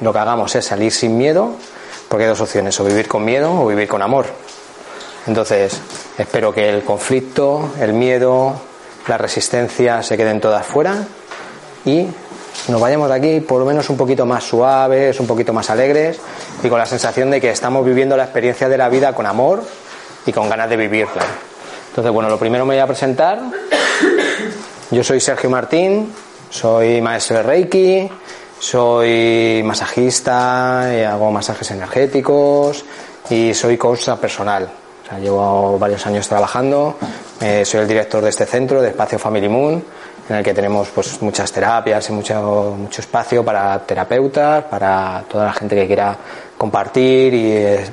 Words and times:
lo 0.00 0.12
que 0.12 0.18
hagamos 0.18 0.54
es 0.54 0.64
salir 0.64 0.92
sin 0.92 1.16
miedo, 1.16 1.52
porque 2.08 2.24
hay 2.24 2.30
dos 2.30 2.40
opciones, 2.40 2.78
o 2.80 2.84
vivir 2.84 3.08
con 3.08 3.24
miedo 3.24 3.60
o 3.60 3.66
vivir 3.66 3.88
con 3.88 4.02
amor. 4.02 4.26
Entonces, 5.26 5.80
espero 6.18 6.52
que 6.52 6.68
el 6.68 6.84
conflicto, 6.84 7.70
el 7.80 7.92
miedo, 7.92 8.54
la 9.08 9.18
resistencia 9.18 10.02
se 10.02 10.16
queden 10.16 10.40
todas 10.40 10.66
fuera 10.66 11.04
y 11.84 12.06
nos 12.68 12.80
vayamos 12.80 13.08
de 13.08 13.14
aquí 13.14 13.40
por 13.40 13.60
lo 13.60 13.66
menos 13.66 13.88
un 13.90 13.96
poquito 13.96 14.26
más 14.26 14.44
suaves, 14.44 15.18
un 15.20 15.26
poquito 15.26 15.52
más 15.52 15.70
alegres 15.70 16.18
y 16.62 16.68
con 16.68 16.78
la 16.78 16.86
sensación 16.86 17.30
de 17.30 17.40
que 17.40 17.50
estamos 17.50 17.84
viviendo 17.84 18.16
la 18.16 18.24
experiencia 18.24 18.68
de 18.68 18.78
la 18.78 18.88
vida 18.88 19.14
con 19.14 19.26
amor 19.26 19.62
y 20.24 20.32
con 20.32 20.48
ganas 20.48 20.68
de 20.70 20.76
vivirla. 20.76 21.24
Entonces, 21.88 22.12
bueno, 22.12 22.28
lo 22.28 22.38
primero 22.38 22.64
me 22.64 22.74
voy 22.74 22.82
a 22.82 22.86
presentar. 22.86 23.40
Yo 24.90 25.02
soy 25.02 25.20
Sergio 25.20 25.50
Martín, 25.50 26.12
soy 26.50 27.00
maestro 27.00 27.38
de 27.38 27.42
Reiki, 27.42 28.10
soy 28.58 29.62
masajista, 29.64 30.90
y 30.92 31.02
hago 31.02 31.30
masajes 31.30 31.70
energéticos 31.70 32.84
y 33.30 33.54
soy 33.54 33.76
coach 33.76 34.08
personal. 34.20 34.70
O 35.04 35.08
sea, 35.08 35.18
llevo 35.18 35.78
varios 35.78 36.04
años 36.06 36.28
trabajando. 36.28 36.96
Eh, 37.40 37.64
soy 37.64 37.80
el 37.80 37.88
director 37.88 38.22
de 38.22 38.30
este 38.30 38.46
centro, 38.46 38.82
de 38.82 38.88
Espacio 38.88 39.18
Family 39.18 39.48
Moon, 39.48 39.84
en 40.28 40.36
el 40.36 40.42
que 40.42 40.52
tenemos 40.52 40.88
pues 40.88 41.22
muchas 41.22 41.52
terapias 41.52 42.08
y 42.08 42.12
mucho, 42.12 42.74
mucho 42.76 43.00
espacio 43.00 43.44
para 43.44 43.78
terapeutas, 43.80 44.64
para 44.64 45.24
toda 45.28 45.46
la 45.46 45.52
gente 45.52 45.76
que 45.76 45.86
quiera 45.86 46.16
compartir 46.58 47.34
y 47.34 47.52
eh, 47.52 47.84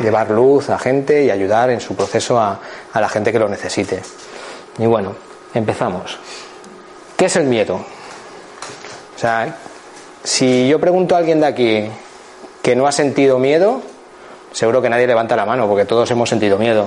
llevar 0.00 0.30
luz 0.30 0.70
a 0.70 0.78
gente 0.78 1.24
y 1.24 1.30
ayudar 1.30 1.70
en 1.70 1.80
su 1.80 1.94
proceso 1.94 2.38
a, 2.38 2.58
a 2.92 3.00
la 3.00 3.08
gente 3.08 3.30
que 3.30 3.38
lo 3.38 3.48
necesite. 3.48 4.00
Y 4.78 4.86
bueno, 4.86 5.14
empezamos. 5.52 6.18
¿Qué 7.16 7.26
es 7.26 7.36
el 7.36 7.44
miedo? 7.44 7.74
O 7.74 9.18
sea, 9.18 9.54
si 10.24 10.66
yo 10.68 10.80
pregunto 10.80 11.14
a 11.14 11.18
alguien 11.18 11.40
de 11.40 11.46
aquí 11.46 11.88
que 12.62 12.74
no 12.74 12.86
ha 12.86 12.92
sentido 12.92 13.38
miedo, 13.38 13.82
seguro 14.52 14.80
que 14.80 14.88
nadie 14.88 15.06
levanta 15.06 15.36
la 15.36 15.44
mano, 15.44 15.68
porque 15.68 15.84
todos 15.84 16.10
hemos 16.10 16.30
sentido 16.30 16.58
miedo. 16.58 16.86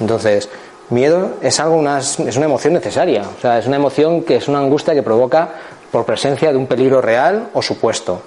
Entonces, 0.00 0.48
miedo 0.90 1.34
es 1.40 1.60
algo, 1.60 1.76
una, 1.76 1.98
es 2.00 2.36
una 2.36 2.46
emoción 2.46 2.74
necesaria. 2.74 3.22
O 3.22 3.40
sea, 3.40 3.58
es 3.58 3.66
una 3.66 3.76
emoción 3.76 4.24
que 4.24 4.36
es 4.36 4.48
una 4.48 4.58
angustia 4.58 4.92
que 4.92 5.04
provoca 5.04 5.48
por 5.92 6.04
presencia 6.04 6.50
de 6.50 6.58
un 6.58 6.66
peligro 6.66 7.00
real 7.00 7.50
o 7.54 7.62
supuesto. 7.62 8.20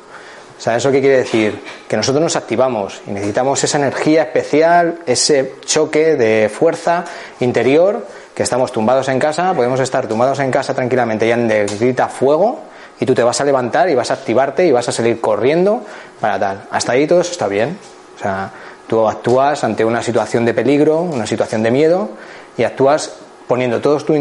O 0.58 0.62
sea, 0.62 0.78
¿eso 0.78 0.92
qué 0.92 1.02
quiere 1.02 1.18
decir? 1.18 1.62
Que 1.88 1.98
nosotros 1.98 2.24
nos 2.24 2.36
activamos 2.36 3.02
y 3.06 3.12
necesitamos 3.12 3.64
esa 3.64 3.78
energía 3.78 4.24
especial, 4.24 5.00
ese 5.06 5.56
choque 5.66 6.16
de 6.16 6.50
fuerza 6.50 7.04
interior, 7.42 8.08
que 8.34 8.44
estamos 8.44 8.72
tumbados 8.72 9.10
en 9.10 9.20
casa, 9.20 9.54
podemos 9.54 9.80
estar 9.82 10.08
tumbados 10.08 10.40
en 10.40 10.50
casa 10.50 10.74
tranquilamente 10.74 11.28
y 11.28 11.78
grita 11.78 12.08
fuego, 12.08 12.62
y 13.00 13.06
tú 13.06 13.14
te 13.14 13.24
vas 13.24 13.40
a 13.42 13.46
levantar 13.46 13.90
y 13.90 13.96
vas 13.96 14.12
a 14.12 14.16
activarte 14.16 14.66
y 14.66 14.72
vas 14.72 14.88
a 14.90 14.92
salir 14.92 15.22
corriendo 15.22 15.84
para 16.20 16.40
tal. 16.40 16.64
Hasta 16.72 16.94
ahí 16.94 17.08
todo 17.08 17.22
eso 17.22 17.32
está 17.32 17.48
bien. 17.48 17.78
O 18.16 18.20
sea, 18.20 18.52
tú 18.88 19.08
actúas 19.08 19.64
ante 19.64 19.86
una 19.86 20.02
situación 20.02 20.46
de 20.46 20.54
peligro, 20.54 21.02
una 21.02 21.28
situación 21.28 21.64
de 21.64 21.72
miedo 21.72 22.10
y 22.58 22.64
actúas 22.64 23.14
poniendo 23.48 23.80
todo 23.80 23.98
tu, 24.00 24.14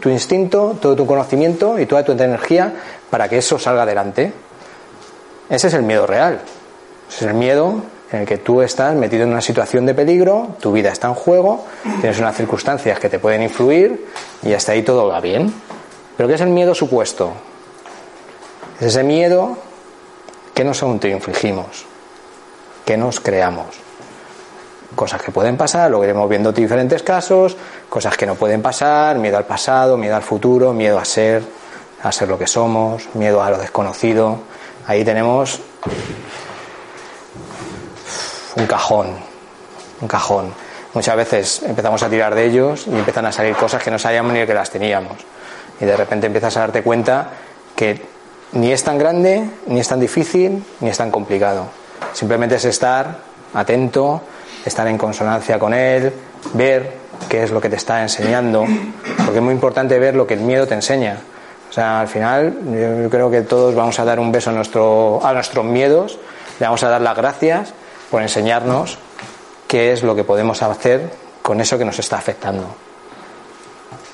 tu 0.00 0.08
instinto, 0.08 0.76
todo 0.80 0.94
tu 0.94 1.06
conocimiento 1.06 1.78
y 1.78 1.86
toda 1.86 2.04
tu 2.04 2.12
energía 2.12 2.72
para 3.10 3.28
que 3.28 3.38
eso 3.38 3.58
salga 3.58 3.82
adelante. 3.82 4.32
Ese 5.48 5.68
es 5.68 5.74
el 5.74 5.82
miedo 5.82 6.06
real. 6.06 6.40
Ese 7.08 7.24
es 7.24 7.30
el 7.30 7.34
miedo 7.34 7.82
en 8.12 8.20
el 8.20 8.26
que 8.26 8.38
tú 8.38 8.62
estás 8.62 8.94
metido 8.94 9.24
en 9.24 9.30
una 9.30 9.40
situación 9.40 9.84
de 9.84 9.94
peligro, 9.94 10.56
tu 10.60 10.72
vida 10.72 10.90
está 10.90 11.08
en 11.08 11.14
juego, 11.14 11.64
tienes 12.00 12.18
unas 12.18 12.36
circunstancias 12.36 12.98
que 12.98 13.08
te 13.08 13.18
pueden 13.18 13.42
influir 13.42 14.06
y 14.42 14.52
hasta 14.52 14.72
ahí 14.72 14.82
todo 14.82 15.08
va 15.08 15.20
bien. 15.20 15.52
Pero 16.16 16.28
¿qué 16.28 16.34
es 16.34 16.40
el 16.40 16.48
miedo 16.48 16.74
supuesto? 16.74 17.32
Es 18.80 18.86
ese 18.86 19.02
miedo 19.02 19.56
que 20.54 20.62
nos 20.62 20.82
autoinfligimos, 20.82 21.84
que 22.84 22.96
nos 22.96 23.18
creamos. 23.20 23.66
Cosas 24.94 25.20
que 25.20 25.32
pueden 25.32 25.56
pasar, 25.56 25.90
lo 25.90 26.02
iremos 26.02 26.28
viendo 26.28 26.52
diferentes 26.52 27.02
casos, 27.02 27.56
cosas 27.88 28.16
que 28.16 28.24
no 28.24 28.36
pueden 28.36 28.62
pasar, 28.62 29.18
miedo 29.18 29.36
al 29.36 29.44
pasado, 29.44 29.96
miedo 29.96 30.14
al 30.14 30.22
futuro, 30.22 30.72
miedo 30.72 30.98
a 30.98 31.04
ser, 31.04 31.42
a 32.02 32.12
ser 32.12 32.28
lo 32.28 32.38
que 32.38 32.46
somos, 32.46 33.08
miedo 33.14 33.42
a 33.42 33.50
lo 33.50 33.58
desconocido. 33.58 34.38
Ahí 34.86 35.04
tenemos 35.04 35.60
un 38.56 38.66
cajón, 38.66 39.16
un 40.00 40.08
cajón. 40.08 40.54
Muchas 40.94 41.16
veces 41.16 41.62
empezamos 41.64 42.02
a 42.02 42.08
tirar 42.08 42.34
de 42.34 42.46
ellos 42.46 42.86
y 42.86 42.96
empiezan 42.96 43.26
a 43.26 43.32
salir 43.32 43.54
cosas 43.56 43.82
que 43.82 43.90
no 43.90 43.98
sabíamos 43.98 44.32
ni 44.32 44.46
que 44.46 44.54
las 44.54 44.70
teníamos. 44.70 45.18
Y 45.80 45.84
de 45.84 45.96
repente 45.96 46.26
empiezas 46.26 46.56
a 46.56 46.60
darte 46.60 46.82
cuenta 46.82 47.30
que 47.76 48.17
ni 48.52 48.72
es 48.72 48.82
tan 48.82 48.98
grande, 48.98 49.48
ni 49.66 49.80
es 49.80 49.88
tan 49.88 50.00
difícil, 50.00 50.64
ni 50.80 50.88
es 50.88 50.96
tan 50.96 51.10
complicado. 51.10 51.66
Simplemente 52.12 52.56
es 52.56 52.64
estar 52.64 53.18
atento, 53.54 54.22
estar 54.64 54.86
en 54.88 54.98
consonancia 54.98 55.58
con 55.58 55.74
él, 55.74 56.12
ver 56.54 56.92
qué 57.28 57.42
es 57.42 57.50
lo 57.50 57.60
que 57.60 57.68
te 57.68 57.76
está 57.76 58.02
enseñando, 58.02 58.64
porque 59.24 59.38
es 59.38 59.42
muy 59.42 59.54
importante 59.54 59.98
ver 59.98 60.14
lo 60.14 60.26
que 60.26 60.34
el 60.34 60.40
miedo 60.40 60.66
te 60.66 60.74
enseña. 60.74 61.18
O 61.68 61.72
sea, 61.72 62.00
al 62.00 62.08
final 62.08 62.56
yo 63.02 63.10
creo 63.10 63.30
que 63.30 63.42
todos 63.42 63.74
vamos 63.74 63.98
a 63.98 64.04
dar 64.04 64.18
un 64.18 64.32
beso 64.32 64.50
a, 64.50 64.52
nuestro, 64.54 65.20
a 65.22 65.32
nuestros 65.32 65.64
miedos, 65.64 66.18
le 66.58 66.66
vamos 66.66 66.82
a 66.82 66.88
dar 66.88 67.00
las 67.00 67.16
gracias 67.16 67.74
por 68.10 68.22
enseñarnos 68.22 68.98
qué 69.66 69.92
es 69.92 70.02
lo 70.02 70.16
que 70.16 70.24
podemos 70.24 70.62
hacer 70.62 71.10
con 71.42 71.60
eso 71.60 71.76
que 71.76 71.84
nos 71.84 71.98
está 71.98 72.16
afectando. 72.16 72.66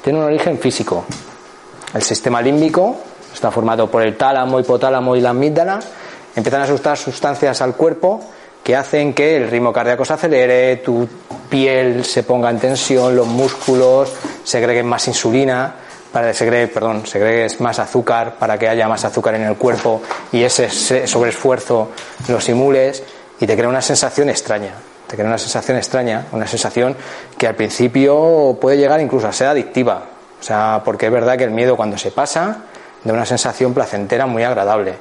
Tiene 0.02 0.18
un 0.18 0.24
origen 0.24 0.58
físico. 0.58 1.04
El 1.94 2.02
sistema 2.02 2.42
límbico 2.42 2.96
está 3.34 3.50
formado 3.50 3.90
por 3.90 4.02
el 4.02 4.16
tálamo, 4.16 4.60
hipotálamo 4.60 5.16
y 5.16 5.20
la 5.20 5.30
amígdala, 5.30 5.80
empiezan 6.34 6.62
a 6.62 6.64
asustar 6.64 6.96
sustancias 6.96 7.60
al 7.60 7.74
cuerpo 7.74 8.20
que 8.62 8.74
hacen 8.74 9.12
que 9.12 9.36
el 9.36 9.50
ritmo 9.50 9.72
cardíaco 9.72 10.04
se 10.04 10.14
acelere, 10.14 10.76
tu 10.76 11.06
piel 11.50 12.04
se 12.04 12.22
ponga 12.22 12.48
en 12.48 12.58
tensión, 12.58 13.14
los 13.14 13.26
músculos 13.26 14.10
segreguen 14.42 14.86
más 14.86 15.06
insulina, 15.06 15.74
para 16.14 16.32
segregue, 16.32 16.68
perdón, 16.68 17.04
segregues 17.06 17.60
más 17.60 17.80
azúcar 17.80 18.36
para 18.38 18.56
que 18.56 18.68
haya 18.68 18.86
más 18.86 19.04
azúcar 19.04 19.34
en 19.34 19.42
el 19.42 19.56
cuerpo 19.56 20.00
y 20.30 20.44
ese 20.44 20.70
sobreesfuerzo 21.08 21.90
lo 22.28 22.40
simules 22.40 23.02
y 23.40 23.46
te 23.48 23.56
crea 23.56 23.68
una 23.68 23.82
sensación 23.82 24.30
extraña. 24.30 24.74
Te 25.08 25.16
crea 25.16 25.26
una 25.26 25.38
sensación 25.38 25.76
extraña, 25.76 26.26
una 26.30 26.46
sensación 26.46 26.96
que 27.36 27.48
al 27.48 27.56
principio 27.56 28.56
puede 28.60 28.76
llegar 28.76 29.00
incluso 29.00 29.26
a 29.26 29.32
ser 29.32 29.48
adictiva. 29.48 30.04
O 30.40 30.42
sea, 30.42 30.82
porque 30.84 31.06
es 31.06 31.12
verdad 31.12 31.36
que 31.36 31.44
el 31.44 31.50
miedo 31.50 31.76
cuando 31.76 31.98
se 31.98 32.12
pasa 32.12 32.58
de 33.04 33.12
una 33.12 33.26
sensación 33.26 33.74
placentera 33.74 34.26
muy 34.26 34.42
agradable, 34.42 34.94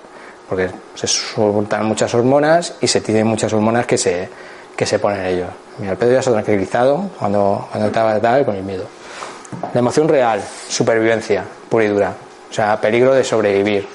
porque 0.47 0.69
se 0.93 1.07
sueltan 1.07 1.85
muchas 1.85 2.13
hormonas 2.13 2.75
y 2.81 2.87
se 2.87 3.01
tienen 3.01 3.25
muchas 3.25 3.51
hormonas 3.53 3.85
que 3.85 3.97
se, 3.97 4.29
que 4.75 4.85
se 4.85 4.99
ponen 4.99 5.25
ellos. 5.25 5.49
Mira, 5.79 5.93
el 5.93 5.97
Pedro 5.97 6.13
ya 6.15 6.21
se 6.21 6.29
ha 6.29 6.33
tranquilizado 6.33 7.09
cuando, 7.17 7.67
cuando 7.71 7.87
estaba 7.87 8.19
tal 8.19 8.45
con 8.45 8.55
el 8.55 8.63
miedo. 8.63 8.85
La 9.73 9.79
emoción 9.79 10.07
real, 10.07 10.41
supervivencia, 10.67 11.43
pura 11.69 11.85
y 11.85 11.87
dura. 11.87 12.13
O 12.49 12.53
sea, 12.53 12.79
peligro 12.79 13.13
de 13.13 13.23
sobrevivir. 13.23 13.87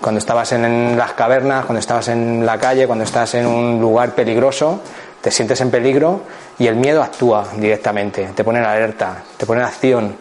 Cuando 0.00 0.18
estabas 0.18 0.52
en 0.52 0.96
las 0.96 1.12
cavernas, 1.12 1.66
cuando 1.66 1.80
estabas 1.80 2.08
en 2.08 2.44
la 2.46 2.58
calle, 2.58 2.86
cuando 2.86 3.04
estás 3.04 3.34
en 3.34 3.46
un 3.46 3.80
lugar 3.80 4.14
peligroso, 4.14 4.80
te 5.20 5.30
sientes 5.30 5.60
en 5.60 5.70
peligro 5.70 6.22
y 6.58 6.66
el 6.66 6.76
miedo 6.76 7.02
actúa 7.02 7.46
directamente, 7.56 8.30
te 8.34 8.42
pone 8.42 8.60
en 8.60 8.64
alerta, 8.64 9.22
te 9.36 9.44
pone 9.44 9.60
en 9.60 9.66
acción, 9.66 10.16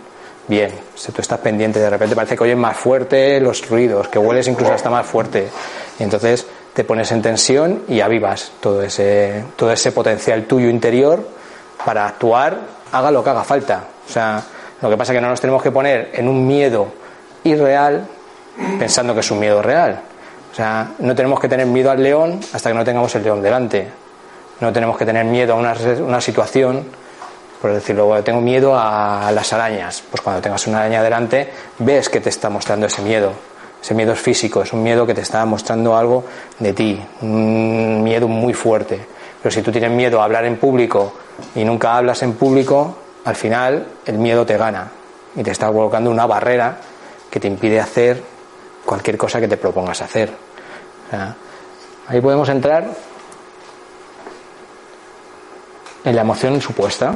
bien. 0.50 0.72
Si 0.96 1.12
tú 1.12 1.22
estás 1.22 1.40
pendiente, 1.40 1.80
de 1.80 1.90
repente 1.90 2.16
parece 2.16 2.36
que 2.36 2.44
oyes 2.44 2.58
más 2.58 2.76
fuerte 2.76 3.40
los 3.40 3.70
ruidos, 3.70 4.08
que 4.10 4.20
hueles 4.20 4.48
incluso 4.48 4.74
hasta 4.74 4.90
más 4.90 5.06
fuerte. 5.06 5.48
Y 6.00 6.04
entonces 6.04 6.46
te 6.74 6.84
pones 6.84 7.12
en 7.12 7.22
tensión 7.22 7.84
y 7.88 8.02
avivas 8.02 8.52
todo 8.60 8.82
ese, 8.82 9.46
todo 9.56 9.72
ese 9.72 9.92
potencial 9.92 10.46
tuyo 10.46 10.68
interior 10.68 11.26
para 11.86 12.08
actuar, 12.08 12.60
haga 12.92 13.12
lo 13.12 13.24
que 13.24 13.30
haga 13.30 13.44
falta. 13.44 13.84
O 14.08 14.12
sea, 14.12 14.44
lo 14.82 14.90
que 14.90 14.98
pasa 14.98 15.14
es 15.14 15.18
que 15.18 15.22
no 15.22 15.30
nos 15.30 15.40
tenemos 15.40 15.62
que 15.62 15.72
poner 15.72 16.10
en 16.14 16.28
un 16.28 16.46
miedo 16.46 16.88
irreal 17.44 18.08
pensando 18.78 19.14
que 19.14 19.22
es 19.22 19.32
un 19.32 19.40
miedo 19.40 19.62
real. 19.62 20.02
O 20.52 20.56
sea, 20.56 20.92
no 21.00 21.16
tenemos 21.16 21.40
que 21.40 21.48
tener 21.48 21.68
miedo 21.68 21.92
al 21.92 22.02
león 22.02 22.40
hasta 22.52 22.70
que 22.70 22.76
no 22.76 22.84
tengamos 22.84 23.14
el 23.16 23.24
león 23.24 23.42
delante. 23.42 23.88
No 24.60 24.74
tenemos 24.74 24.98
que 24.98 25.06
tener 25.06 25.26
miedo 25.26 25.54
a 25.54 25.56
una, 25.56 25.74
una 26.06 26.20
situación 26.20 26.86
por 27.62 27.74
decirlo, 27.74 28.24
tengo 28.24 28.42
miedo 28.42 28.74
a 28.78 29.32
las 29.34 29.52
arañas. 29.54 30.04
Pues 30.10 30.22
cuando 30.22 30.42
tengas 30.42 30.66
una 30.68 30.80
araña 30.80 31.04
delante, 31.04 31.52
ves 31.80 32.10
que 32.10 32.22
te 32.22 32.30
está 32.30 32.50
mostrando 32.50 32.86
ese 32.86 33.02
miedo. 33.02 33.34
Ese 33.82 33.94
miedo 33.94 34.14
es 34.14 34.20
físico, 34.20 34.62
es 34.62 34.74
un 34.74 34.84
miedo 34.84 35.06
que 35.06 35.14
te 35.14 35.22
está 35.22 35.46
mostrando 35.46 35.96
algo 35.96 36.26
de 36.60 36.74
ti, 36.74 37.02
un 37.22 38.04
miedo 38.04 38.28
muy 38.28 38.54
fuerte. 38.54 39.00
Pero 39.42 39.54
si 39.54 39.62
tú 39.62 39.72
tienes 39.72 39.92
miedo 39.92 40.22
a 40.22 40.26
hablar 40.26 40.44
en 40.46 40.58
público 40.58 41.14
y 41.56 41.64
nunca 41.64 41.96
hablas 41.96 42.22
en 42.24 42.34
público, 42.34 42.98
al 43.24 43.36
final 43.36 43.88
el 44.06 44.18
miedo 44.18 44.46
te 44.46 44.58
gana 44.58 44.92
y 45.36 45.44
te 45.44 45.52
está 45.52 45.68
colocando 45.68 46.12
una 46.12 46.26
barrera 46.26 46.78
que 47.30 47.40
te 47.40 47.48
impide 47.48 47.80
hacer 47.80 48.22
cualquier 48.86 49.18
cosa 49.18 49.40
que 49.40 49.48
te 49.48 49.56
propongas 49.56 50.02
hacer. 50.02 50.32
ahí 52.08 52.20
podemos 52.20 52.50
entrar 52.50 52.90
en 56.04 56.16
la 56.16 56.22
emoción 56.22 56.60
supuesta. 56.60 57.16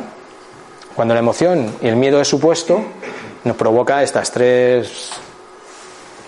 Cuando 0.96 1.16
la 1.16 1.22
emoción 1.22 1.76
y 1.82 1.88
el 1.88 1.96
miedo 1.96 2.22
es 2.22 2.28
supuesto, 2.28 2.80
nos 3.44 3.58
provoca 3.58 4.04
estas 4.04 4.32
tres 4.32 5.10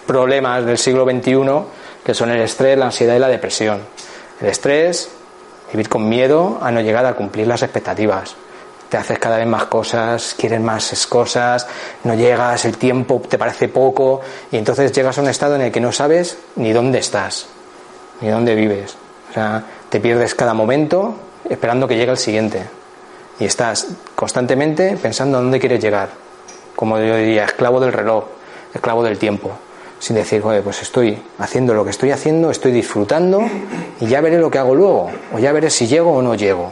problemas 0.07 0.65
del 0.65 0.77
siglo 0.77 1.05
XXI, 1.05 1.43
que 2.03 2.13
son 2.13 2.31
el 2.31 2.41
estrés, 2.41 2.77
la 2.77 2.85
ansiedad 2.85 3.15
y 3.15 3.19
la 3.19 3.27
depresión. 3.27 3.81
El 4.41 4.47
estrés, 4.47 5.09
vivir 5.71 5.87
con 5.87 6.09
miedo 6.09 6.57
a 6.61 6.71
no 6.71 6.81
llegar 6.81 7.05
a 7.05 7.13
cumplir 7.13 7.45
las 7.45 7.61
expectativas. 7.61 8.35
Te 8.89 8.97
haces 8.97 9.19
cada 9.19 9.37
vez 9.37 9.47
más 9.47 9.65
cosas, 9.65 10.35
quieres 10.37 10.61
más 10.61 11.05
cosas, 11.07 11.67
no 12.03 12.15
llegas, 12.15 12.65
el 12.65 12.77
tiempo 12.77 13.21
te 13.27 13.37
parece 13.37 13.67
poco 13.67 14.21
y 14.51 14.57
entonces 14.57 14.91
llegas 14.91 15.17
a 15.17 15.21
un 15.21 15.29
estado 15.29 15.55
en 15.55 15.61
el 15.61 15.71
que 15.71 15.79
no 15.79 15.91
sabes 15.91 16.37
ni 16.55 16.71
dónde 16.71 16.99
estás, 16.99 17.47
ni 18.21 18.29
dónde 18.29 18.55
vives. 18.55 18.95
O 19.29 19.33
sea, 19.33 19.63
te 19.89 19.99
pierdes 19.99 20.33
cada 20.33 20.53
momento 20.53 21.15
esperando 21.49 21.87
que 21.87 21.97
llegue 21.97 22.11
el 22.11 22.17
siguiente. 22.17 22.63
Y 23.39 23.45
estás 23.45 23.87
constantemente 24.15 24.97
pensando 25.01 25.37
a 25.37 25.41
dónde 25.41 25.59
quieres 25.59 25.81
llegar. 25.81 26.09
Como 26.75 26.97
yo 26.99 27.15
diría, 27.15 27.45
esclavo 27.45 27.79
del 27.79 27.93
reloj, 27.93 28.25
esclavo 28.73 29.03
del 29.03 29.17
tiempo 29.17 29.57
sin 29.99 30.15
decir, 30.15 30.41
pues 30.41 30.81
estoy 30.81 31.17
haciendo 31.39 31.73
lo 31.73 31.83
que 31.83 31.89
estoy 31.89 32.11
haciendo, 32.11 32.51
estoy 32.51 32.71
disfrutando 32.71 33.41
y 33.99 34.07
ya 34.07 34.21
veré 34.21 34.37
lo 34.37 34.51
que 34.51 34.59
hago 34.59 34.75
luego, 34.75 35.09
o 35.33 35.39
ya 35.39 35.51
veré 35.51 35.69
si 35.69 35.87
llego 35.87 36.13
o 36.13 36.21
no 36.21 36.35
llego. 36.35 36.71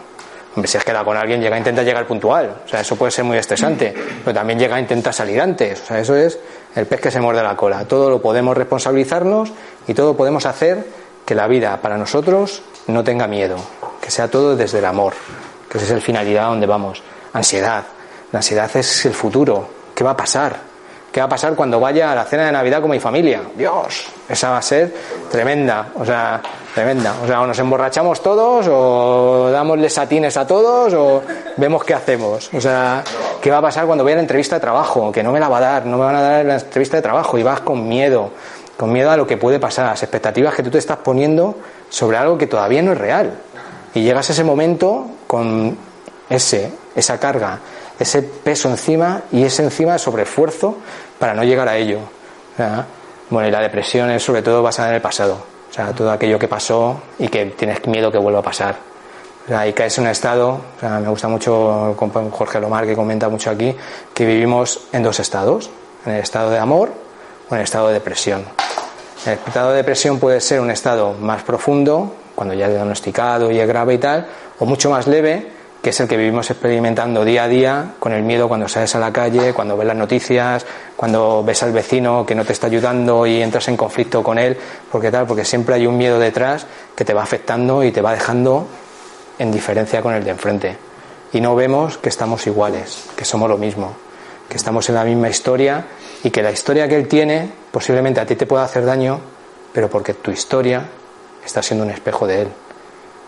Hombre, 0.56 0.68
si 0.68 0.77
has 0.77 0.83
quedado 0.83 1.06
con 1.06 1.18
alguien, 1.18 1.42
llega 1.42 1.56
a 1.56 1.57
intentar 1.57 1.83
llegar 1.83 2.06
puntual, 2.06 2.62
o 2.63 2.68
sea, 2.68 2.81
eso 2.81 2.95
puede 2.95 3.12
ser 3.12 3.25
muy 3.25 3.38
estresante, 3.38 3.92
pero 4.24 4.36
también 4.36 4.60
llega 4.60 4.75
a 4.75 4.80
intentar 4.80 5.13
salir 5.13 5.42
antes, 5.42 5.81
o 5.81 5.86
sea, 5.86 6.00
eso 6.00 6.15
es 6.15 6.38
el 6.75 6.86
pez 6.86 7.01
que 7.01 7.10
se 7.10 7.19
muerde 7.19 7.42
la 7.42 7.56
cola. 7.56 7.86
Todo 7.86 8.10
lo 8.10 8.21
podemos 8.21 8.56
responsabilizarnos 8.56 9.51
y 9.88 9.95
todo 9.95 10.15
podemos 10.15 10.45
hacer 10.45 10.86
que 11.25 11.33
la 11.33 11.48
vida 11.48 11.81
para 11.81 11.98
nosotros 11.98 12.62
no 12.86 13.04
tenga 13.04 13.25
miedo, 13.25 13.56
que 14.00 14.12
sea 14.12 14.27
todo 14.27 14.56
desde 14.56 14.77
el 14.77 14.86
amor, 14.86 15.13
que 15.74 15.80
esa 15.80 15.88
es 15.88 15.92
el 15.92 16.02
finalidad 16.02 16.46
donde 16.46 16.68
vamos. 16.68 17.02
Ansiedad, 17.34 17.84
la 18.31 18.40
ansiedad 18.40 18.70
es 18.75 19.06
el 19.08 19.14
futuro, 19.14 19.68
¿qué 19.96 20.04
va 20.04 20.12
a 20.12 20.18
pasar? 20.18 20.56
¿Qué 21.12 21.20
va 21.20 21.25
a 21.25 21.30
pasar 21.30 21.56
cuando 21.56 21.80
vaya 21.80 22.12
a 22.12 22.16
la 22.16 22.25
cena 22.25 22.46
de 22.46 22.52
Navidad 22.52 22.81
con 22.81 22.92
mi 22.92 23.00
familia? 23.00 23.42
Dios, 23.56 24.06
esa 24.30 24.50
va 24.52 24.58
a 24.58 24.62
ser 24.62 24.94
tremenda, 25.31 25.90
o 25.96 26.06
sea, 26.06 26.42
tremenda. 26.74 27.16
O 27.24 27.28
sea, 27.28 27.42
o 27.42 27.48
nos 27.48 27.58
emborrachamos 27.60 28.22
todos, 28.22 28.68
o 28.68 29.50
damosle 29.52 29.90
satines 29.90 30.38
a 30.38 30.48
todos, 30.48 30.94
o 30.94 31.22
vemos 31.58 31.84
qué 31.84 31.94
hacemos. 31.94 32.50
O 32.54 32.62
sea, 32.62 33.04
¿qué 33.42 33.52
va 33.52 33.58
a 33.58 33.62
pasar 33.62 33.86
cuando 33.86 34.04
vaya 34.04 34.16
a 34.16 34.18
la 34.18 34.22
entrevista 34.24 34.56
de 34.56 34.62
trabajo? 34.62 35.12
Que 35.12 35.22
no 35.22 35.31
me 35.31 35.40
la 35.40 35.50
va 35.50 35.58
a 35.58 35.62
dar, 35.62 35.86
no 35.86 35.98
me 35.98 36.06
van 36.06 36.16
a 36.16 36.22
dar 36.22 36.46
la 36.46 36.56
entrevista 36.56 36.98
de 36.98 37.04
trabajo 37.04 37.38
y 37.38 37.44
vas 37.44 37.62
con 37.62 37.88
miedo, 37.88 38.31
con 38.78 38.92
miedo 38.92 39.12
a 39.12 39.18
lo 39.18 39.28
que 39.28 39.38
puede 39.38 39.60
pasar, 39.60 39.86
las 39.86 40.02
expectativas 40.02 40.56
que 40.56 40.64
tú 40.64 40.72
te 40.72 40.80
estás 40.80 40.98
poniendo 40.98 41.56
sobre 41.90 42.18
algo 42.18 42.40
que 42.40 42.48
todavía 42.48 42.81
no 42.81 42.92
es 42.92 42.98
real. 42.98 43.34
Y 43.94 44.02
llegas 44.02 44.30
a 44.30 44.34
ese 44.34 44.44
momento 44.44 45.06
con 45.28 45.78
ese, 46.30 46.72
esa 46.96 47.20
carga, 47.20 47.60
ese 48.00 48.22
peso 48.22 48.70
encima 48.70 49.22
y 49.31 49.44
ese 49.44 49.64
encima 49.64 49.98
sobreesfuerzo 49.98 50.78
para 51.20 51.34
no 51.34 51.44
llegar 51.44 51.68
a 51.68 51.78
ello. 51.78 52.00
Bueno, 53.30 53.48
y 53.48 53.52
la 53.52 53.62
depresión 53.62 54.12
es 54.12 54.24
sobre 54.24 54.42
todo 54.42 54.62
basada 54.62 54.90
en 54.90 54.96
el 54.96 55.02
pasado, 55.02 55.38
o 55.70 55.74
sea, 55.74 55.92
todo 55.94 56.12
aquello 56.12 56.38
que 56.38 56.48
pasó 56.48 57.02
y 57.18 57.28
que 57.28 57.46
tienes 57.48 57.86
miedo 57.88 58.12
que 58.12 58.18
vuelva 58.18 58.40
a 58.40 58.44
pasar. 58.44 58.75
O 59.50 59.66
y 59.66 59.74
caes 59.74 59.98
en 59.98 60.06
un 60.06 60.10
estado, 60.10 60.62
me 60.81 61.10
gusta 61.10 61.28
mucho 61.28 61.96
Jorge 62.31 62.62
Lomar 62.62 62.86
que 62.86 62.96
comenta 62.96 63.28
mucho 63.28 63.50
aquí, 63.50 63.75
que 64.14 64.25
vivimos 64.25 64.88
en 64.94 65.04
dos 65.04 65.20
estados, 65.20 65.70
en 66.06 66.14
el 66.14 66.22
estado 66.22 66.50
de 66.50 66.60
amor 66.60 66.92
o 67.50 67.54
en 67.54 67.60
el 67.60 67.64
estado 67.64 67.88
de 67.88 67.96
depresión. 67.96 68.46
El 69.25 69.34
estado 69.34 69.72
de 69.72 69.78
depresión 69.78 70.20
puede 70.20 70.40
ser 70.40 70.62
un 70.62 70.72
estado 70.72 71.14
más 71.14 71.44
profundo, 71.44 72.14
cuando 72.44 72.56
ya 72.56 72.66
es 72.66 72.74
diagnosticado 72.74 73.51
y 73.51 73.57
es 73.57 73.66
grave 73.66 73.94
y 73.94 73.98
tal, 74.00 74.28
o 74.60 74.66
mucho 74.66 74.90
más 74.90 75.07
leve, 75.07 75.48
que 75.81 75.92
es 75.92 76.00
el 76.01 76.10
que 76.10 76.18
vivimos 76.18 76.50
experimentando 76.51 77.24
día 77.24 77.45
a 77.45 77.48
día 77.48 77.94
con 78.00 78.12
el 78.12 78.22
miedo 78.22 78.50
cuando 78.50 78.68
sales 78.68 78.94
a 78.95 79.00
la 79.00 79.13
calle, 79.13 79.54
cuando 79.54 79.78
ves 79.78 79.88
las 79.88 79.95
noticias, 79.95 80.66
cuando 80.98 81.42
ves 81.42 81.63
al 81.63 81.72
vecino 81.72 82.25
que 82.25 82.36
no 82.36 82.44
te 82.44 82.51
está 82.51 82.68
ayudando 82.68 83.25
y 83.25 83.42
entras 83.42 83.69
en 83.69 83.78
conflicto 83.78 84.22
con 84.22 84.38
él, 84.38 84.57
porque 84.92 85.10
tal, 85.10 85.25
porque 85.25 85.45
siempre 85.45 85.75
hay 85.75 85.88
un 85.88 85.98
miedo 85.98 86.19
detrás 86.19 86.68
que 86.94 87.06
te 87.06 87.13
va 87.13 87.24
afectando 87.24 87.81
y 87.81 87.94
te 87.94 88.01
va 88.01 88.12
dejando 88.12 88.68
en 89.39 89.50
diferencia 89.50 90.01
con 90.01 90.13
el 90.13 90.25
de 90.25 90.31
enfrente. 90.31 90.75
Y 91.31 91.39
no 91.39 91.56
vemos 91.56 91.98
que 91.98 92.10
estamos 92.10 92.46
iguales, 92.46 93.06
que 93.16 93.24
somos 93.24 93.48
lo 93.48 93.57
mismo, 93.57 93.94
que 94.50 94.57
estamos 94.57 94.89
en 94.89 94.96
la 94.96 95.06
misma 95.06 95.30
historia 95.30 95.86
y 96.25 96.30
que 96.30 96.44
la 96.44 96.51
historia 96.51 96.89
que 96.89 96.98
él 96.98 97.07
tiene 97.07 97.50
posiblemente 97.72 98.19
a 98.19 98.25
ti 98.25 98.36
te 98.36 98.46
pueda 98.46 98.66
hacer 98.66 98.84
daño, 98.84 99.22
pero 99.72 99.89
porque 99.89 100.13
tu 100.16 100.30
historia 100.30 100.84
está 101.45 101.62
siendo 101.62 101.86
un 101.86 101.92
espejo 101.92 102.28
de 102.28 102.44
él. 102.44 102.48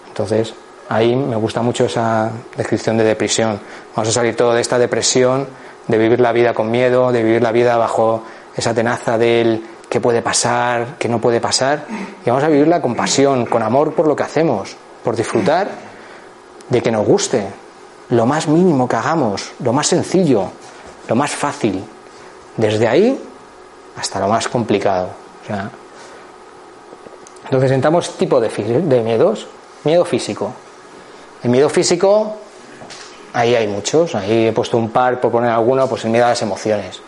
Entonces, 0.08 0.54
Ahí 0.88 1.16
me 1.16 1.36
gusta 1.36 1.62
mucho 1.62 1.86
esa 1.86 2.32
descripción 2.56 2.98
de 2.98 3.04
depresión. 3.04 3.60
Vamos 3.96 4.10
a 4.10 4.12
salir 4.12 4.36
todo 4.36 4.54
de 4.54 4.62
esta 4.62 4.78
depresión, 4.78 5.48
de 5.88 5.98
vivir 5.98 6.20
la 6.20 6.32
vida 6.32 6.54
con 6.54 6.70
miedo, 6.70 7.12
de 7.12 7.24
vivir 7.24 7.42
la 7.42 7.52
vida 7.52 7.76
bajo 7.78 8.24
esa 8.56 8.74
tenaza 8.74 9.18
del 9.18 9.66
qué 9.90 10.00
puede 10.00 10.22
pasar, 10.22 10.96
qué 11.00 11.10
no 11.10 11.20
puede 11.20 11.42
pasar, 11.42 11.86
y 12.24 12.30
vamos 12.30 12.44
a 12.44 12.50
vivirla 12.50 12.82
con 12.82 12.96
pasión, 12.96 13.46
con 13.46 13.64
amor 13.64 13.94
por 13.94 14.08
lo 14.08 14.16
que 14.16 14.24
hacemos, 14.24 14.76
por 15.04 15.16
disfrutar 15.16 15.70
de 16.70 16.82
que 16.82 16.92
nos 16.92 17.06
guste, 17.06 17.48
lo 18.10 18.26
más 18.28 18.48
mínimo 18.48 18.88
que 18.88 18.96
hagamos, 18.96 19.54
lo 19.60 19.74
más 19.74 19.88
sencillo, 19.88 20.52
lo 21.08 21.16
más 21.16 21.32
fácil, 21.32 21.84
desde 22.58 22.88
ahí 22.88 23.20
hasta 23.98 24.20
lo 24.20 24.28
más 24.28 24.48
complicado. 24.48 25.10
Entonces 27.46 27.72
entramos 27.72 28.18
tipo 28.18 28.40
de, 28.40 28.50
de 28.50 29.02
miedos, 29.02 29.48
miedo 29.84 30.04
físico, 30.06 30.54
el 31.44 31.50
miedo 31.50 31.70
físico, 31.70 32.38
ahí 33.34 33.54
hay 33.54 33.68
muchos. 33.68 34.16
Ahí 34.16 34.48
he 34.48 34.52
puesto 34.52 34.78
un 34.78 34.90
par 34.90 35.20
por 35.20 35.32
poner 35.32 35.52
alguno, 35.52 35.88
pues 35.88 36.04
el 36.06 36.12
miedo 36.12 36.26
a 36.26 36.30
las 36.30 36.42
emociones. 36.42 37.02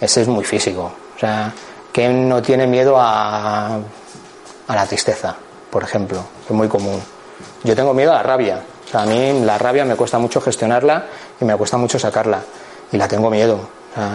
Ese 0.00 0.22
es 0.22 0.28
muy 0.28 0.44
físico. 0.44 0.90
O 1.16 1.18
sea, 1.18 1.52
¿quién 1.92 2.28
no 2.28 2.42
tiene 2.42 2.66
miedo 2.66 2.96
a, 2.98 3.76
a 3.76 4.74
la 4.74 4.86
tristeza, 4.86 5.36
por 5.70 5.84
ejemplo? 5.84 6.24
Es 6.44 6.50
muy 6.50 6.68
común. 6.68 7.00
Yo 7.62 7.76
tengo 7.76 7.94
miedo 7.94 8.10
a 8.12 8.16
la 8.16 8.22
rabia. 8.22 8.60
O 8.86 8.90
sea, 8.90 9.02
a 9.02 9.06
mí 9.06 9.40
la 9.44 9.58
rabia 9.58 9.84
me 9.84 9.94
cuesta 9.94 10.18
mucho 10.18 10.40
gestionarla 10.40 11.06
y 11.40 11.44
me 11.44 11.54
cuesta 11.56 11.76
mucho 11.76 11.98
sacarla. 11.98 12.40
Y 12.90 12.96
la 12.96 13.06
tengo 13.06 13.30
miedo. 13.30 13.60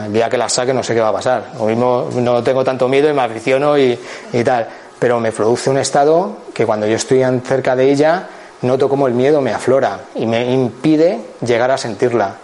el 0.05 0.11
día 0.11 0.29
que 0.29 0.37
la 0.37 0.49
saque 0.49 0.73
no 0.73 0.83
sé 0.83 0.93
qué 0.93 0.99
va 1.01 1.09
a 1.09 1.13
pasar. 1.13 1.51
Lo 1.57 1.65
mismo 1.65 2.09
no 2.15 2.43
tengo 2.43 2.63
tanto 2.63 2.87
miedo 2.87 3.09
y 3.09 3.13
me 3.13 3.21
aficiono 3.21 3.77
y, 3.77 3.97
y 4.33 4.43
tal. 4.43 4.67
Pero 4.99 5.19
me 5.19 5.31
produce 5.31 5.69
un 5.69 5.77
estado 5.77 6.37
que 6.53 6.65
cuando 6.65 6.85
yo 6.85 6.95
estoy 6.95 7.23
cerca 7.45 7.75
de 7.75 7.89
ella 7.89 8.27
noto 8.61 8.89
como 8.89 9.07
el 9.07 9.13
miedo 9.13 9.41
me 9.41 9.53
aflora 9.53 10.01
y 10.15 10.25
me 10.25 10.51
impide 10.51 11.19
llegar 11.45 11.71
a 11.71 11.77
sentirla. 11.77 12.35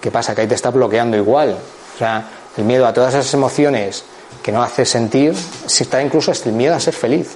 ¿Qué 0.00 0.10
pasa? 0.10 0.34
Que 0.34 0.42
ahí 0.42 0.46
te 0.46 0.54
está 0.54 0.70
bloqueando 0.70 1.16
igual. 1.16 1.56
O 1.94 1.98
sea, 1.98 2.24
el 2.56 2.64
miedo 2.64 2.86
a 2.86 2.92
todas 2.92 3.14
esas 3.14 3.32
emociones 3.34 4.04
que 4.42 4.52
no 4.52 4.62
hace 4.62 4.86
sentir, 4.86 5.34
si 5.66 5.84
está 5.84 6.02
incluso 6.02 6.32
el 6.32 6.52
miedo 6.52 6.74
a 6.74 6.80
ser 6.80 6.94
feliz. 6.94 7.34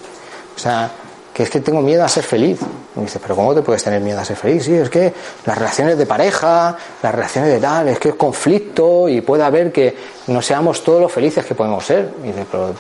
O 0.57 0.59
sea, 0.59 0.91
que 1.35 1.43
es 1.43 1.51
que 1.51 1.61
tengo 1.61 1.83
miedo 1.83 2.05
a 2.05 2.09
ser 2.09 2.25
feliz. 2.25 2.61
Y 2.95 2.99
me 2.99 3.05
dice, 3.05 3.19
pero 3.21 3.37
¿cómo 3.37 3.55
te 3.55 3.61
puedes 3.61 3.83
tener 3.83 4.01
miedo 4.01 4.21
a 4.21 4.25
ser 4.25 4.37
feliz? 4.37 4.65
Sí, 4.65 4.75
es 4.75 4.89
que 4.89 5.13
las 5.45 5.59
relaciones 5.59 5.99
de 5.99 6.07
pareja, 6.07 6.77
las 7.03 7.15
relaciones 7.15 7.51
de 7.51 7.61
tal, 7.61 7.89
es 7.89 7.99
que 7.99 8.11
es 8.11 8.15
conflicto 8.15 9.09
y 9.09 9.21
puede 9.21 9.43
haber 9.43 9.73
que 9.73 9.95
no 10.29 10.41
seamos 10.41 10.83
todos 10.83 11.03
los 11.03 11.13
felices 11.13 11.45
que 11.45 11.55
podemos 11.55 11.85
ser. 11.85 12.15
Y 12.23 12.29
dice, 12.29 12.47
pero 12.51 12.73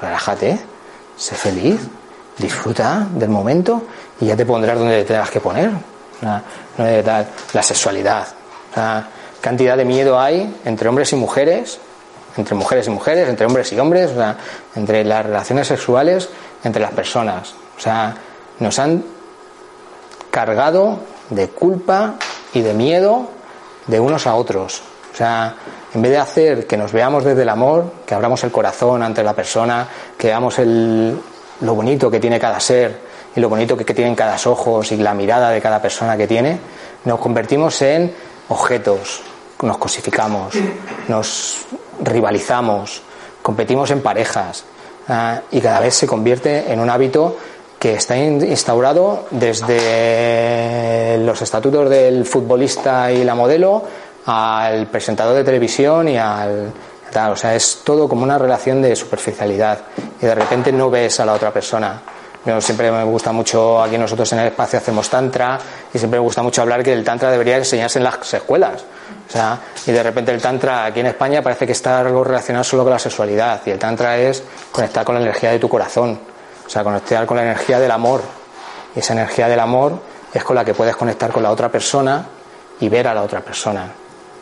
relájate, 0.00 0.58
sé 1.16 1.34
feliz, 1.34 1.80
disfruta 2.38 3.06
del 3.14 3.30
momento 3.30 3.82
y 4.20 4.26
ya 4.26 4.36
te 4.36 4.44
pondrás 4.44 4.78
donde 4.78 4.98
te 5.02 5.14
tengas 5.14 5.30
que 5.30 5.40
poner. 5.40 5.70
No. 6.20 6.42
La 7.52 7.62
sexualidad. 7.62 8.26
cantidad 9.40 9.76
de 9.76 9.84
miedo 9.84 10.18
hay 10.18 10.60
entre 10.64 10.88
hombres 10.88 11.12
y 11.12 11.16
mujeres, 11.16 11.78
entre 12.36 12.54
mujeres 12.54 12.86
y 12.86 12.90
mujeres, 12.90 13.28
entre 13.28 13.46
hombres 13.46 13.72
y 13.72 13.78
hombres, 13.78 14.10
entre 14.74 15.04
las 15.04 15.24
relaciones 15.24 15.68
sexuales, 15.68 16.28
entre 16.64 16.82
las 16.82 16.92
personas. 16.92 17.54
O 17.76 17.80
sea, 17.80 18.14
nos 18.58 18.78
han 18.78 19.04
cargado 20.30 21.00
de 21.30 21.48
culpa 21.48 22.14
y 22.52 22.60
de 22.60 22.74
miedo 22.74 23.30
de 23.86 24.00
unos 24.00 24.26
a 24.26 24.34
otros. 24.34 24.82
O 25.12 25.16
sea, 25.16 25.54
en 25.96 26.02
vez 26.02 26.12
de 26.12 26.18
hacer 26.18 26.66
que 26.66 26.76
nos 26.76 26.92
veamos 26.92 27.24
desde 27.24 27.40
el 27.40 27.48
amor, 27.48 27.90
que 28.04 28.14
abramos 28.14 28.44
el 28.44 28.52
corazón 28.52 29.02
ante 29.02 29.24
la 29.24 29.32
persona, 29.32 29.88
que 30.18 30.26
veamos 30.26 30.58
el, 30.58 31.18
lo 31.62 31.74
bonito 31.74 32.10
que 32.10 32.20
tiene 32.20 32.38
cada 32.38 32.60
ser 32.60 33.00
y 33.34 33.40
lo 33.40 33.48
bonito 33.48 33.78
que, 33.78 33.84
tienen 33.94 34.14
cada 34.14 34.36
ojos 34.44 34.92
y 34.92 34.98
la 34.98 35.14
mirada 35.14 35.48
de 35.48 35.62
cada 35.62 35.80
persona 35.80 36.14
que 36.14 36.26
tiene, 36.26 36.58
nos 37.06 37.18
convertimos 37.18 37.80
en 37.80 38.12
objetos, 38.50 39.22
nos 39.62 39.78
cosificamos, 39.78 40.52
nos 41.08 41.64
rivalizamos 42.02 43.00
competimos 43.40 43.90
en 43.90 44.02
parejas 44.02 44.64
ah, 45.08 45.40
y 45.50 45.62
cada 45.62 45.80
vez 45.80 45.94
se 45.94 46.06
convierte 46.06 46.70
en 46.70 46.78
un 46.78 46.90
hábito 46.90 47.38
que 47.78 47.94
está 47.94 48.18
instaurado 48.18 49.26
desde 49.30 51.16
los 51.18 51.40
estatutos 51.40 51.88
del 51.88 52.26
futbolista 52.26 53.10
y 53.12 53.24
la 53.24 53.34
modelo 53.34 53.84
al 54.26 54.88
presentador 54.88 55.36
de 55.36 55.44
televisión 55.44 56.08
y 56.08 56.18
al 56.18 56.72
tal. 57.12 57.32
O 57.32 57.36
sea, 57.36 57.54
es 57.54 57.80
todo 57.84 58.08
como 58.08 58.22
una 58.24 58.38
relación 58.38 58.82
de 58.82 58.94
superficialidad 58.94 59.78
y 60.20 60.26
de 60.26 60.34
repente 60.34 60.72
no 60.72 60.90
ves 60.90 61.20
a 61.20 61.26
la 61.26 61.32
otra 61.32 61.52
persona. 61.52 62.00
Yo 62.44 62.60
siempre 62.60 62.92
me 62.92 63.02
gusta 63.02 63.32
mucho, 63.32 63.82
aquí 63.82 63.98
nosotros 63.98 64.32
en 64.32 64.38
el 64.38 64.46
espacio 64.48 64.78
hacemos 64.78 65.10
tantra 65.10 65.58
y 65.92 65.98
siempre 65.98 66.20
me 66.20 66.24
gusta 66.24 66.42
mucho 66.42 66.62
hablar 66.62 66.80
que 66.84 66.92
el 66.92 67.02
tantra 67.02 67.28
debería 67.28 67.56
enseñarse 67.56 67.98
en 67.98 68.04
las 68.04 68.34
escuelas. 68.34 68.84
O 69.28 69.32
sea, 69.32 69.58
y 69.84 69.90
de 69.90 70.00
repente 70.00 70.32
el 70.32 70.40
tantra 70.40 70.84
aquí 70.84 71.00
en 71.00 71.06
España 71.06 71.42
parece 71.42 71.66
que 71.66 71.72
está 71.72 71.98
algo 71.98 72.22
relacionado 72.22 72.62
solo 72.62 72.84
con 72.84 72.92
la 72.92 73.00
sexualidad 73.00 73.62
y 73.66 73.70
el 73.70 73.80
tantra 73.80 74.16
es 74.16 74.44
conectar 74.70 75.04
con 75.04 75.16
la 75.16 75.22
energía 75.22 75.50
de 75.50 75.58
tu 75.58 75.68
corazón, 75.68 76.20
o 76.64 76.70
sea, 76.70 76.84
conectar 76.84 77.26
con 77.26 77.36
la 77.36 77.42
energía 77.42 77.80
del 77.80 77.90
amor. 77.90 78.22
Y 78.94 79.00
esa 79.00 79.14
energía 79.14 79.48
del 79.48 79.58
amor 79.58 79.98
es 80.32 80.44
con 80.44 80.54
la 80.54 80.64
que 80.64 80.72
puedes 80.72 80.94
conectar 80.94 81.32
con 81.32 81.42
la 81.42 81.50
otra 81.50 81.68
persona 81.68 82.26
y 82.78 82.88
ver 82.88 83.08
a 83.08 83.14
la 83.14 83.22
otra 83.22 83.40
persona. 83.40 83.90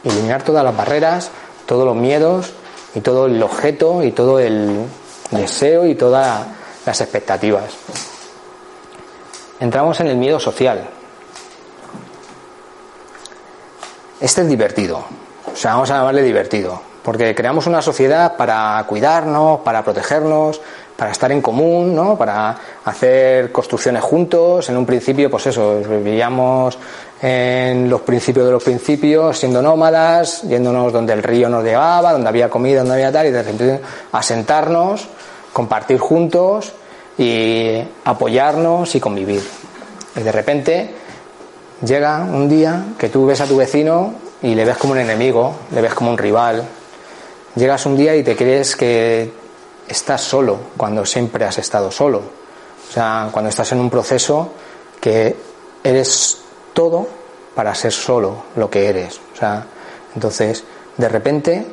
Eliminar 0.05 0.43
todas 0.43 0.65
las 0.65 0.77
barreras, 0.77 1.31
todos 1.67 1.87
los 1.87 1.97
miedos 1.97 2.53
y 2.95 3.01
todo 3.01 3.27
el 3.27 3.43
objeto 3.43 4.03
y 4.03 4.13
todo 4.13 4.39
el 4.39 4.87
deseo 5.31 5.87
y 5.87 5.95
todas 5.95 6.47
las 6.87 7.01
expectativas. 7.01 7.65
Entramos 9.61 10.01
en 10.01 10.09
el 10.09 10.17
miedo 10.17 10.39
social. 10.39 10.89
Este 14.21 14.43
es 14.43 14.49
divertido, 14.49 15.05
o 15.53 15.57
sea, 15.57 15.75
vamos 15.75 15.91
a 15.91 15.99
llamarle 15.99 16.23
divertido, 16.23 16.81
porque 17.03 17.35
creamos 17.35 17.67
una 17.67 17.83
sociedad 17.83 18.37
para 18.37 18.83
cuidarnos, 18.89 19.61
para 19.61 19.85
protegernos, 19.85 20.61
para 20.97 21.11
estar 21.11 21.31
en 21.33 21.41
común, 21.41 21.95
¿no? 21.95 22.17
Para 22.17 22.57
hacer 22.85 23.51
construcciones 23.51 24.03
juntos. 24.03 24.69
En 24.69 24.77
un 24.77 24.87
principio, 24.87 25.31
pues 25.31 25.47
eso, 25.47 25.81
vivíamos 25.81 26.79
en 27.21 27.89
los 27.89 28.03
principios 28.03 28.47
de 28.47 28.53
los 28.53 28.63
principios, 28.63 29.39
siendo 29.39 29.61
nómadas, 29.63 30.43
yéndonos 30.43 30.93
donde 30.93 31.13
el 31.13 31.23
río 31.23 31.49
nos 31.49 31.65
llevaba, 31.65 32.13
donde 32.13 32.29
había 32.29 32.49
comida, 32.49 32.81
donde 32.81 32.95
había 32.95 33.11
tal, 33.11 33.27
y 33.27 33.31
de 33.31 33.43
repente 33.43 33.81
asentarnos, 34.13 35.09
compartir 35.53 35.99
juntos 35.99 36.73
y 37.19 37.83
apoyarnos 38.05 38.95
y 38.95 39.01
convivir. 39.01 39.43
Y 40.17 40.21
de 40.21 40.33
repente 40.33 40.95
llega 41.85 42.23
un 42.23 42.49
día 42.49 42.85
que 42.99 43.09
tú 43.09 43.27
ves 43.27 43.41
a 43.41 43.47
tu 43.47 43.57
vecino 43.57 44.15
y 44.43 44.55
le 44.55 44.65
ves 44.65 44.77
como 44.77 44.93
un 44.93 45.01
enemigo, 45.01 45.55
le 45.75 45.81
ves 45.81 45.95
como 45.95 46.11
un 46.11 46.19
rival. 46.19 46.63
Llegas 47.57 47.87
un 47.87 47.97
día 47.97 48.15
y 48.17 48.23
te 48.23 48.37
crees 48.37 48.77
que 48.77 49.44
estás 49.89 50.23
solo 50.23 50.59
cuando 50.77 51.05
siempre 51.05 51.45
has 51.45 51.59
estado 51.59 51.91
solo. 51.91 52.19
O 52.19 52.93
sea, 52.93 53.29
cuando 53.33 53.49
estás 53.49 53.73
en 53.73 53.81
un 53.81 53.91
proceso 53.91 54.53
que 55.01 55.37
eres 55.83 56.39
todo 56.73 57.07
para 57.55 57.75
ser 57.75 57.93
solo 57.93 58.45
lo 58.57 58.71
que 58.71 58.89
eres. 58.89 59.21
O 59.33 59.37
sea, 59.37 59.67
entonces, 60.15 60.65
de 60.97 61.09
repente 61.09 61.67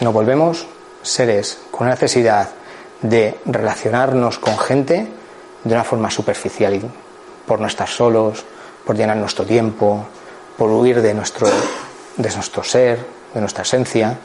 nos 0.00 0.12
volvemos 0.12 0.66
seres 1.02 1.58
con 1.70 1.88
necesidad 1.88 2.50
de 3.02 3.38
relacionarnos 3.44 4.38
con 4.38 4.56
gente 4.58 5.08
de 5.64 5.74
una 5.74 5.84
forma 5.84 6.10
superficial, 6.10 6.80
por 7.46 7.60
no 7.60 7.66
estar 7.66 7.88
solos, 7.88 8.44
por 8.84 8.96
llenar 8.96 9.16
nuestro 9.16 9.44
tiempo, 9.44 10.06
por 10.56 10.70
huir 10.70 11.02
de 11.02 11.14
nuestro, 11.14 11.48
de 12.16 12.30
nuestro 12.34 12.62
ser, 12.62 13.04
de 13.34 13.40
nuestra 13.40 13.62
esencia. 13.62 14.18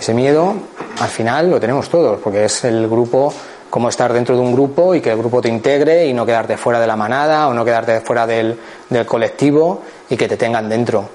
Ese 0.00 0.14
miedo, 0.14 0.54
al 0.98 1.08
final, 1.10 1.50
lo 1.50 1.60
tenemos 1.60 1.90
todos, 1.90 2.18
porque 2.20 2.46
es 2.46 2.64
el 2.64 2.88
grupo, 2.88 3.34
como 3.68 3.90
estar 3.90 4.10
dentro 4.14 4.34
de 4.34 4.40
un 4.40 4.54
grupo 4.54 4.94
y 4.94 5.02
que 5.02 5.10
el 5.10 5.18
grupo 5.18 5.42
te 5.42 5.50
integre 5.50 6.06
y 6.06 6.14
no 6.14 6.24
quedarte 6.24 6.56
fuera 6.56 6.80
de 6.80 6.86
la 6.86 6.96
manada 6.96 7.48
o 7.48 7.52
no 7.52 7.66
quedarte 7.66 8.00
fuera 8.00 8.26
del, 8.26 8.58
del 8.88 9.04
colectivo 9.04 9.82
y 10.08 10.16
que 10.16 10.26
te 10.26 10.38
tengan 10.38 10.70
dentro. 10.70 11.10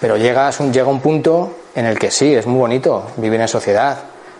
Pero 0.00 0.16
llegas 0.16 0.58
un, 0.58 0.72
llega 0.72 0.88
un 0.88 1.00
punto 1.00 1.52
en 1.74 1.84
el 1.84 1.98
que 1.98 2.10
sí, 2.10 2.34
es 2.34 2.46
muy 2.46 2.60
bonito 2.60 3.08
vivir 3.18 3.38
en 3.38 3.46
sociedad, 3.46 3.98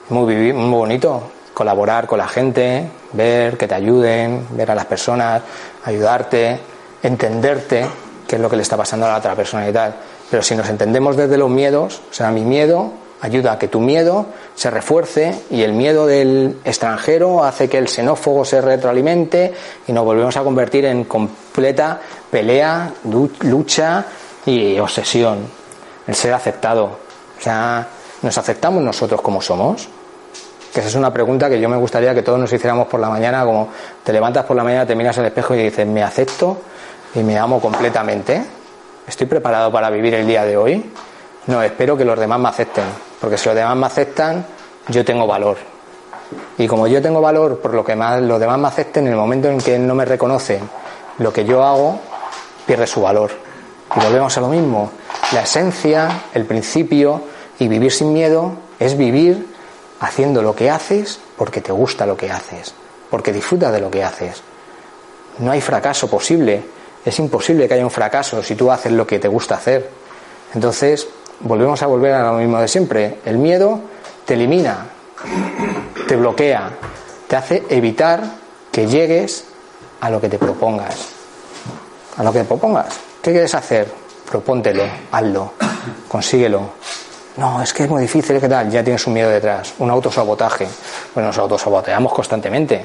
muy, 0.09 0.51
muy 0.55 0.79
bonito 0.79 1.23
colaborar 1.53 2.07
con 2.07 2.17
la 2.17 2.27
gente, 2.27 2.89
ver 3.13 3.59
que 3.59 3.69
te 3.69 3.75
ayuden, 3.75 4.47
ver 4.53 4.71
a 4.71 4.75
las 4.75 4.87
personas, 4.87 5.43
ayudarte, 5.85 6.59
entenderte 7.03 7.85
qué 8.27 8.37
es 8.37 8.41
lo 8.41 8.49
que 8.49 8.57
le 8.57 8.63
está 8.63 8.79
pasando 8.79 9.05
a 9.05 9.11
la 9.11 9.19
otra 9.19 9.35
persona 9.35 9.69
y 9.69 9.73
tal. 9.75 9.95
Pero 10.31 10.43
si 10.43 10.55
nos 10.55 10.71
entendemos 10.71 11.19
desde 11.19 11.37
los 11.37 11.51
miedos, 11.51 12.01
o 12.11 12.15
sea, 12.15 12.31
mi 12.31 12.47
miedo 12.47 12.93
ayuda 13.21 13.53
a 13.53 13.59
que 13.59 13.69
tu 13.69 13.81
miedo 13.81 14.27
se 14.55 14.71
refuerce 14.71 15.43
y 15.51 15.63
el 15.63 15.73
miedo 15.73 16.07
del 16.07 16.59
extranjero 16.65 17.45
hace 17.45 17.69
que 17.69 17.79
el 17.79 17.89
xenófobo 17.89 18.45
se 18.45 18.61
retroalimente 18.61 19.53
y 19.87 19.93
nos 19.93 20.05
volvemos 20.05 20.37
a 20.37 20.43
convertir 20.43 20.85
en 20.87 21.05
completa 21.05 22.01
pelea, 22.31 22.93
lucha 23.41 24.05
y 24.47 24.79
obsesión. 24.79 25.47
El 26.07 26.15
ser 26.15 26.33
aceptado. 26.33 26.85
O 26.85 27.43
sea, 27.43 27.87
¿nos 28.23 28.37
aceptamos 28.37 28.83
nosotros 28.83 29.21
como 29.21 29.41
somos? 29.41 29.89
Que 30.73 30.81
esa 30.81 30.89
es 30.89 30.95
una 30.95 31.13
pregunta 31.13 31.49
que 31.49 31.61
yo 31.61 31.69
me 31.69 31.77
gustaría 31.77 32.15
que 32.15 32.23
todos 32.23 32.39
nos 32.39 32.53
hiciéramos 32.53 32.87
por 32.87 33.01
la 33.01 33.09
mañana, 33.09 33.45
como 33.45 33.69
te 34.05 34.13
levantas 34.13 34.45
por 34.45 34.57
la 34.57 34.65
mañana, 34.65 34.87
te 34.87 34.95
miras 34.95 35.19
al 35.19 35.27
espejo 35.27 35.55
y 35.55 35.65
dices, 35.65 35.87
me 35.87 36.03
acepto 36.03 36.59
y 37.15 37.21
me 37.21 37.37
amo 37.39 37.61
completamente. 37.61 38.43
¿Estoy 39.07 39.27
preparado 39.27 39.73
para 39.73 39.91
vivir 39.91 40.15
el 40.15 40.27
día 40.27 40.45
de 40.45 40.57
hoy? 40.57 40.93
No, 41.47 41.63
espero 41.63 41.97
que 41.97 42.05
los 42.05 42.19
demás 42.19 42.39
me 42.39 42.49
acepten, 42.49 42.85
porque 43.21 43.37
si 43.37 43.49
los 43.49 43.55
demás 43.55 43.77
me 43.77 43.87
aceptan, 43.87 44.47
yo 44.89 45.05
tengo 45.05 45.27
valor. 45.27 45.59
Y 46.59 46.67
como 46.67 46.87
yo 46.87 47.03
tengo 47.03 47.21
valor 47.21 47.59
por 47.61 47.75
lo 47.75 47.85
que 47.85 47.95
más, 47.95 48.21
los 48.23 48.41
demás 48.41 48.59
me 48.59 48.69
acepten, 48.69 49.07
en 49.07 49.13
el 49.13 49.19
momento 49.19 49.49
en 49.49 49.59
que 49.59 49.79
no 49.79 49.95
me 49.95 50.05
reconocen 50.05 50.61
lo 51.19 51.33
que 51.33 51.45
yo 51.45 51.63
hago, 51.63 52.01
pierde 52.67 52.87
su 52.87 53.03
valor. 53.03 53.31
Y 53.97 54.01
volvemos 54.01 54.37
a 54.37 54.41
lo 54.41 54.49
mismo. 54.49 54.91
La 55.33 55.43
esencia, 55.43 56.23
el 56.35 56.45
principio 56.45 57.23
y 57.59 57.69
vivir 57.69 57.93
sin 57.93 58.13
miedo 58.13 58.53
es 58.79 58.97
vivir 58.97 59.47
haciendo 60.01 60.43
lo 60.43 60.55
que 60.55 60.71
haces 60.71 61.21
porque 61.37 61.61
te 61.61 61.73
gusta 61.73 62.07
lo 62.07 62.17
que 62.17 62.31
haces, 62.31 62.75
porque 63.11 63.33
disfrutas 63.33 63.73
de 63.73 63.81
lo 63.81 63.91
que 63.91 64.03
haces. 64.03 64.43
No 65.39 65.51
hay 65.51 65.61
fracaso 65.61 66.09
posible. 66.09 66.63
Es 67.05 67.19
imposible 67.19 67.67
que 67.67 67.75
haya 67.75 67.85
un 67.85 67.91
fracaso 67.91 68.43
si 68.43 68.55
tú 68.55 68.71
haces 68.71 68.93
lo 68.93 69.07
que 69.07 69.19
te 69.19 69.29
gusta 69.29 69.57
hacer. 69.57 69.89
Entonces, 70.55 71.09
volvemos 71.41 71.83
a 71.83 71.87
volver 71.87 72.15
a 72.15 72.33
lo 72.33 72.39
mismo 72.39 72.59
de 72.59 72.69
siempre. 72.69 73.19
El 73.25 73.39
miedo 73.39 73.81
te 74.25 74.35
elimina, 74.35 74.87
te 76.07 76.17
bloquea, 76.17 76.71
te 77.29 77.37
hace 77.37 77.65
evitar 77.69 78.23
que 78.71 78.87
llegues 78.87 79.45
a 80.01 80.11
lo 80.11 80.21
que 80.21 80.29
te 80.29 80.39
propongas. 80.39 81.09
A 82.17 82.23
lo 82.23 82.33
que 82.33 82.41
te 82.41 82.45
propongas. 82.45 82.99
¿Qué 83.23 83.33
quieres 83.33 83.55
hacer? 83.55 83.89
Propóntelo, 84.31 84.85
hazlo, 85.11 85.53
consíguelo. 86.09 86.71
No, 87.37 87.63
es 87.63 87.73
que 87.73 87.85
es 87.85 87.91
muy 87.91 88.03
difícil, 88.03 88.41
¿qué 88.41 88.49
tal? 88.49 88.71
Ya 88.71 88.83
tienes 88.85 89.07
un 89.07 89.15
miedo 89.15 89.31
detrás, 89.31 89.75
un 89.79 89.91
autosabotaje. 89.91 90.67
Bueno, 91.15 91.29
nos 91.29 91.39
autosaboteamos 91.39 92.13
constantemente. 92.13 92.85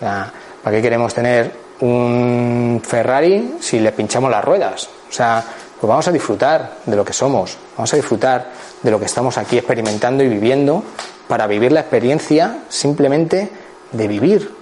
¿Para 0.00 0.76
qué 0.76 0.82
queremos 0.82 1.12
tener 1.12 1.52
un 1.80 2.82
Ferrari 2.84 3.56
si 3.60 3.78
le 3.78 3.92
pinchamos 3.92 4.30
las 4.30 4.44
ruedas? 4.44 4.88
O 5.08 5.12
sea, 5.12 5.44
pues 5.80 5.88
vamos 5.88 6.06
a 6.06 6.12
disfrutar 6.12 6.76
de 6.84 6.94
lo 6.94 7.04
que 7.04 7.14
somos, 7.14 7.56
vamos 7.74 7.90
a 7.92 7.96
disfrutar 7.96 8.50
de 8.82 8.90
lo 8.90 8.98
que 8.98 9.06
estamos 9.06 9.38
aquí 9.38 9.56
experimentando 9.56 10.22
y 10.22 10.28
viviendo 10.28 10.84
para 11.26 11.46
vivir 11.46 11.72
la 11.72 11.80
experiencia 11.80 12.64
simplemente 12.68 13.50
de 13.92 14.08
vivir, 14.08 14.54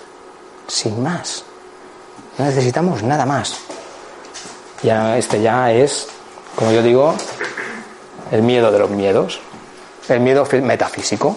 sin 0.68 1.02
más. 1.02 1.44
No 2.38 2.44
necesitamos 2.44 3.02
nada 3.02 3.26
más. 3.26 3.56
Ya 4.84 5.18
este 5.18 5.42
ya 5.42 5.72
es, 5.72 6.06
como 6.54 6.70
yo 6.70 6.82
digo, 6.84 7.14
el 8.30 8.42
miedo 8.42 8.70
de 8.70 8.78
los 8.78 8.90
miedos, 8.90 9.40
el 10.08 10.20
miedo 10.20 10.46
metafísico. 10.62 11.36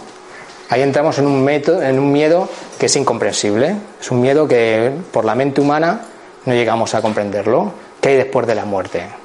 Ahí 0.70 0.84
entramos 0.84 1.18
en 1.18 1.26
un, 1.26 1.44
método, 1.44 1.82
en 1.82 1.98
un 1.98 2.12
miedo 2.12 2.48
que 2.78 2.86
es 2.86 2.96
incomprensible, 2.96 3.76
es 4.00 4.12
un 4.12 4.22
miedo 4.22 4.48
que 4.48 4.92
por 5.12 5.26
la 5.26 5.34
mente 5.34 5.60
humana 5.60 6.02
no 6.46 6.54
llegamos 6.54 6.94
a 6.94 7.02
comprenderlo. 7.02 7.74
¿Qué 8.00 8.10
hay 8.10 8.16
después 8.18 8.46
de 8.46 8.56
la 8.56 8.66
muerte? 8.66 9.21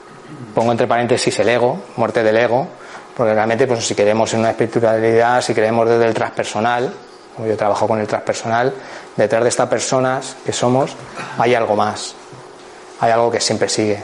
Pongo 0.57 0.73
entre 0.73 0.87
paréntesis 0.87 1.39
el 1.41 1.51
ego, 1.51 1.79
muerte 1.97 2.23
del 2.23 2.35
ego, 2.35 2.67
porque 3.15 3.35
realmente 3.35 3.67
pues, 3.67 3.87
si 3.87 3.95
queremos 3.95 4.33
en 4.33 4.41
una 4.41 4.53
espiritualidad, 4.53 5.43
si 5.43 5.53
creemos 5.53 5.87
desde 5.87 6.07
el 6.07 6.15
transpersonal, 6.15 6.95
como 7.37 7.47
yo 7.47 7.59
trabajo 7.59 7.87
con 7.87 8.01
el 8.01 8.07
transpersonal, 8.07 8.73
detrás 9.17 9.43
de 9.43 9.51
estas 9.51 9.69
personas 9.69 10.35
que 10.47 10.55
somos 10.55 10.97
hay 11.37 11.55
algo 11.55 11.77
más, 11.77 12.15
hay 13.01 13.13
algo 13.13 13.31
que 13.31 13.39
siempre 13.39 13.69
sigue. 13.69 14.03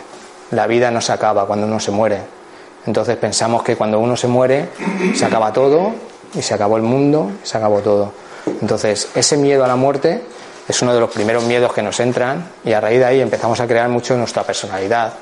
La 0.51 0.67
vida 0.67 0.91
no 0.91 1.01
se 1.01 1.13
acaba 1.13 1.47
cuando 1.47 1.67
uno 1.67 1.81
se 1.81 1.91
muere. 1.91 2.19
Entonces 2.85 3.17
pensamos 3.17 3.63
que 3.63 3.75
cuando 3.75 3.99
uno 3.99 4.15
se 4.15 4.29
muere 4.29 4.69
se 5.15 5.25
acaba 5.25 5.55
todo 5.55 5.95
y 6.35 6.43
se 6.43 6.53
acabó 6.53 6.77
el 6.77 6.83
mundo, 6.83 7.33
y 7.43 7.47
se 7.47 7.57
acabó 7.57 7.81
todo. 7.81 8.13
Entonces 8.61 9.09
ese 9.15 9.39
miedo 9.39 9.65
a 9.65 9.69
la 9.69 9.77
muerte 9.77 10.23
es 10.69 10.83
uno 10.83 10.93
de 10.93 11.01
los 11.01 11.11
primeros 11.11 11.45
miedos 11.45 11.73
que 11.73 11.81
nos 11.81 11.99
entran 11.99 12.47
y 12.63 12.75
a 12.75 12.81
raíz 12.83 12.99
de 12.99 13.07
ahí 13.07 13.21
empezamos 13.23 13.59
a 13.59 13.67
crear 13.67 13.89
mucho 13.89 14.19
nuestra 14.19 14.43
personalidad 14.43 15.15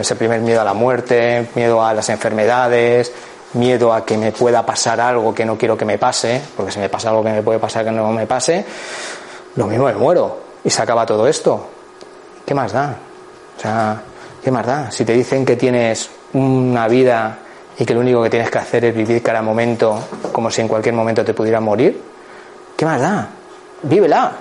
ese 0.00 0.16
primer 0.16 0.40
miedo 0.40 0.60
a 0.60 0.64
la 0.64 0.74
muerte, 0.74 1.48
miedo 1.54 1.84
a 1.84 1.94
las 1.94 2.08
enfermedades, 2.08 3.12
miedo 3.54 3.92
a 3.92 4.04
que 4.04 4.18
me 4.18 4.32
pueda 4.32 4.64
pasar 4.64 5.00
algo 5.00 5.34
que 5.34 5.44
no 5.44 5.56
quiero 5.56 5.76
que 5.76 5.84
me 5.84 5.98
pase, 5.98 6.40
porque 6.56 6.72
si 6.72 6.78
me 6.78 6.88
pasa 6.88 7.10
algo 7.10 7.22
que 7.22 7.30
me 7.30 7.42
puede 7.42 7.58
pasar 7.58 7.84
que 7.84 7.90
no 7.90 8.12
me 8.12 8.26
pase, 8.26 8.64
lo 9.56 9.66
mismo 9.66 9.86
me 9.86 9.94
muero 9.94 10.38
y 10.64 10.70
se 10.70 10.82
acaba 10.82 11.06
todo 11.06 11.26
esto. 11.26 11.68
¿Qué 12.44 12.54
más 12.54 12.72
da? 12.72 12.96
O 13.56 13.60
sea, 13.60 14.02
¿qué 14.42 14.50
más 14.50 14.66
da? 14.66 14.90
Si 14.90 15.04
te 15.04 15.12
dicen 15.12 15.44
que 15.44 15.56
tienes 15.56 16.10
una 16.34 16.86
vida 16.88 17.38
y 17.78 17.84
que 17.84 17.94
lo 17.94 18.00
único 18.00 18.22
que 18.22 18.30
tienes 18.30 18.50
que 18.50 18.58
hacer 18.58 18.84
es 18.84 18.94
vivir 18.94 19.22
cada 19.22 19.42
momento 19.42 19.98
como 20.32 20.50
si 20.50 20.60
en 20.60 20.68
cualquier 20.68 20.94
momento 20.94 21.24
te 21.24 21.34
pudieras 21.34 21.62
morir, 21.62 22.00
¿qué 22.76 22.84
más 22.84 23.00
da? 23.00 23.28
Vívela, 23.82 24.32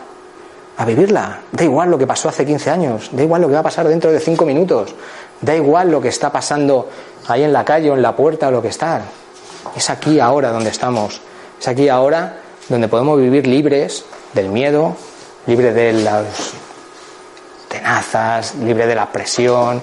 a 0.78 0.86
vivirla. 0.86 1.40
Da 1.52 1.64
igual 1.64 1.90
lo 1.90 1.98
que 1.98 2.08
pasó 2.08 2.30
hace 2.30 2.46
15 2.46 2.70
años, 2.70 3.10
da 3.12 3.24
igual 3.24 3.42
lo 3.42 3.48
que 3.48 3.54
va 3.54 3.62
a 3.62 3.64
pasar 3.64 3.88
dentro 3.88 4.12
de 4.12 4.20
5 4.20 4.46
minutos, 4.46 4.94
da 5.42 5.56
igual 5.56 5.92
lo 5.92 6.01
que 6.01 6.10
está 6.10 6.32
pasando 6.32 6.89
ahí 7.27 7.44
en 7.44 7.54
la 7.54 7.65
calle 7.65 7.92
o 7.92 7.96
en 7.96 8.01
la 8.01 8.15
puerta 8.15 8.48
o 8.48 8.51
lo 8.51 8.62
que 8.62 8.70
está. 8.70 9.01
Es 9.75 9.89
aquí 9.89 10.20
ahora 10.20 10.51
donde 10.51 10.70
estamos, 10.70 11.22
es 11.60 11.68
aquí 11.68 11.89
ahora 11.89 12.38
donde 12.70 12.88
podemos 12.88 13.20
vivir 13.20 13.48
libres 13.48 14.06
del 14.34 14.50
miedo, 14.50 14.96
libres 15.48 15.75
de 15.75 15.94
las 15.94 16.54
tenazas, 17.68 18.56
libre 18.56 18.88
de 18.88 18.96
la 18.96 19.12
presión, 19.12 19.82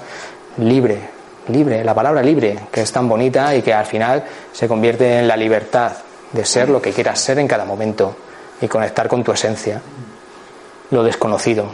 libre, 0.59 1.01
libre, 1.49 1.85
la 1.85 1.95
palabra 1.95 2.23
libre, 2.23 2.59
que 2.71 2.83
es 2.83 2.93
tan 2.93 3.09
bonita 3.09 3.55
y 3.55 3.63
que 3.63 3.73
al 3.73 3.87
final 3.87 4.25
se 4.53 4.69
convierte 4.69 5.19
en 5.19 5.29
la 5.29 5.37
libertad 5.37 5.93
de 6.33 6.45
ser 6.45 6.69
lo 6.69 6.81
que 6.81 6.93
quieras 6.93 7.21
ser 7.21 7.39
en 7.39 7.49
cada 7.49 7.65
momento 7.65 8.17
y 8.61 8.69
conectar 8.69 9.09
con 9.09 9.23
tu 9.23 9.33
esencia. 9.33 9.81
Lo 10.91 11.03
desconocido. 11.03 11.67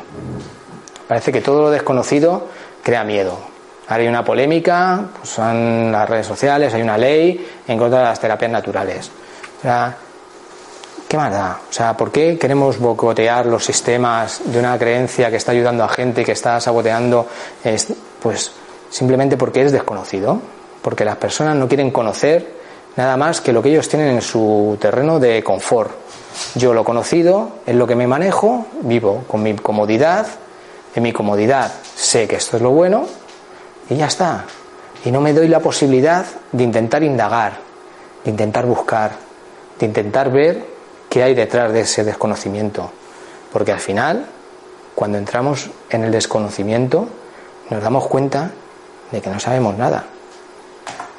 Parece 1.06 1.32
que 1.32 1.40
todo 1.40 1.62
lo 1.62 1.70
desconocido 1.70 2.49
crea 2.82 3.04
miedo. 3.04 3.38
Ahora 3.88 4.02
hay 4.02 4.09
una 4.09 4.23
polémica, 4.23 5.02
pues 5.16 5.30
son 5.30 5.90
las 5.90 6.09
redes 6.09 6.26
sociales, 6.26 6.75
hay 6.75 6.83
una 6.83 6.99
ley 6.99 7.47
en 7.66 7.78
contra 7.78 8.00
de 8.00 8.04
las 8.04 8.21
terapias 8.21 8.50
naturales. 8.50 9.11
¿qué 11.09 11.16
más 11.16 11.33
da? 11.33 11.59
O 11.71 11.73
sea, 11.73 11.97
¿por 11.97 12.12
qué 12.12 12.37
queremos 12.38 12.78
bocotear 12.78 13.47
los 13.47 13.64
sistemas 13.64 14.42
de 14.45 14.59
una 14.59 14.78
creencia 14.78 15.30
que 15.30 15.37
está 15.37 15.52
ayudando 15.52 15.85
a 15.85 15.88
gente 15.88 16.23
que 16.23 16.33
está 16.33 16.61
saboteando? 16.61 17.26
pues 18.21 18.52
simplemente 18.90 19.38
porque 19.38 19.62
es 19.62 19.73
desconocido, 19.73 20.38
porque 20.83 21.07
las 21.07 21.16
personas 21.16 21.57
no 21.57 21.66
quieren 21.66 21.90
conocer 21.90 22.59
nada 22.97 23.16
más 23.16 23.40
que 23.40 23.54
lo 23.54 23.62
que 23.62 23.71
ellos 23.71 23.88
tienen 23.88 24.16
en 24.16 24.23
su 24.23 24.76
terreno 24.78 25.18
de 25.18 25.42
confort. 25.42 25.92
Yo 26.57 26.75
lo 26.75 26.85
conocido 26.85 27.61
es 27.64 27.75
lo 27.75 27.87
que 27.87 27.95
me 27.95 28.07
manejo, 28.07 28.66
vivo 28.83 29.25
con 29.26 29.42
mi 29.42 29.54
comodidad, 29.54 30.26
en 30.95 31.02
mi 31.02 31.12
comodidad 31.12 31.73
sé 31.97 32.28
que 32.28 32.37
esto 32.37 32.59
es 32.59 32.62
lo 32.62 32.71
bueno 32.71 33.07
y 33.90 33.97
ya 33.97 34.07
está. 34.07 34.45
Y 35.04 35.11
no 35.11 35.21
me 35.21 35.33
doy 35.33 35.49
la 35.49 35.61
posibilidad 35.61 36.25
de 36.52 36.64
intentar 36.64 37.02
indagar, 37.02 37.59
de 38.25 38.30
intentar 38.30 38.66
buscar, 38.66 39.12
de 39.78 39.87
intentar 39.87 40.30
ver 40.30 40.64
qué 41.09 41.23
hay 41.23 41.35
detrás 41.35 41.73
de 41.73 41.80
ese 41.80 42.04
desconocimiento. 42.04 42.90
Porque 43.52 43.73
al 43.73 43.80
final, 43.80 44.26
cuando 44.95 45.18
entramos 45.18 45.71
en 45.90 46.04
el 46.04 46.12
desconocimiento, 46.12 47.09
nos 47.71 47.83
damos 47.83 48.07
cuenta 48.07 48.50
de 49.11 49.21
que 49.21 49.30
no 49.30 49.40
sabemos 49.40 49.76
nada, 49.76 50.04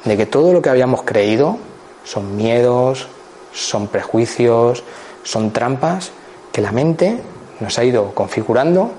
de 0.04 0.16
que 0.16 0.26
todo 0.26 0.52
lo 0.52 0.62
que 0.62 0.70
habíamos 0.70 1.02
creído 1.02 1.58
son 2.04 2.36
miedos, 2.36 3.08
son 3.52 3.88
prejuicios, 3.88 4.84
son 5.22 5.52
trampas 5.52 6.12
que 6.52 6.60
la 6.60 6.72
mente 6.72 7.18
nos 7.60 7.78
ha 7.78 7.84
ido 7.84 8.14
configurando 8.14 8.90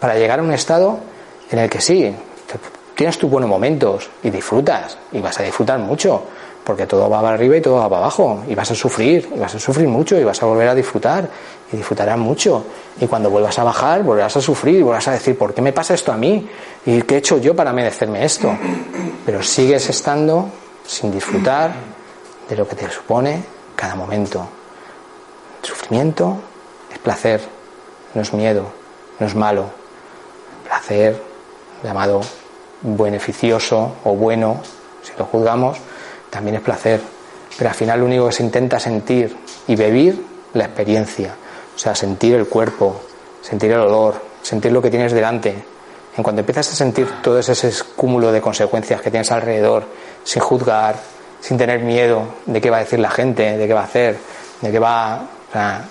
para 0.00 0.14
llegar 0.14 0.40
a 0.40 0.42
un 0.42 0.52
estado 0.52 0.98
en 1.50 1.58
el 1.58 1.70
que 1.70 1.80
sí, 1.80 2.14
tienes 2.94 3.18
tus 3.18 3.30
buenos 3.30 3.48
momentos 3.48 4.10
y 4.22 4.30
disfrutas, 4.30 4.96
y 5.12 5.20
vas 5.20 5.38
a 5.40 5.42
disfrutar 5.42 5.78
mucho, 5.78 6.22
porque 6.64 6.86
todo 6.86 7.08
va 7.10 7.20
para 7.20 7.34
arriba 7.34 7.56
y 7.56 7.60
todo 7.60 7.76
va 7.76 7.88
para 7.88 8.02
abajo, 8.02 8.44
y 8.48 8.54
vas 8.54 8.70
a 8.70 8.74
sufrir, 8.74 9.28
y 9.34 9.38
vas 9.38 9.54
a 9.54 9.58
sufrir 9.58 9.88
mucho, 9.88 10.18
y 10.18 10.24
vas 10.24 10.42
a 10.42 10.46
volver 10.46 10.68
a 10.68 10.74
disfrutar, 10.74 11.28
y 11.72 11.76
disfrutarás 11.76 12.18
mucho, 12.18 12.64
y 13.00 13.06
cuando 13.06 13.30
vuelvas 13.30 13.58
a 13.58 13.64
bajar, 13.64 14.02
volverás 14.02 14.36
a 14.36 14.40
sufrir, 14.40 14.76
y 14.76 14.82
volverás 14.82 15.08
a 15.08 15.12
decir, 15.12 15.36
¿por 15.36 15.54
qué 15.54 15.62
me 15.62 15.72
pasa 15.72 15.94
esto 15.94 16.12
a 16.12 16.16
mí? 16.16 16.48
¿Y 16.86 17.02
qué 17.02 17.16
he 17.16 17.18
hecho 17.18 17.38
yo 17.38 17.56
para 17.56 17.72
merecerme 17.72 18.24
esto? 18.24 18.56
Pero 19.26 19.42
sigues 19.42 19.88
estando 19.88 20.48
sin 20.86 21.10
disfrutar 21.10 21.72
de 22.48 22.56
lo 22.56 22.68
que 22.68 22.76
te 22.76 22.90
supone 22.90 23.42
cada 23.74 23.94
momento. 23.94 24.46
El 25.62 25.68
sufrimiento 25.68 26.36
es 26.92 26.98
placer, 26.98 27.40
no 28.14 28.22
es 28.22 28.32
miedo, 28.32 28.66
no 29.18 29.26
es 29.26 29.34
malo. 29.34 29.64
Placer, 30.64 31.20
llamado 31.82 32.20
beneficioso 32.82 33.96
o 34.04 34.14
bueno, 34.14 34.60
si 35.02 35.12
lo 35.18 35.24
juzgamos, 35.24 35.78
también 36.30 36.56
es 36.56 36.62
placer. 36.62 37.00
Pero 37.56 37.70
al 37.70 37.76
final 37.76 38.00
lo 38.00 38.06
único 38.06 38.26
que 38.26 38.32
se 38.32 38.42
intenta 38.42 38.80
sentir 38.80 39.36
y 39.66 39.76
vivir 39.76 40.24
la 40.54 40.64
experiencia, 40.64 41.34
o 41.74 41.78
sea, 41.78 41.94
sentir 41.94 42.34
el 42.34 42.46
cuerpo, 42.46 43.00
sentir 43.40 43.72
el 43.72 43.80
olor, 43.80 44.20
sentir 44.42 44.72
lo 44.72 44.80
que 44.82 44.90
tienes 44.90 45.12
delante. 45.12 45.64
En 46.16 46.22
cuanto 46.22 46.40
empiezas 46.40 46.70
a 46.72 46.74
sentir 46.74 47.08
todo 47.22 47.38
ese 47.38 47.72
cúmulo 47.96 48.32
de 48.32 48.40
consecuencias 48.40 49.00
que 49.00 49.10
tienes 49.10 49.30
alrededor, 49.30 49.84
sin 50.24 50.42
juzgar, 50.42 50.96
sin 51.40 51.58
tener 51.58 51.80
miedo 51.80 52.22
de 52.46 52.60
qué 52.60 52.70
va 52.70 52.78
a 52.78 52.80
decir 52.80 52.98
la 52.98 53.10
gente, 53.10 53.56
de 53.56 53.66
qué 53.66 53.74
va 53.74 53.80
a 53.80 53.84
hacer, 53.84 54.18
de 54.60 54.70
qué 54.70 54.78
va. 54.78 55.26
O 55.48 55.52
sea, 55.52 55.88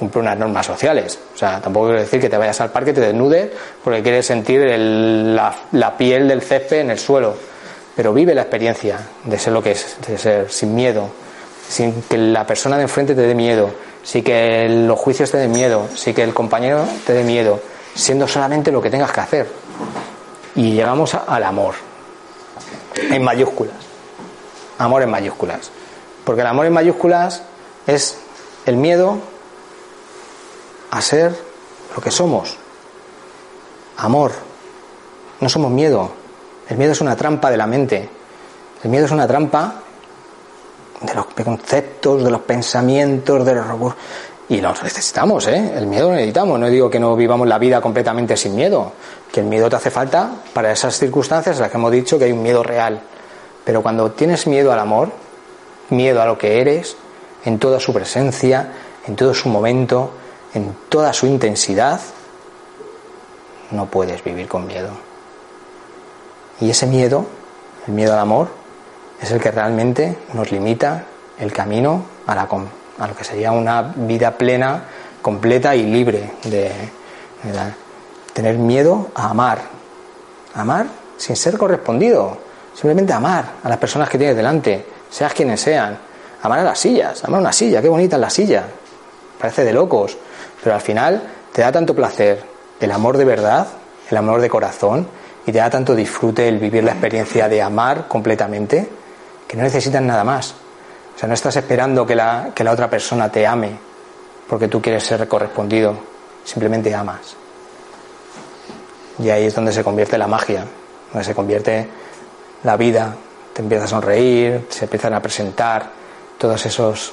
cumple 0.00 0.22
unas 0.22 0.38
normas 0.38 0.64
sociales. 0.64 1.18
O 1.34 1.38
sea, 1.38 1.60
tampoco 1.60 1.88
quiero 1.88 2.00
decir 2.00 2.20
que 2.20 2.30
te 2.30 2.38
vayas 2.38 2.58
al 2.62 2.70
parque, 2.70 2.94
te 2.94 3.02
desnudes, 3.02 3.50
porque 3.84 4.02
quieres 4.02 4.26
sentir 4.26 4.60
la, 4.66 5.54
la, 5.72 5.96
piel 5.96 6.26
del 6.26 6.40
césped 6.40 6.78
en 6.78 6.90
el 6.90 6.98
suelo. 6.98 7.36
Pero 7.94 8.14
vive 8.14 8.34
la 8.34 8.42
experiencia 8.42 8.98
de 9.24 9.38
ser 9.38 9.52
lo 9.52 9.62
que 9.62 9.72
es, 9.72 9.96
de 10.06 10.16
ser 10.16 10.50
sin 10.50 10.74
miedo, 10.74 11.10
sin 11.68 12.02
que 12.02 12.16
la 12.16 12.46
persona 12.46 12.78
de 12.78 12.84
enfrente 12.84 13.14
te 13.14 13.20
dé 13.20 13.34
miedo, 13.34 13.70
sin 14.02 14.24
que 14.24 14.66
los 14.70 14.98
juicios 14.98 15.30
te 15.30 15.36
den 15.36 15.52
miedo, 15.52 15.86
sin 15.94 16.14
que 16.14 16.22
el 16.22 16.32
compañero 16.32 16.86
te 17.06 17.12
dé 17.12 17.22
miedo, 17.22 17.60
siendo 17.94 18.26
solamente 18.26 18.72
lo 18.72 18.80
que 18.80 18.88
tengas 18.88 19.12
que 19.12 19.20
hacer. 19.20 19.46
Y 20.54 20.72
llegamos 20.72 21.14
al 21.14 21.44
amor, 21.44 21.74
en 22.96 23.22
mayúsculas. 23.22 23.76
Amor 24.78 25.02
en 25.02 25.10
mayúsculas. 25.10 25.70
Porque 26.24 26.40
el 26.40 26.46
amor 26.46 26.64
en 26.64 26.72
mayúsculas 26.72 27.42
es 27.86 28.16
el 28.64 28.76
miedo 28.76 29.18
a 30.90 31.00
ser 31.00 31.34
lo 31.94 32.02
que 32.02 32.10
somos. 32.10 32.56
Amor. 33.96 34.32
No 35.40 35.48
somos 35.48 35.70
miedo. 35.70 36.10
El 36.68 36.76
miedo 36.76 36.92
es 36.92 37.00
una 37.00 37.16
trampa 37.16 37.50
de 37.50 37.56
la 37.56 37.66
mente. 37.66 38.08
El 38.82 38.90
miedo 38.90 39.06
es 39.06 39.10
una 39.10 39.26
trampa 39.26 39.74
de 41.00 41.14
los 41.14 41.26
conceptos, 41.26 42.22
de 42.22 42.30
los 42.30 42.42
pensamientos, 42.42 43.44
de 43.44 43.54
los 43.54 43.66
y 44.50 44.60
los 44.60 44.82
necesitamos, 44.82 45.46
¿eh? 45.46 45.74
El 45.76 45.86
miedo 45.86 46.08
lo 46.08 46.14
necesitamos. 46.14 46.58
No 46.58 46.66
digo 46.66 46.90
que 46.90 46.98
no 46.98 47.14
vivamos 47.14 47.46
la 47.46 47.56
vida 47.56 47.80
completamente 47.80 48.36
sin 48.36 48.56
miedo, 48.56 48.92
que 49.30 49.40
el 49.40 49.46
miedo 49.46 49.70
te 49.70 49.76
hace 49.76 49.92
falta 49.92 50.28
para 50.52 50.72
esas 50.72 50.98
circunstancias 50.98 51.56
en 51.56 51.62
las 51.62 51.70
que 51.70 51.76
hemos 51.76 51.92
dicho 51.92 52.18
que 52.18 52.24
hay 52.24 52.32
un 52.32 52.42
miedo 52.42 52.64
real. 52.64 53.00
Pero 53.64 53.80
cuando 53.80 54.10
tienes 54.10 54.48
miedo 54.48 54.72
al 54.72 54.80
amor, 54.80 55.12
miedo 55.90 56.20
a 56.20 56.26
lo 56.26 56.36
que 56.36 56.60
eres, 56.60 56.96
en 57.44 57.60
toda 57.60 57.78
su 57.78 57.92
presencia, 57.92 58.72
en 59.06 59.14
todo 59.14 59.34
su 59.34 59.48
momento, 59.48 60.10
en 60.54 60.76
toda 60.88 61.12
su 61.12 61.26
intensidad, 61.26 62.00
no 63.70 63.86
puedes 63.86 64.22
vivir 64.24 64.48
con 64.48 64.66
miedo. 64.66 64.90
Y 66.60 66.70
ese 66.70 66.86
miedo, 66.86 67.26
el 67.86 67.94
miedo 67.94 68.12
al 68.12 68.18
amor, 68.18 68.48
es 69.20 69.30
el 69.30 69.40
que 69.40 69.50
realmente 69.50 70.16
nos 70.32 70.50
limita 70.50 71.04
el 71.38 71.52
camino 71.52 72.04
a, 72.26 72.34
la, 72.34 72.48
a 72.98 73.06
lo 73.06 73.16
que 73.16 73.24
sería 73.24 73.52
una 73.52 73.82
vida 73.82 74.36
plena, 74.36 74.84
completa 75.22 75.74
y 75.74 75.84
libre 75.84 76.32
de, 76.44 76.72
tener 78.32 78.58
miedo 78.58 79.08
a 79.14 79.30
amar. 79.30 79.60
Amar 80.54 80.86
sin 81.16 81.36
ser 81.36 81.56
correspondido. 81.56 82.38
Simplemente 82.74 83.12
amar 83.12 83.44
a 83.62 83.68
las 83.68 83.78
personas 83.78 84.08
que 84.08 84.18
tienes 84.18 84.36
delante, 84.36 84.86
seas 85.10 85.34
quienes 85.34 85.60
sean. 85.60 85.98
Amar 86.42 86.60
a 86.60 86.64
las 86.64 86.78
sillas, 86.78 87.22
amar 87.24 87.40
una 87.40 87.52
silla, 87.52 87.82
qué 87.82 87.88
bonita 87.88 88.16
es 88.16 88.20
la 88.20 88.30
silla. 88.30 88.64
Parece 89.38 89.64
de 89.64 89.72
locos. 89.72 90.16
Pero 90.62 90.74
al 90.74 90.80
final 90.80 91.22
te 91.52 91.62
da 91.62 91.72
tanto 91.72 91.94
placer 91.94 92.42
el 92.80 92.90
amor 92.92 93.16
de 93.16 93.24
verdad, 93.24 93.66
el 94.10 94.16
amor 94.16 94.40
de 94.40 94.48
corazón, 94.48 95.08
y 95.46 95.52
te 95.52 95.58
da 95.58 95.70
tanto 95.70 95.94
disfrute 95.94 96.48
el 96.48 96.58
vivir 96.58 96.84
la 96.84 96.92
experiencia 96.92 97.48
de 97.48 97.62
amar 97.62 98.08
completamente, 98.08 98.88
que 99.46 99.56
no 99.56 99.62
necesitas 99.62 100.02
nada 100.02 100.24
más. 100.24 100.54
O 101.14 101.18
sea, 101.18 101.28
no 101.28 101.34
estás 101.34 101.56
esperando 101.56 102.06
que 102.06 102.14
la, 102.14 102.50
que 102.54 102.64
la 102.64 102.72
otra 102.72 102.88
persona 102.88 103.30
te 103.30 103.46
ame 103.46 103.90
porque 104.50 104.66
tú 104.66 104.82
quieres 104.82 105.04
ser 105.04 105.28
correspondido, 105.28 105.94
simplemente 106.44 106.92
amas. 106.92 107.36
Y 109.20 109.30
ahí 109.30 109.44
es 109.46 109.54
donde 109.54 109.72
se 109.72 109.84
convierte 109.84 110.18
la 110.18 110.26
magia, 110.26 110.64
donde 111.12 111.24
se 111.24 111.36
convierte 111.36 111.88
la 112.64 112.76
vida, 112.76 113.14
te 113.52 113.62
empieza 113.62 113.84
a 113.84 113.86
sonreír, 113.86 114.66
se 114.68 114.86
empiezan 114.86 115.14
a 115.14 115.22
presentar 115.22 115.88
todos 116.36 116.66
esos 116.66 117.12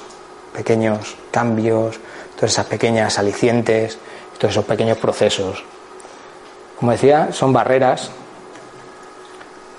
pequeños 0.52 1.16
cambios, 1.30 2.00
todas 2.38 2.52
esas 2.52 2.66
pequeñas 2.66 3.18
alicientes, 3.18 3.98
todos 4.38 4.52
esos 4.52 4.64
pequeños 4.64 4.96
procesos. 4.96 5.64
Como 6.78 6.92
decía, 6.92 7.32
son 7.32 7.52
barreras, 7.52 8.10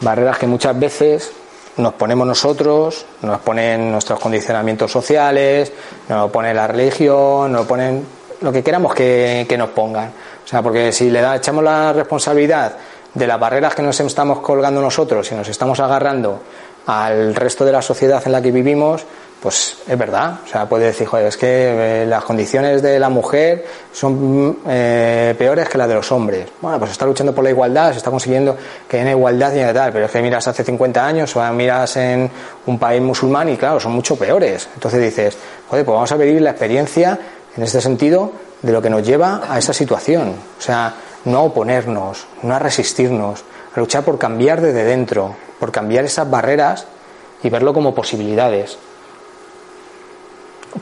barreras 0.02 0.38
que 0.38 0.46
muchas 0.46 0.78
veces 0.78 1.32
nos 1.78 1.94
ponemos 1.94 2.28
nosotros, 2.28 3.06
nos 3.22 3.40
ponen 3.40 3.94
nuestros 3.94 4.20
condicionamientos 4.20 4.92
sociales, 4.92 5.72
nos 6.10 6.30
pone 6.30 6.54
la 6.54 6.68
religión, 6.68 7.54
nos 7.54 7.66
ponen 7.66 8.06
lo 8.42 8.52
que 8.52 8.62
queramos 8.62 8.94
que, 8.94 9.46
que 9.48 9.58
nos 9.58 9.70
pongan. 9.70 10.12
O 10.44 10.48
sea, 10.48 10.62
porque 10.62 10.92
si 10.92 11.10
le 11.10 11.22
echamos 11.36 11.64
la 11.64 11.94
responsabilidad 11.94 12.76
de 13.14 13.26
las 13.26 13.40
barreras 13.40 13.74
que 13.74 13.82
nos 13.82 13.98
estamos 14.02 14.40
colgando 14.40 14.82
nosotros 14.82 15.32
y 15.32 15.36
nos 15.36 15.48
estamos 15.48 15.80
agarrando 15.80 16.42
al 16.90 17.36
resto 17.36 17.66
de 17.66 17.72
la 17.72 17.84
sociedad 17.84 18.20
en 18.26 18.32
la 18.32 18.42
que 18.42 18.52
vivimos, 18.52 19.06
pues 19.40 19.78
es 19.88 19.98
verdad. 19.98 20.40
O 20.44 20.48
sea, 20.48 20.68
puede 20.68 20.88
decir, 20.88 21.06
joder, 21.06 21.28
es 21.28 21.38
que 21.38 22.02
eh, 22.02 22.06
las 22.08 22.24
condiciones 22.24 22.82
de 22.82 22.98
la 22.98 23.10
mujer 23.10 23.64
son 23.94 24.58
eh, 24.68 25.36
peores 25.38 25.70
que 25.70 25.78
las 25.78 25.88
de 25.88 25.94
los 25.94 26.12
hombres. 26.12 26.48
Bueno, 26.60 26.80
pues 26.80 26.90
está 26.90 27.06
luchando 27.06 27.34
por 27.36 27.44
la 27.44 27.52
igualdad, 27.52 27.92
se 27.92 27.98
está 27.98 28.10
consiguiendo 28.10 28.58
que 28.88 29.00
haya 29.00 29.12
igualdad 29.12 29.54
y 29.54 29.72
tal, 29.72 29.94
pero 29.94 30.06
es 30.06 30.12
que 30.12 30.20
miras 30.20 30.48
hace 30.48 30.64
50 30.64 31.06
años 31.06 31.36
o 31.36 31.54
miras 31.54 31.96
en 31.98 32.28
un 32.66 32.80
país 32.80 33.02
musulmán 33.04 33.50
y 33.50 33.58
claro, 33.58 33.80
son 33.80 33.92
mucho 33.92 34.16
peores. 34.16 34.68
Entonces 34.74 35.00
dices, 35.00 35.38
joder, 35.70 35.86
pues 35.86 35.94
vamos 35.94 36.12
a 36.12 36.18
vivir 36.18 36.42
la 36.42 36.50
experiencia 36.50 37.20
en 37.56 37.64
este 37.64 37.82
sentido 37.82 38.32
de 38.64 38.72
lo 38.72 38.82
que 38.82 38.90
nos 38.90 39.06
lleva 39.06 39.44
a 39.48 39.60
esa 39.60 39.74
situación. 39.74 40.34
O 40.58 40.62
sea, 40.62 40.96
no 41.26 41.38
a 41.38 41.42
oponernos, 41.44 42.26
no 42.42 42.56
a 42.56 42.58
resistirnos, 42.58 43.44
a 43.76 43.80
luchar 43.80 44.04
por 44.04 44.18
cambiar 44.18 44.60
desde 44.60 44.84
dentro, 44.86 45.36
por 45.60 45.72
cambiar 45.72 46.06
esas 46.06 46.30
barreras 46.30 46.86
y 47.44 47.50
verlo 47.50 47.74
como 47.74 47.94
posibilidades 47.94 48.78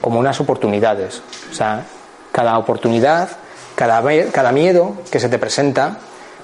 como 0.02 0.20
unas 0.20 0.40
oportunidades. 0.40 1.22
O 1.52 1.54
sea, 1.54 1.86
cada 2.32 2.58
oportunidad, 2.58 3.30
cada, 3.76 4.52
miedo 4.52 4.96
que 5.12 5.20
se 5.20 5.30
te 5.30 5.40
presenta, 5.40 5.98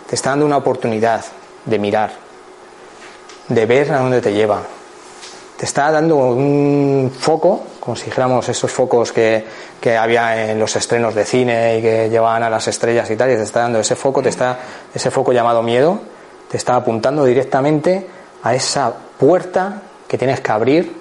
te 0.07 0.15
está 0.15 0.31
dando 0.31 0.45
una 0.45 0.57
oportunidad 0.57 1.23
de 1.65 1.79
mirar, 1.79 2.11
de 3.47 3.65
ver 3.65 3.91
a 3.91 3.99
dónde 3.99 4.21
te 4.21 4.33
lleva. 4.33 4.61
Te 5.57 5.65
está 5.65 5.91
dando 5.91 6.17
un 6.17 7.11
foco, 7.17 7.63
como 7.79 7.95
esos 7.95 8.71
focos 8.71 9.11
que, 9.11 9.45
que 9.79 9.95
había 9.95 10.51
en 10.51 10.59
los 10.59 10.75
estrenos 10.75 11.15
de 11.15 11.25
cine 11.25 11.77
y 11.77 11.81
que 11.81 12.09
llevaban 12.09 12.43
a 12.43 12.49
las 12.49 12.67
estrellas 12.67 13.09
y 13.11 13.15
tal, 13.15 13.31
y 13.31 13.35
te 13.35 13.43
está 13.43 13.61
dando 13.61 13.79
ese 13.79 13.95
foco, 13.95 14.21
te 14.21 14.29
está, 14.29 14.59
ese 14.93 15.11
foco 15.11 15.31
llamado 15.31 15.61
miedo, 15.61 15.99
te 16.49 16.57
está 16.57 16.75
apuntando 16.75 17.23
directamente 17.23 18.07
a 18.43 18.53
esa 18.53 18.93
puerta 19.17 19.81
que 20.07 20.17
tienes 20.17 20.41
que 20.41 20.51
abrir 20.51 20.95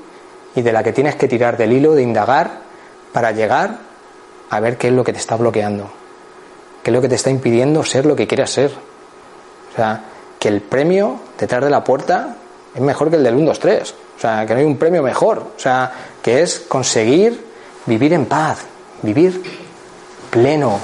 y 0.54 0.62
de 0.62 0.72
la 0.72 0.82
que 0.82 0.92
tienes 0.92 1.16
que 1.16 1.28
tirar 1.28 1.56
del 1.56 1.72
hilo, 1.72 1.94
de 1.94 2.02
indagar, 2.02 2.62
para 3.12 3.32
llegar 3.32 3.78
a 4.50 4.60
ver 4.60 4.78
qué 4.78 4.88
es 4.88 4.94
lo 4.94 5.04
que 5.04 5.12
te 5.12 5.18
está 5.18 5.36
bloqueando, 5.36 5.90
qué 6.82 6.90
es 6.90 6.94
lo 6.94 7.00
que 7.00 7.08
te 7.08 7.14
está 7.14 7.30
impidiendo 7.30 7.84
ser 7.84 8.06
lo 8.06 8.16
que 8.16 8.26
quieras 8.26 8.50
ser. 8.50 8.70
O 9.72 9.76
sea, 9.76 10.04
que 10.38 10.48
el 10.48 10.60
premio 10.60 11.20
detrás 11.38 11.62
de 11.62 11.70
la 11.70 11.84
puerta 11.84 12.36
es 12.74 12.80
mejor 12.80 13.10
que 13.10 13.16
el 13.16 13.22
del 13.22 13.34
1, 13.34 13.46
2, 13.46 13.58
3. 13.58 13.94
O 14.16 14.20
sea, 14.20 14.46
que 14.46 14.54
no 14.54 14.60
hay 14.60 14.66
un 14.66 14.76
premio 14.76 15.02
mejor. 15.02 15.38
O 15.56 15.58
sea, 15.58 15.92
que 16.22 16.42
es 16.42 16.60
conseguir 16.60 17.44
vivir 17.86 18.12
en 18.12 18.26
paz, 18.26 18.58
vivir 19.02 19.42
pleno. 20.30 20.78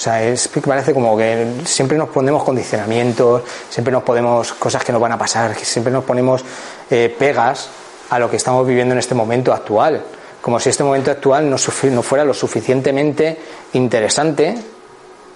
O 0.00 0.02
sea, 0.02 0.22
es 0.22 0.48
que 0.48 0.62
parece 0.62 0.94
como 0.94 1.14
que 1.14 1.56
siempre 1.66 1.98
nos 1.98 2.08
ponemos 2.08 2.42
condicionamientos, 2.42 3.42
siempre 3.68 3.92
nos 3.92 4.02
ponemos 4.02 4.54
cosas 4.54 4.82
que 4.82 4.92
nos 4.92 5.00
van 5.02 5.12
a 5.12 5.18
pasar, 5.18 5.54
siempre 5.56 5.92
nos 5.92 6.04
ponemos 6.04 6.42
eh, 6.88 7.14
pegas 7.18 7.68
a 8.08 8.18
lo 8.18 8.30
que 8.30 8.38
estamos 8.38 8.66
viviendo 8.66 8.94
en 8.94 8.98
este 8.98 9.14
momento 9.14 9.52
actual. 9.52 10.02
Como 10.40 10.58
si 10.58 10.70
este 10.70 10.82
momento 10.82 11.10
actual 11.10 11.50
no, 11.50 11.56
no 11.90 12.02
fuera 12.02 12.24
lo 12.24 12.32
suficientemente 12.32 13.38
interesante 13.74 14.56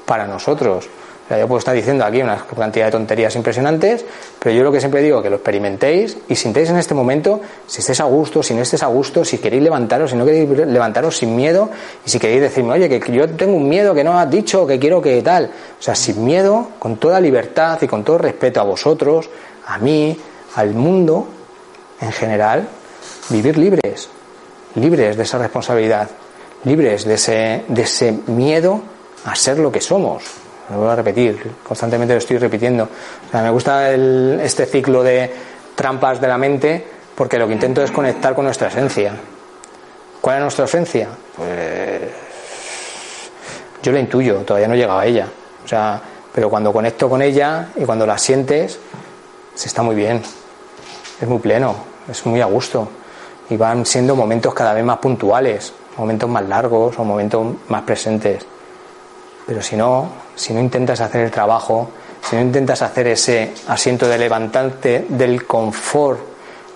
para 0.06 0.26
nosotros. 0.26 0.88
Yo 1.30 1.48
puedo 1.48 1.58
estar 1.58 1.74
diciendo 1.74 2.04
aquí 2.04 2.20
una 2.20 2.36
cantidad 2.36 2.86
de 2.86 2.92
tonterías 2.92 3.34
impresionantes, 3.34 4.04
pero 4.38 4.54
yo 4.54 4.62
lo 4.62 4.70
que 4.70 4.78
siempre 4.78 5.00
digo 5.00 5.22
que 5.22 5.30
lo 5.30 5.36
experimentéis 5.36 6.18
y 6.28 6.36
sintéis 6.36 6.68
en 6.68 6.76
este 6.76 6.92
momento 6.92 7.40
si 7.66 7.80
estéis 7.80 8.00
a 8.00 8.04
gusto, 8.04 8.42
si 8.42 8.52
no 8.52 8.60
estéis 8.60 8.82
a 8.82 8.88
gusto, 8.88 9.24
si 9.24 9.38
queréis 9.38 9.62
levantaros, 9.62 10.10
si 10.10 10.16
no 10.16 10.26
queréis 10.26 10.50
levantaros 10.50 11.16
sin 11.16 11.34
miedo 11.34 11.70
y 12.04 12.10
si 12.10 12.18
queréis 12.18 12.42
decirme, 12.42 12.72
oye, 12.72 12.88
que 12.88 13.12
yo 13.12 13.28
tengo 13.30 13.56
un 13.56 13.68
miedo 13.68 13.94
que 13.94 14.04
no 14.04 14.18
has 14.18 14.30
dicho, 14.30 14.66
que 14.66 14.78
quiero 14.78 15.00
que 15.00 15.22
tal. 15.22 15.50
O 15.78 15.82
sea, 15.82 15.94
sin 15.94 16.22
miedo, 16.22 16.68
con 16.78 16.96
toda 16.98 17.20
libertad 17.20 17.80
y 17.80 17.86
con 17.86 18.04
todo 18.04 18.18
respeto 18.18 18.60
a 18.60 18.64
vosotros, 18.64 19.30
a 19.66 19.78
mí, 19.78 20.18
al 20.56 20.74
mundo, 20.74 21.26
en 22.02 22.12
general, 22.12 22.68
vivir 23.30 23.56
libres, 23.56 24.10
libres 24.74 25.16
de 25.16 25.22
esa 25.22 25.38
responsabilidad, 25.38 26.10
libres 26.64 27.06
de 27.06 27.14
ese, 27.14 27.64
de 27.66 27.82
ese 27.82 28.12
miedo 28.26 28.82
a 29.24 29.34
ser 29.34 29.58
lo 29.58 29.72
que 29.72 29.80
somos. 29.80 30.43
Lo 30.70 30.78
voy 30.78 30.88
a 30.88 30.96
repetir, 30.96 31.52
constantemente 31.62 32.14
lo 32.14 32.18
estoy 32.18 32.38
repitiendo. 32.38 32.88
me 33.32 33.50
gusta 33.50 33.92
este 33.92 34.66
ciclo 34.66 35.02
de 35.02 35.30
trampas 35.74 36.20
de 36.20 36.28
la 36.28 36.38
mente 36.38 36.86
porque 37.14 37.38
lo 37.38 37.46
que 37.46 37.52
intento 37.52 37.82
es 37.82 37.90
conectar 37.90 38.34
con 38.34 38.44
nuestra 38.44 38.68
esencia. 38.68 39.14
¿Cuál 40.20 40.36
es 40.36 40.42
nuestra 40.42 40.64
esencia? 40.64 41.08
Pues 41.36 42.00
yo 43.82 43.92
la 43.92 44.00
intuyo, 44.00 44.36
todavía 44.38 44.68
no 44.68 44.74
he 44.74 44.78
llegado 44.78 44.98
a 44.98 45.06
ella. 45.06 45.28
O 45.64 45.68
sea, 45.68 46.00
pero 46.34 46.48
cuando 46.48 46.72
conecto 46.72 47.08
con 47.08 47.20
ella 47.20 47.68
y 47.76 47.84
cuando 47.84 48.06
la 48.06 48.16
sientes, 48.16 48.78
se 49.54 49.68
está 49.68 49.82
muy 49.82 49.94
bien, 49.94 50.22
es 51.20 51.28
muy 51.28 51.38
pleno, 51.38 51.76
es 52.10 52.24
muy 52.24 52.40
a 52.40 52.46
gusto. 52.46 52.88
Y 53.50 53.56
van 53.58 53.84
siendo 53.84 54.16
momentos 54.16 54.54
cada 54.54 54.72
vez 54.72 54.82
más 54.82 54.98
puntuales, 54.98 55.74
momentos 55.98 56.28
más 56.30 56.48
largos 56.48 56.98
o 56.98 57.04
momentos 57.04 57.46
más 57.68 57.82
presentes. 57.82 58.46
Pero 59.46 59.62
si 59.62 59.76
no, 59.76 60.08
si 60.34 60.52
no 60.52 60.60
intentas 60.60 61.00
hacer 61.00 61.22
el 61.22 61.30
trabajo, 61.30 61.90
si 62.22 62.36
no 62.36 62.42
intentas 62.42 62.82
hacer 62.82 63.06
ese 63.08 63.52
asiento 63.68 64.08
de 64.08 64.18
levantarte 64.18 65.06
del 65.08 65.46
confort 65.46 66.20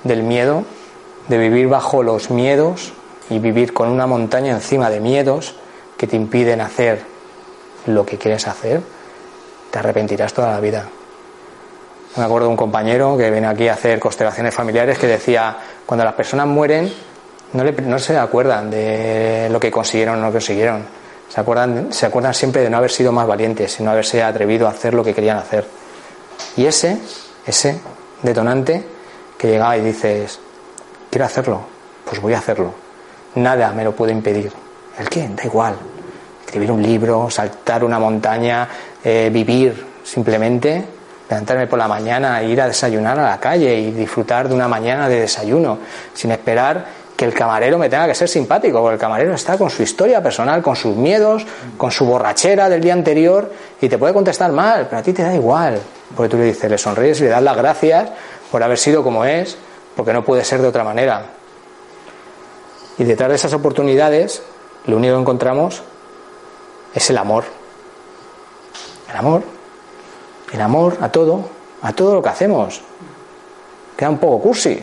del 0.05 0.23
miedo, 0.23 0.65
de 1.29 1.39
vivir 1.39 1.69
bajo 1.69 2.03
los 2.03 2.31
miedos 2.31 2.93
y 3.31 3.39
vivir 3.39 3.73
con 3.73 3.89
una 3.89 4.07
montaña 4.07 4.53
encima 4.53 4.91
de 4.91 5.01
miedos 5.01 5.55
que 5.97 6.07
te 6.07 6.17
impiden 6.17 6.61
hacer 6.61 7.03
lo 7.87 8.05
que 8.05 8.19
quieres 8.19 8.47
hacer, 8.47 8.81
te 9.71 9.79
arrepentirás 9.79 10.33
toda 10.33 10.53
la 10.53 10.61
vida. 10.61 10.87
Me 12.17 12.25
acuerdo 12.25 12.47
de 12.47 12.51
un 12.51 12.57
compañero 12.57 13.17
que 13.17 13.31
viene 13.31 13.47
aquí 13.47 13.69
a 13.69 13.75
hacer 13.75 13.99
constelaciones 13.99 14.55
familiares 14.55 14.99
que 14.99 15.07
decía, 15.07 15.57
cuando 15.87 16.05
las 16.05 16.15
personas 16.15 16.47
mueren, 16.47 16.93
no, 17.53 17.65
no 17.65 17.99
se 17.99 18.17
acuerdan 18.19 18.71
de 18.71 19.49
lo 19.51 19.61
que 19.61 19.71
consiguieron 19.71 20.19
o 20.19 20.23
no 20.23 20.33
consiguieron. 20.33 20.98
Se 21.29 21.41
acuerdan, 21.41 21.93
se 21.93 22.07
acuerdan 22.07 22.35
siempre 22.35 22.63
de 22.63 22.71
no 22.71 22.79
haber 22.79 22.91
sido 22.91 23.13
más 23.13 23.27
valientes 23.27 23.79
y 23.81 23.83
no 23.83 23.91
haberse 23.91 24.23
atrevido 24.23 24.67
a 24.67 24.71
hacer 24.71 24.95
lo 24.95 25.05
que 25.05 25.15
querían 25.15 25.37
hacer. 25.37 25.67
Y 26.57 26.67
ese, 26.67 26.99
ese 27.47 27.81
detonante 28.23 28.85
que 29.37 29.49
llegaba 29.49 29.77
y 29.77 29.83
dices, 29.83 30.41
quiero 31.11 31.27
hacerlo, 31.27 31.61
pues 32.05 32.21
voy 32.21 32.35
a 32.35 32.39
hacerlo. 32.39 32.73
Nada 33.35 33.73
me 33.73 33.85
lo 33.85 33.95
puede 33.95 34.13
impedir. 34.13 34.53
¿El 34.99 35.09
qué? 35.09 35.29
Da 35.29 35.45
igual. 35.45 35.77
Escribir 36.45 36.73
un 36.73 36.83
libro, 36.83 37.31
saltar 37.31 37.85
una 37.85 37.99
montaña, 37.99 38.69
eh, 39.05 39.31
vivir 39.33 39.87
simplemente 40.03 40.99
levantarme 41.29 41.67
por 41.67 41.79
la 41.79 41.89
mañana, 41.89 42.43
ir 42.43 42.61
a 42.61 42.67
desayunar 42.67 43.19
a 43.19 43.31
la 43.31 43.39
calle 43.39 43.79
y 43.79 43.91
disfrutar 43.91 44.49
de 44.49 44.55
una 44.55 44.67
mañana 44.67 45.09
de 45.09 45.21
desayuno, 45.21 45.79
sin 46.15 46.31
esperar 46.31 46.87
que 47.19 47.25
el 47.25 47.35
camarero 47.35 47.79
me 47.79 47.89
tenga 47.91 48.07
que 48.07 48.15
ser 48.15 48.29
simpático, 48.29 48.81
porque 48.81 48.95
el 48.95 49.01
camarero 49.01 49.35
está 49.35 49.59
con 49.59 49.69
su 49.71 49.83
historia 49.83 50.23
personal, 50.23 50.63
con 50.63 50.77
sus 50.77 50.95
miedos, 50.95 51.45
con 51.77 51.91
su 51.91 52.07
borrachera 52.07 52.69
del 52.69 52.81
día 52.81 52.93
anterior 52.93 53.53
y 53.81 53.89
te 53.89 53.99
puede 53.99 54.15
contestar 54.15 54.53
mal, 54.53 54.87
pero 54.87 54.99
a 54.99 55.03
ti 55.03 55.13
te 55.13 55.25
da 55.25 55.35
igual, 55.35 55.81
porque 56.15 56.31
tú 56.31 56.37
le 56.37 56.45
dices, 56.45 56.71
le 56.71 56.79
sonríes 56.79 57.21
y 57.21 57.25
le 57.25 57.31
das 57.31 57.43
las 57.43 57.57
gracias 57.57 58.11
por 58.53 58.63
haber 58.63 58.79
sido 58.79 59.03
como 59.03 59.25
es, 59.25 59.59
porque 59.97 60.13
no 60.13 60.25
puede 60.25 60.45
ser 60.45 60.63
de 60.63 60.69
otra 60.69 60.85
manera. 60.85 61.27
Y 62.99 63.03
detrás 63.03 63.31
de 63.31 63.35
esas 63.35 63.53
oportunidades, 63.53 64.41
lo 64.87 64.97
único 64.97 65.15
que 65.15 65.21
encontramos 65.21 65.83
es 66.95 67.11
el 67.11 67.19
amor. 67.19 67.45
El 69.11 69.17
amor 69.17 69.43
el 70.53 70.61
amor 70.61 70.97
a 71.01 71.11
todo, 71.11 71.49
a 71.83 71.93
todo 71.93 72.15
lo 72.15 72.23
que 72.23 72.29
hacemos. 72.29 72.81
Queda 73.97 74.11
un 74.11 74.19
poco 74.19 74.41
cursi, 74.41 74.83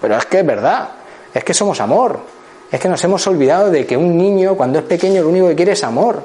pero 0.00 0.16
es 0.16 0.26
que 0.26 0.40
es 0.40 0.46
verdad, 0.46 0.88
es 1.36 1.44
que 1.44 1.52
somos 1.52 1.80
amor. 1.80 2.18
Es 2.70 2.80
que 2.80 2.88
nos 2.88 3.02
hemos 3.04 3.26
olvidado 3.26 3.70
de 3.70 3.86
que 3.86 3.96
un 3.96 4.16
niño 4.16 4.56
cuando 4.56 4.78
es 4.78 4.84
pequeño 4.86 5.22
lo 5.22 5.28
único 5.28 5.48
que 5.48 5.54
quiere 5.54 5.72
es 5.72 5.84
amor. 5.84 6.22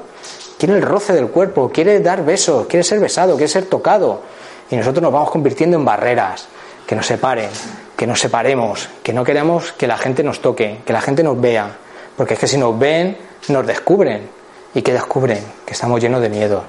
Quiere 0.58 0.74
el 0.74 0.82
roce 0.82 1.12
del 1.12 1.28
cuerpo, 1.28 1.70
quiere 1.70 2.00
dar 2.00 2.24
besos, 2.24 2.66
quiere 2.66 2.82
ser 2.82 2.98
besado, 2.98 3.34
quiere 3.34 3.48
ser 3.48 3.66
tocado. 3.66 4.22
Y 4.70 4.76
nosotros 4.76 5.02
nos 5.02 5.12
vamos 5.12 5.30
convirtiendo 5.30 5.76
en 5.76 5.84
barreras 5.84 6.48
que 6.86 6.96
nos 6.96 7.06
separen, 7.06 7.50
que 7.94 8.06
nos 8.06 8.20
separemos, 8.20 8.88
que 9.02 9.12
no 9.12 9.22
queremos 9.22 9.72
que 9.72 9.86
la 9.86 9.98
gente 9.98 10.22
nos 10.22 10.40
toque, 10.40 10.80
que 10.84 10.92
la 10.94 11.02
gente 11.02 11.22
nos 11.22 11.38
vea. 11.38 11.76
Porque 12.16 12.34
es 12.34 12.40
que 12.40 12.46
si 12.46 12.56
nos 12.56 12.78
ven, 12.78 13.18
nos 13.48 13.66
descubren. 13.66 14.28
¿Y 14.74 14.80
qué 14.80 14.94
descubren? 14.94 15.44
Que 15.66 15.74
estamos 15.74 16.00
llenos 16.00 16.22
de 16.22 16.30
miedo, 16.30 16.62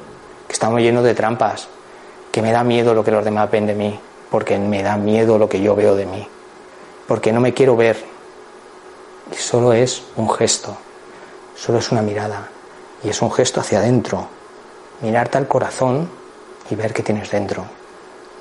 que 0.47 0.53
estamos 0.53 0.81
llenos 0.81 1.05
de 1.05 1.15
trampas, 1.15 1.69
que 2.29 2.41
me 2.41 2.51
da 2.51 2.63
miedo 2.65 2.93
lo 2.93 3.05
que 3.05 3.11
los 3.11 3.23
demás 3.23 3.49
ven 3.49 3.67
de 3.67 3.73
mí, 3.73 3.97
porque 4.29 4.59
me 4.59 4.83
da 4.83 4.97
miedo 4.97 5.37
lo 5.37 5.47
que 5.47 5.61
yo 5.61 5.75
veo 5.75 5.95
de 5.95 6.05
mí, 6.05 6.27
porque 7.07 7.31
no 7.31 7.39
me 7.39 7.53
quiero 7.53 7.77
ver. 7.77 8.12
Y 9.33 9.35
solo 9.35 9.73
es 9.73 10.03
un 10.15 10.29
gesto, 10.29 10.77
solo 11.55 11.79
es 11.79 11.91
una 11.91 12.01
mirada, 12.01 12.47
y 13.03 13.09
es 13.09 13.21
un 13.21 13.31
gesto 13.31 13.61
hacia 13.61 13.79
adentro, 13.79 14.27
mirarte 15.01 15.39
al 15.39 15.47
corazón 15.47 16.07
y 16.69 16.75
ver 16.75 16.93
qué 16.93 17.01
tienes 17.01 17.31
dentro, 17.31 17.65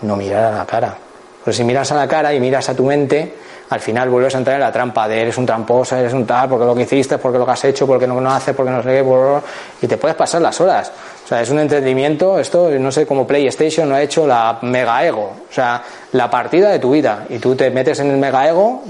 no 0.02 0.16
mirar 0.16 0.52
a 0.52 0.58
la 0.58 0.66
cara, 0.66 0.96
Porque 1.42 1.56
si 1.56 1.64
miras 1.64 1.90
a 1.92 1.96
la 1.96 2.06
cara 2.06 2.32
y 2.34 2.40
miras 2.40 2.68
a 2.68 2.76
tu 2.76 2.84
mente, 2.84 3.34
al 3.70 3.80
final 3.80 4.10
vuelves 4.10 4.34
a 4.34 4.38
entrar 4.38 4.56
en 4.56 4.60
la 4.60 4.70
trampa 4.70 5.08
de 5.08 5.22
eres 5.22 5.38
un 5.38 5.46
tramposo, 5.46 5.96
eres 5.96 6.12
un 6.12 6.26
tal, 6.26 6.48
porque 6.48 6.66
lo 6.66 6.74
que 6.74 6.82
hiciste, 6.82 7.16
porque 7.16 7.38
lo 7.38 7.46
que 7.46 7.52
has 7.52 7.64
hecho, 7.64 7.86
porque 7.86 8.06
no 8.06 8.20
lo 8.20 8.30
haces, 8.30 8.54
porque 8.54 8.70
no 8.70 8.82
sé 8.82 8.88
qué, 8.90 9.40
y 9.80 9.88
te 9.88 9.96
puedes 9.96 10.16
pasar 10.16 10.42
las 10.42 10.60
horas. 10.60 10.92
O 11.24 11.28
sea, 11.28 11.40
es 11.40 11.50
un 11.50 11.60
entendimiento, 11.60 12.38
esto 12.38 12.68
no 12.70 12.90
sé 12.90 13.06
cómo 13.06 13.26
PlayStation 13.26 13.88
no 13.88 13.94
ha 13.94 14.02
hecho 14.02 14.26
la 14.26 14.58
mega 14.62 15.04
ego, 15.04 15.32
o 15.48 15.52
sea, 15.52 15.82
la 16.12 16.28
partida 16.28 16.70
de 16.70 16.78
tu 16.78 16.90
vida. 16.90 17.26
Y 17.28 17.38
tú 17.38 17.54
te 17.54 17.70
metes 17.70 18.00
en 18.00 18.10
el 18.10 18.16
mega 18.16 18.48
ego, 18.48 18.82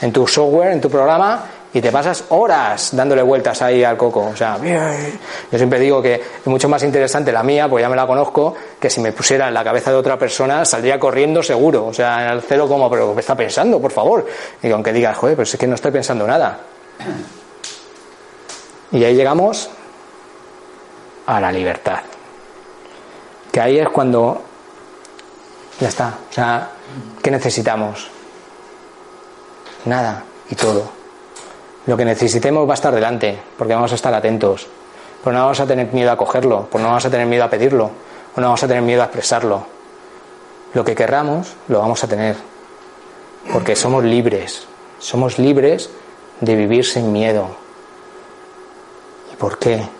en 0.00 0.12
tu 0.12 0.26
software, 0.26 0.72
en 0.72 0.80
tu 0.80 0.88
programa, 0.88 1.44
y 1.72 1.80
te 1.80 1.92
pasas 1.92 2.24
horas 2.30 2.90
dándole 2.92 3.22
vueltas 3.22 3.60
ahí 3.60 3.84
al 3.84 3.96
coco. 3.96 4.30
O 4.32 4.36
sea, 4.36 4.58
yo 4.58 5.58
siempre 5.58 5.78
digo 5.78 6.00
que 6.00 6.14
es 6.14 6.46
mucho 6.46 6.68
más 6.68 6.82
interesante 6.82 7.30
la 7.30 7.42
mía, 7.42 7.68
porque 7.68 7.82
ya 7.82 7.88
me 7.88 7.96
la 7.96 8.06
conozco, 8.06 8.54
que 8.80 8.88
si 8.88 9.00
me 9.00 9.12
pusiera 9.12 9.48
en 9.48 9.54
la 9.54 9.62
cabeza 9.62 9.90
de 9.90 9.96
otra 9.98 10.18
persona 10.18 10.64
saldría 10.64 10.98
corriendo 10.98 11.42
seguro. 11.42 11.86
O 11.86 11.92
sea, 11.92 12.24
en 12.24 12.32
el 12.32 12.42
cero 12.42 12.66
como, 12.66 12.88
pero 12.88 13.14
¿qué 13.14 13.20
está 13.20 13.34
pensando, 13.34 13.78
por 13.80 13.92
favor? 13.92 14.26
Y 14.62 14.70
aunque 14.70 14.92
digas, 14.92 15.16
joder, 15.16 15.36
pero 15.36 15.44
es 15.44 15.56
que 15.56 15.66
no 15.66 15.74
estoy 15.74 15.92
pensando 15.92 16.26
nada. 16.26 16.58
Y 18.90 19.04
ahí 19.04 19.14
llegamos 19.14 19.68
a 21.28 21.38
la 21.40 21.52
libertad. 21.52 22.00
Que 23.52 23.60
ahí 23.60 23.78
es 23.78 23.88
cuando 23.90 24.40
ya 25.78 25.88
está. 25.88 26.14
O 26.30 26.32
sea, 26.32 26.70
¿qué 27.22 27.30
necesitamos? 27.30 28.08
Nada 29.84 30.24
y 30.50 30.54
todo. 30.54 30.88
Lo 31.84 31.98
que 31.98 32.06
necesitemos 32.06 32.66
va 32.66 32.72
a 32.72 32.74
estar 32.74 32.94
delante, 32.94 33.38
porque 33.58 33.74
vamos 33.74 33.92
a 33.92 33.94
estar 33.94 34.12
atentos. 34.14 34.66
Pero 35.22 35.36
no 35.36 35.42
vamos 35.42 35.60
a 35.60 35.66
tener 35.66 35.92
miedo 35.92 36.10
a 36.10 36.16
cogerlo, 36.16 36.66
pues 36.70 36.82
no 36.82 36.88
vamos 36.88 37.04
a 37.04 37.10
tener 37.10 37.26
miedo 37.26 37.44
a 37.44 37.50
pedirlo, 37.50 37.90
o 38.34 38.40
no 38.40 38.46
vamos 38.46 38.62
a 38.62 38.68
tener 38.68 38.82
miedo 38.82 39.02
a 39.02 39.06
expresarlo. 39.06 39.66
Lo 40.72 40.82
que 40.82 40.94
querramos 40.94 41.54
lo 41.68 41.80
vamos 41.80 42.02
a 42.04 42.08
tener, 42.08 42.36
porque 43.52 43.76
somos 43.76 44.02
libres, 44.02 44.66
somos 44.98 45.38
libres 45.38 45.90
de 46.40 46.56
vivir 46.56 46.86
sin 46.86 47.12
miedo. 47.12 47.48
¿Y 49.32 49.36
por 49.36 49.58
qué? 49.58 49.97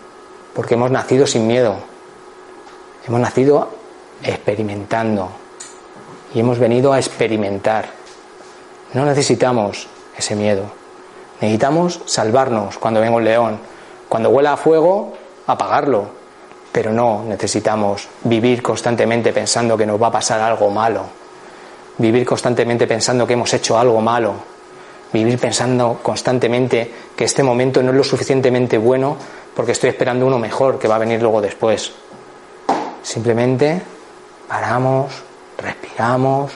Porque 0.59 0.73
hemos 0.73 0.91
nacido 0.91 1.25
sin 1.25 1.47
miedo, 1.47 1.77
hemos 3.07 3.21
nacido 3.21 3.69
experimentando 4.21 5.29
y 6.33 6.41
hemos 6.41 6.59
venido 6.59 6.91
a 6.91 6.99
experimentar. 6.99 7.85
No 8.93 9.05
necesitamos 9.05 9.87
ese 10.17 10.35
miedo. 10.35 10.63
Necesitamos 11.39 12.01
salvarnos 12.07 12.77
cuando 12.77 12.99
venga 12.99 13.15
un 13.15 13.23
león. 13.23 13.57
Cuando 14.09 14.31
huela 14.31 14.51
a 14.51 14.57
fuego, 14.57 15.13
apagarlo. 15.47 16.09
Pero 16.73 16.91
no 16.91 17.23
necesitamos 17.23 18.09
vivir 18.25 18.61
constantemente 18.61 19.31
pensando 19.31 19.77
que 19.77 19.85
nos 19.85 20.01
va 20.01 20.07
a 20.07 20.11
pasar 20.11 20.41
algo 20.41 20.69
malo. 20.69 21.05
Vivir 21.99 22.25
constantemente 22.25 22.85
pensando 22.85 23.25
que 23.25 23.31
hemos 23.31 23.53
hecho 23.53 23.79
algo 23.79 24.01
malo. 24.01 24.33
Vivir 25.11 25.39
pensando 25.39 25.99
constantemente 26.03 26.91
que 27.15 27.25
este 27.25 27.41
momento 27.41 27.81
no 27.81 27.91
es 27.91 27.97
lo 27.97 28.03
suficientemente 28.03 28.77
bueno 28.77 29.17
porque 29.55 29.71
estoy 29.71 29.89
esperando 29.89 30.25
uno 30.25 30.37
mejor 30.37 30.77
que 30.77 30.87
va 30.87 30.95
a 30.95 30.99
venir 30.99 31.21
luego 31.21 31.41
después. 31.41 31.91
Simplemente 33.01 33.81
paramos, 34.47 35.11
respiramos, 35.57 36.51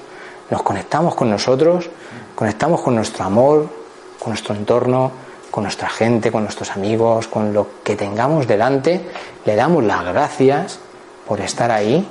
nos 0.50 0.62
conectamos 0.62 1.16
con 1.16 1.30
nosotros, 1.30 1.90
conectamos 2.36 2.82
con 2.82 2.96
nuestro 2.96 3.24
amor, 3.24 3.68
con 4.20 4.30
nuestro 4.30 4.54
entorno, 4.54 5.12
con 5.50 5.64
nuestra 5.64 5.90
gente, 5.90 6.32
con 6.32 6.44
nuestros 6.44 6.72
amigos, 6.72 7.28
con 7.28 7.54
lo 7.54 7.68
que 7.84 7.96
tengamos 7.96 8.48
delante, 8.48 9.10
le 9.46 9.56
damos 9.56 9.84
las 9.84 10.04
gracias 10.04 10.80
por 11.28 11.42
estar 11.42 11.72
ahí 11.72 12.08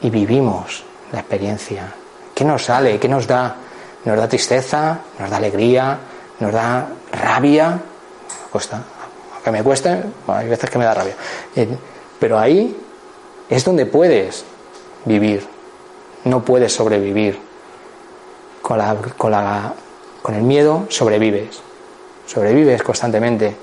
y 0.00 0.10
vivimos 0.10 0.84
la 1.12 1.20
experiencia. 1.20 1.94
¿Qué 2.34 2.44
nos 2.44 2.64
sale? 2.64 2.98
¿Qué 2.98 3.08
nos 3.08 3.26
da? 3.26 3.56
Nos 4.04 4.16
da 4.16 4.28
tristeza, 4.28 4.98
nos 5.18 5.30
da 5.30 5.36
alegría, 5.36 5.98
nos 6.40 6.52
da 6.52 6.88
rabia. 7.12 7.80
Cuesta, 8.50 8.82
aunque 9.34 9.50
me 9.50 9.62
cueste, 9.62 10.02
hay 10.28 10.48
veces 10.48 10.70
que 10.70 10.78
me 10.78 10.84
da 10.84 10.94
rabia. 10.94 11.14
Eh, 11.56 11.68
pero 12.18 12.38
ahí 12.38 12.76
es 13.48 13.64
donde 13.64 13.86
puedes 13.86 14.44
vivir, 15.04 15.46
no 16.24 16.44
puedes 16.44 16.72
sobrevivir 16.72 17.38
con 18.62 18.78
la 18.78 19.74
con 20.24 20.34
el 20.34 20.42
miedo 20.42 20.86
sobrevives, 20.88 21.60
sobrevives 22.26 22.82
constantemente. 22.82 23.54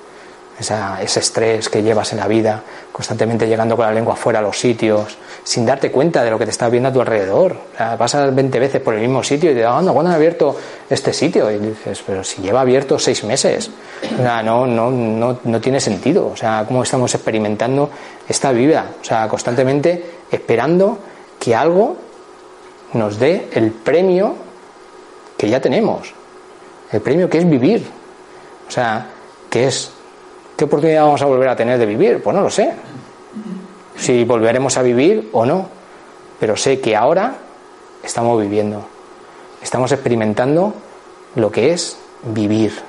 Ese 0.62 1.20
estrés 1.20 1.70
que 1.70 1.82
llevas 1.82 2.12
en 2.14 2.20
la 2.20 2.28
vida, 2.28 2.62
constantemente 2.92 3.48
llegando 3.48 3.76
con 3.76 3.86
la 3.86 3.92
lengua 3.92 4.16
fuera 4.16 4.40
a 4.40 4.42
los 4.42 4.60
sitios, 4.60 5.18
sin 5.44 5.66
darte 5.66 5.92
cuenta 5.92 6.24
de 6.24 6.32
lo 6.32 6.38
que 6.38 6.46
te 6.46 6.52
está 6.52 6.70
viendo 6.70 6.90
a 6.90 6.94
tu 6.94 7.02
alrededor. 7.02 7.56
O 7.74 7.98
pasas 7.98 8.34
20 8.34 8.60
veces 8.60 8.82
por 8.82 8.94
el 8.94 9.02
mismo 9.02 9.24
sitio 9.24 9.52
y 9.52 9.54
te 9.54 9.60
dices, 9.60 9.72
¿cuándo 9.94 10.00
han 10.00 10.16
abierto 10.16 10.56
este 10.90 11.14
sitio? 11.14 11.50
Y 11.52 11.58
dices, 11.58 12.04
pero 12.06 12.24
si 12.24 12.42
lleva 12.42 12.62
abierto 12.62 12.98
seis 13.00 13.24
meses. 13.24 13.70
no, 14.20 14.66
no, 14.66 14.92
no, 14.92 15.40
no 15.44 15.62
tiene 15.62 15.80
sentido. 15.80 16.28
O 16.28 16.36
sea, 16.36 16.66
cómo 16.68 16.84
estamos 16.84 17.14
experimentando 17.16 17.90
esta 18.28 18.52
vida. 18.52 18.86
O 19.02 19.04
sea, 19.04 19.28
constantemente 19.28 20.06
esperando 20.32 20.98
que 21.40 21.56
algo 21.56 21.98
nos 22.94 23.18
dé 23.20 23.50
el 23.54 23.72
premio 23.72 24.36
que 25.38 25.50
ya 25.50 25.60
tenemos 25.60 26.14
el 26.92 27.02
premio 27.02 27.30
que 27.30 27.38
es 27.40 27.50
vivir. 27.50 27.86
O 28.68 28.72
sea, 28.72 29.08
¿qué 29.50 29.68
es? 29.68 29.92
¿Qué 30.62 30.66
oportunidad 30.66 31.06
vamos 31.06 31.24
a 31.24 31.26
volver 31.26 31.50
a 31.50 31.56
tener 31.56 31.80
de 31.80 31.88
vivir? 31.88 32.22
Pues 32.22 32.36
no 32.36 32.44
lo 32.44 32.50
sé. 32.52 32.72
Si 33.98 34.24
volveremos 34.26 34.78
a 34.78 34.84
vivir 34.84 35.32
o 35.34 35.44
no. 35.44 35.68
Pero 36.40 36.56
sé 36.56 36.80
que 36.80 36.96
ahora 36.96 37.34
estamos 38.04 38.40
viviendo. 38.40 38.86
Estamos 39.60 39.92
experimentando 39.92 40.72
lo 41.34 41.52
que 41.52 41.74
es 41.74 41.98
vivir. 42.22 42.80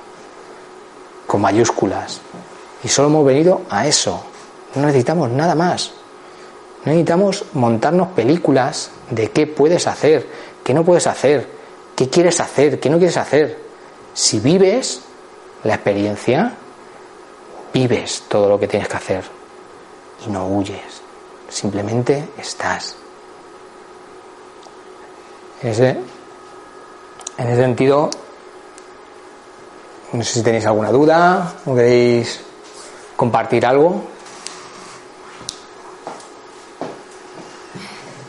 Con 1.26 1.40
mayúsculas. 1.40 2.20
Y 2.84 2.88
solo 2.88 3.08
hemos 3.08 3.24
venido 3.24 3.62
a 3.70 3.86
eso. 3.86 4.22
No 4.74 4.82
necesitamos 4.82 5.30
nada 5.30 5.54
más. 5.54 5.92
No 6.84 6.92
necesitamos 6.92 7.46
montarnos 7.54 8.08
películas 8.08 8.90
de 9.08 9.30
qué 9.30 9.46
puedes 9.46 9.86
hacer, 9.86 10.26
qué 10.62 10.74
no 10.74 10.84
puedes 10.84 11.06
hacer, 11.06 11.48
qué 11.96 12.10
quieres 12.10 12.38
hacer, 12.38 12.80
qué 12.80 12.90
no 12.90 12.98
quieres 12.98 13.16
hacer. 13.16 13.58
Si 14.12 14.40
vives 14.40 15.00
la 15.64 15.76
experiencia, 15.76 16.58
vives 17.72 18.24
todo 18.28 18.48
lo 18.48 18.58
que 18.58 18.68
tienes 18.68 18.88
que 18.88 18.96
hacer 18.96 19.24
y 20.26 20.30
no 20.30 20.46
huyes, 20.46 21.02
simplemente 21.48 22.28
estás. 22.38 22.96
En 25.62 25.70
ese, 25.70 25.90
en 27.38 27.48
ese 27.48 27.62
sentido, 27.62 28.10
no 30.12 30.22
sé 30.22 30.34
si 30.34 30.42
tenéis 30.42 30.66
alguna 30.66 30.90
duda 30.90 31.54
o 31.64 31.74
queréis 31.74 32.40
compartir 33.16 33.64
algo. 33.64 34.02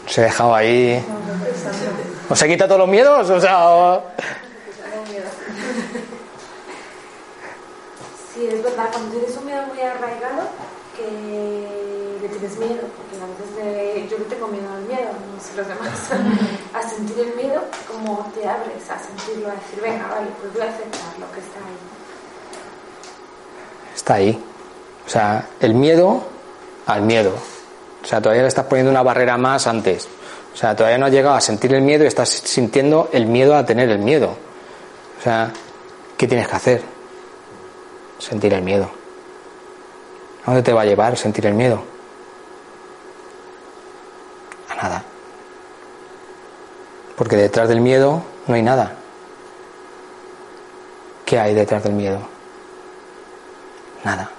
Se 0.08 0.22
he 0.22 0.26
dejado 0.26 0.54
ahí. 0.54 1.04
¿Os 2.30 2.42
he 2.42 2.48
quitado 2.48 2.70
todos 2.70 2.80
los 2.82 2.90
miedos? 2.90 3.30
O 3.30 3.42
sea. 3.42 4.00
Sí, 8.44 8.50
es 8.50 8.62
verdad, 8.62 8.90
cuando 8.92 9.12
tienes 9.12 9.38
un 9.38 9.46
miedo 9.46 9.62
muy 9.68 9.80
arraigado, 9.80 10.50
que 10.98 12.20
le 12.22 12.28
tienes 12.28 12.58
miedo, 12.58 12.82
porque 12.98 13.16
a 13.16 13.26
veces 13.40 14.12
yo 14.12 14.18
le 14.18 14.26
tengo 14.26 14.48
miedo 14.50 14.68
al 14.70 14.82
miedo, 14.82 15.12
no 15.34 15.40
sé 15.40 15.56
los 15.56 15.66
demás, 15.66 16.12
a 16.74 16.90
sentir 16.90 17.20
el 17.20 17.36
miedo, 17.38 17.64
como 17.88 18.30
te 18.36 18.46
abres 18.46 18.90
a 18.90 19.00
sentirlo, 19.00 19.48
a 19.48 19.54
decir, 19.54 19.80
venga, 19.82 20.10
vale, 20.10 20.28
pues 20.42 20.52
voy 20.52 20.62
a 20.62 20.66
aceptar 20.66 21.20
lo 21.22 21.32
que 21.32 21.40
está 21.40 21.60
ahí. 21.60 21.78
Está 23.96 24.14
ahí. 24.16 24.44
O 25.08 25.10
sea, 25.10 25.48
el 25.62 25.74
miedo 25.74 26.24
al 26.88 27.02
miedo. 27.04 27.32
O 28.04 28.06
sea, 28.06 28.20
todavía 28.20 28.42
le 28.42 28.50
estás 28.50 28.66
poniendo 28.66 28.92
una 28.92 29.04
barrera 29.04 29.38
más 29.38 29.68
antes. 29.68 30.10
O 30.54 30.58
sea, 30.58 30.76
todavía 30.76 30.98
no 30.98 31.06
has 31.06 31.14
llegado 31.14 31.36
a 31.36 31.42
sentir 31.42 31.74
el 31.74 31.82
miedo 31.82 32.04
y 32.04 32.08
estás 32.08 32.28
sintiendo 32.28 33.08
el 33.14 33.26
miedo 33.26 33.56
a 33.56 33.66
tener 33.66 33.90
el 33.90 34.00
miedo. 34.00 34.36
O 35.18 35.24
sea, 35.24 35.50
¿qué 36.18 36.28
tienes 36.28 36.50
que 36.50 36.56
hacer? 36.58 36.94
Sentir 38.20 38.54
el 38.54 38.62
miedo. 38.62 38.90
¿A 40.44 40.48
dónde 40.48 40.64
te 40.64 40.74
va 40.74 40.82
a 40.82 40.86
llevar 40.86 41.18
sentir 41.18 41.46
el 41.46 41.54
miedo? 41.54 41.84
A 44.70 44.76
nada. 44.76 45.04
Porque 47.16 47.36
detrás 47.36 47.70
del 47.70 47.80
miedo 47.80 48.22
no 48.48 48.56
hay 48.56 48.62
nada. 48.62 48.94
¿Qué 51.26 51.40
hay 51.40 51.54
detrás 51.54 51.84
del 51.84 51.94
miedo? 51.94 52.20
Nada. 54.04 54.30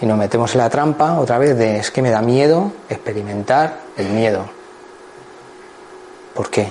Y 0.00 0.06
nos 0.06 0.18
metemos 0.18 0.52
en 0.54 0.58
la 0.58 0.70
trampa 0.70 1.18
otra 1.18 1.38
vez 1.38 1.56
de 1.56 1.78
es 1.78 1.90
que 1.90 2.02
me 2.02 2.10
da 2.10 2.22
miedo 2.22 2.72
experimentar 2.88 3.80
el 3.96 4.08
miedo. 4.10 4.44
¿Por 6.34 6.50
qué? 6.50 6.68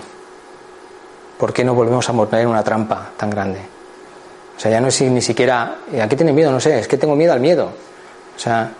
¿Por 1.37 1.53
qué 1.53 1.63
no 1.63 1.73
volvemos 1.73 2.07
a 2.09 2.39
en 2.39 2.47
una 2.47 2.63
trampa 2.63 3.11
tan 3.17 3.29
grande? 3.29 3.80
O 4.61 4.63
sea, 4.63 4.69
ya 4.69 4.79
no 4.79 4.89
es 4.89 5.01
ni 5.01 5.23
siquiera, 5.23 5.77
¿a 5.99 6.07
qué 6.07 6.15
tiene 6.15 6.31
miedo? 6.31 6.51
No 6.51 6.59
sé, 6.59 6.77
es 6.77 6.87
que 6.87 6.95
tengo 6.95 7.15
miedo 7.15 7.33
al 7.33 7.39
miedo. 7.39 7.71
O 8.35 8.39
sea, 8.39 8.71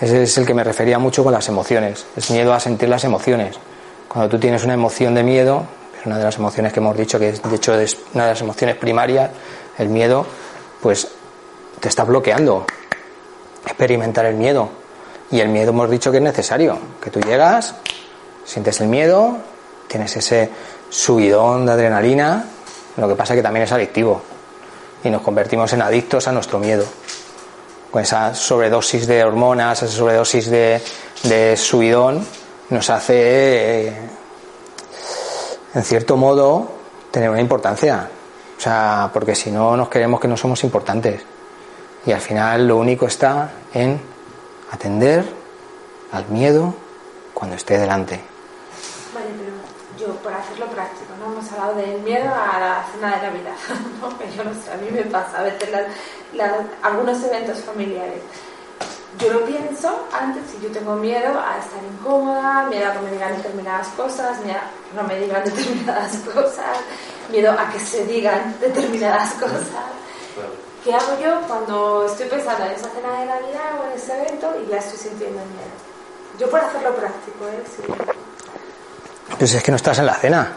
ese 0.00 0.22
es 0.22 0.38
el 0.38 0.46
que 0.46 0.54
me 0.54 0.64
refería 0.64 0.98
mucho 0.98 1.22
con 1.22 1.34
las 1.34 1.46
emociones. 1.50 2.06
Es 2.16 2.30
miedo 2.30 2.54
a 2.54 2.58
sentir 2.58 2.88
las 2.88 3.04
emociones. 3.04 3.56
Cuando 4.08 4.30
tú 4.30 4.38
tienes 4.38 4.64
una 4.64 4.72
emoción 4.72 5.14
de 5.14 5.22
miedo, 5.22 5.66
es 6.00 6.06
una 6.06 6.16
de 6.16 6.24
las 6.24 6.38
emociones 6.38 6.72
que 6.72 6.80
hemos 6.80 6.96
dicho 6.96 7.18
que 7.18 7.28
es, 7.28 7.42
de 7.42 7.56
hecho 7.56 7.78
es 7.78 7.98
una 8.14 8.24
de 8.24 8.30
las 8.30 8.40
emociones 8.40 8.76
primarias, 8.76 9.30
el 9.76 9.90
miedo, 9.90 10.24
pues 10.80 11.08
te 11.78 11.90
está 11.90 12.04
bloqueando 12.04 12.64
experimentar 13.66 14.24
el 14.24 14.36
miedo. 14.36 14.70
Y 15.30 15.40
el 15.40 15.50
miedo 15.50 15.72
hemos 15.72 15.90
dicho 15.90 16.10
que 16.10 16.16
es 16.16 16.22
necesario, 16.22 16.78
que 17.02 17.10
tú 17.10 17.20
llegas, 17.20 17.74
sientes 18.46 18.80
el 18.80 18.88
miedo, 18.88 19.36
tienes 19.88 20.16
ese 20.16 20.48
subidón 20.88 21.66
de 21.66 21.72
adrenalina, 21.72 22.46
lo 22.96 23.06
que 23.06 23.14
pasa 23.14 23.34
que 23.34 23.42
también 23.42 23.64
es 23.64 23.72
adictivo 23.72 24.22
y 25.04 25.10
nos 25.10 25.22
convertimos 25.22 25.72
en 25.72 25.82
adictos 25.82 26.28
a 26.28 26.32
nuestro 26.32 26.58
miedo. 26.58 26.84
Con 27.90 28.02
esa 28.02 28.34
sobredosis 28.34 29.06
de 29.06 29.24
hormonas, 29.24 29.82
esa 29.82 29.92
sobredosis 29.92 30.50
de, 30.50 30.80
de 31.24 31.56
subidón, 31.56 32.26
nos 32.70 32.90
hace, 32.90 33.88
eh, 33.88 33.96
en 35.74 35.82
cierto 35.82 36.16
modo, 36.16 36.70
tener 37.10 37.30
una 37.30 37.40
importancia. 37.40 38.08
O 38.56 38.60
sea, 38.60 39.10
porque 39.12 39.34
si 39.34 39.50
no 39.50 39.76
nos 39.76 39.88
creemos 39.88 40.20
que 40.20 40.28
no 40.28 40.36
somos 40.36 40.62
importantes. 40.64 41.22
Y 42.04 42.12
al 42.12 42.20
final 42.20 42.66
lo 42.66 42.76
único 42.76 43.06
está 43.06 43.50
en 43.72 44.00
atender 44.70 45.24
al 46.12 46.28
miedo 46.28 46.74
cuando 47.34 47.56
esté 47.56 47.78
delante. 47.78 48.20
Vale, 49.14 49.26
pero 49.38 50.08
yo, 50.08 50.14
por 50.16 50.32
hacerlo 50.32 50.57
hablado 51.58 51.74
del 51.80 52.00
miedo 52.00 52.28
a 52.32 52.58
la 52.58 52.84
cena 52.92 53.16
de 53.16 53.22
Navidad, 53.22 53.56
¿no? 54.00 54.10
yo 54.36 54.44
no 54.44 54.54
sé, 54.54 54.72
a 54.72 54.76
mí 54.76 54.90
me 54.90 55.02
pasa 55.02 55.38
a 55.38 55.42
veces 55.42 55.68
algunos 56.82 57.22
eventos 57.24 57.58
familiares. 57.60 58.22
Yo 59.18 59.32
lo 59.32 59.44
pienso 59.44 60.06
antes 60.12 60.42
si 60.50 60.62
yo 60.62 60.70
tengo 60.70 60.94
miedo 60.94 61.40
a 61.40 61.58
estar 61.58 61.82
incómoda, 61.82 62.66
miedo 62.68 62.88
a 62.88 62.92
que 62.92 63.00
me 63.00 63.10
digan 63.10 63.36
determinadas 63.36 63.88
cosas, 63.88 64.38
miedo 64.44 64.58
a 64.58 64.90
que 64.90 64.96
no 64.96 65.02
me 65.02 65.18
digan 65.18 65.44
determinadas 65.44 66.16
cosas, 66.18 66.78
miedo 67.30 67.52
a 67.52 67.70
que 67.70 67.80
se 67.80 68.04
digan 68.06 68.54
determinadas 68.60 69.32
cosas. 69.34 69.64
¿Qué 70.84 70.94
hago 70.94 71.18
yo 71.20 71.40
cuando 71.48 72.06
estoy 72.06 72.28
pensando 72.28 72.64
en 72.64 72.72
esa 72.72 72.88
cena 72.90 73.18
de 73.18 73.26
Navidad 73.26 73.80
o 73.80 73.90
en 73.90 73.98
ese 73.98 74.16
evento 74.16 74.54
y 74.62 74.70
ya 74.70 74.76
estoy 74.76 74.98
sintiendo 74.98 75.38
miedo? 75.38 76.38
Yo 76.38 76.48
por 76.48 76.60
hacerlo 76.60 76.94
práctico, 76.94 77.48
¿eh? 77.48 77.64
Sí. 77.66 77.82
Pues 79.36 79.54
es 79.54 79.62
que 79.62 79.72
no 79.72 79.76
estás 79.76 79.98
en 79.98 80.06
la 80.06 80.14
cena. 80.14 80.52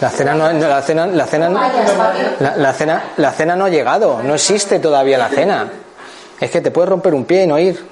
La 0.00 0.10
cena 0.10 0.34
no, 0.34 0.52
la 0.52 0.82
cena, 0.82 1.06
la 1.06 1.26
cena, 1.26 1.48
la, 1.48 2.72
cena, 2.74 3.04
la 3.16 3.32
cena 3.32 3.56
no 3.56 3.64
ha 3.64 3.68
llegado, 3.70 4.22
no 4.22 4.34
existe 4.34 4.78
todavía 4.78 5.16
la 5.16 5.28
cena. 5.28 5.72
Es 6.38 6.50
que 6.50 6.60
te 6.60 6.70
puedes 6.70 6.90
romper 6.90 7.14
un 7.14 7.24
pie 7.24 7.44
y 7.44 7.46
no 7.46 7.58
ir. 7.58 7.88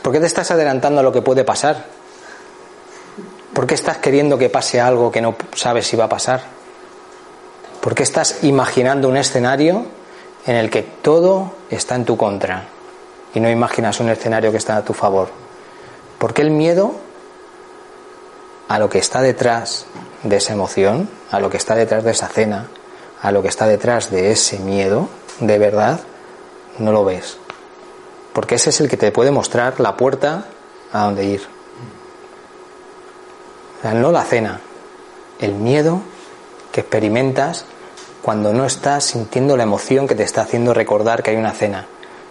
¿Por 0.00 0.12
qué 0.12 0.20
te 0.20 0.26
estás 0.26 0.50
adelantando 0.50 1.00
a 1.00 1.02
lo 1.02 1.12
que 1.12 1.20
puede 1.20 1.44
pasar? 1.44 1.84
¿Por 3.52 3.66
qué 3.66 3.74
estás 3.74 3.98
queriendo 3.98 4.38
que 4.38 4.48
pase 4.48 4.80
algo 4.80 5.12
que 5.12 5.20
no 5.20 5.36
sabes 5.54 5.86
si 5.86 5.96
va 5.96 6.04
a 6.04 6.08
pasar? 6.08 6.40
¿Por 7.82 7.94
qué 7.94 8.02
estás 8.02 8.42
imaginando 8.42 9.08
un 9.08 9.18
escenario 9.18 9.84
en 10.46 10.56
el 10.56 10.70
que 10.70 10.82
todo 10.82 11.52
está 11.68 11.96
en 11.96 12.06
tu 12.06 12.16
contra 12.16 12.64
y 13.34 13.40
no 13.40 13.50
imaginas 13.50 14.00
un 14.00 14.08
escenario 14.08 14.50
que 14.50 14.56
está 14.56 14.76
a 14.76 14.84
tu 14.84 14.94
favor? 14.94 15.28
¿Por 16.18 16.32
qué 16.32 16.40
el 16.40 16.50
miedo 16.50 16.94
a 18.68 18.78
lo 18.78 18.88
que 18.88 18.98
está 18.98 19.20
detrás 19.20 19.86
de 20.22 20.36
esa 20.36 20.52
emoción, 20.52 21.08
a 21.30 21.40
lo 21.40 21.50
que 21.50 21.56
está 21.56 21.74
detrás 21.74 22.04
de 22.04 22.12
esa 22.12 22.28
cena, 22.28 22.68
a 23.20 23.32
lo 23.32 23.42
que 23.42 23.48
está 23.48 23.66
detrás 23.66 24.10
de 24.10 24.32
ese 24.32 24.58
miedo, 24.58 25.08
de 25.40 25.58
verdad, 25.58 26.00
no 26.78 26.92
lo 26.92 27.04
ves. 27.04 27.38
Porque 28.32 28.56
ese 28.56 28.70
es 28.70 28.80
el 28.80 28.88
que 28.88 28.96
te 28.96 29.12
puede 29.12 29.30
mostrar 29.30 29.78
la 29.80 29.96
puerta 29.96 30.46
a 30.92 31.04
donde 31.04 31.24
ir. 31.24 31.42
no 33.82 34.12
la 34.12 34.24
cena, 34.24 34.60
el 35.38 35.54
miedo 35.54 36.00
que 36.70 36.80
experimentas 36.80 37.64
cuando 38.22 38.52
no 38.52 38.64
estás 38.64 39.04
sintiendo 39.04 39.56
la 39.56 39.64
emoción 39.64 40.06
que 40.06 40.14
te 40.14 40.22
está 40.22 40.42
haciendo 40.42 40.72
recordar 40.72 41.22
que 41.22 41.30
hay 41.30 41.36
una 41.36 41.52
cena 41.52 41.86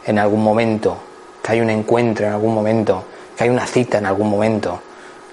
en 0.05 0.17
algún 0.17 0.43
momento, 0.43 0.97
que 1.43 1.51
hay 1.51 1.61
un 1.61 1.69
encuentro 1.69 2.25
en 2.25 2.33
algún 2.33 2.53
momento, 2.53 3.03
que 3.37 3.43
hay 3.43 3.49
una 3.49 3.67
cita 3.67 3.97
en 3.97 4.05
algún 4.05 4.29
momento, 4.29 4.81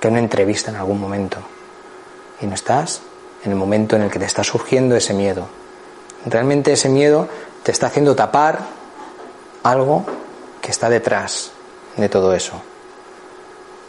que 0.01 0.09
una 0.09 0.19
entrevista 0.19 0.71
en 0.71 0.77
algún 0.77 1.01
momento. 1.01 1.39
Y 2.41 2.47
no 2.47 2.55
estás 2.55 3.01
en 3.45 3.53
el 3.53 3.57
momento 3.57 3.97
en 3.97 4.03
el 4.03 4.11
que 4.11 4.19
te 4.19 4.25
está 4.25 4.45
surgiendo 4.45 4.97
ese 4.97 5.15
miedo. 5.15 5.49
Realmente 6.27 6.73
ese 6.73 6.89
miedo 6.89 7.29
te 7.63 7.73
está 7.73 7.87
haciendo 7.87 8.15
tapar 8.15 8.61
algo 9.63 10.05
que 10.61 10.71
está 10.71 10.89
detrás 10.89 11.53
de 11.97 12.09
todo 12.09 12.35
eso. 12.35 12.61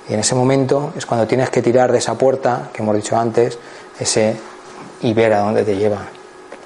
Y 0.08 0.14
en 0.14 0.20
ese 0.20 0.36
momento 0.36 0.94
es 0.98 1.06
cuando 1.06 1.28
tienes 1.28 1.50
que 1.50 1.62
tirar 1.62 1.92
de 1.92 2.00
esa 2.00 2.16
puerta 2.18 2.70
que 2.74 2.82
hemos 2.82 2.96
dicho 2.96 3.18
antes, 3.18 3.60
ese 4.00 4.36
y 5.02 5.14
ver 5.14 5.34
a 5.34 5.40
dónde 5.42 5.64
te 5.64 5.76
lleva, 5.76 6.08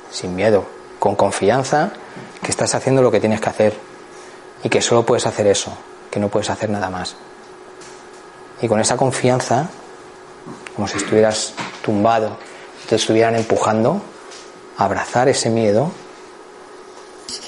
sin 0.09 0.35
miedo, 0.35 0.65
con 0.99 1.15
confianza 1.15 1.91
que 2.41 2.51
estás 2.51 2.73
haciendo 2.75 3.01
lo 3.01 3.11
que 3.11 3.19
tienes 3.19 3.41
que 3.41 3.49
hacer 3.49 3.73
y 4.63 4.69
que 4.69 4.81
solo 4.81 5.05
puedes 5.05 5.25
hacer 5.25 5.47
eso, 5.47 5.71
que 6.09 6.19
no 6.19 6.29
puedes 6.29 6.49
hacer 6.49 6.69
nada 6.69 6.89
más. 6.89 7.15
Y 8.63 8.67
con 8.69 8.79
esa 8.79 8.95
confianza, 8.95 9.69
como 10.73 10.87
si 10.87 10.95
estuvieras 10.95 11.53
tumbado, 11.83 12.37
te 12.87 12.95
estuvieran 12.95 13.35
empujando, 13.35 14.01
abrazar 14.77 15.27
ese 15.27 15.49
miedo 15.49 15.91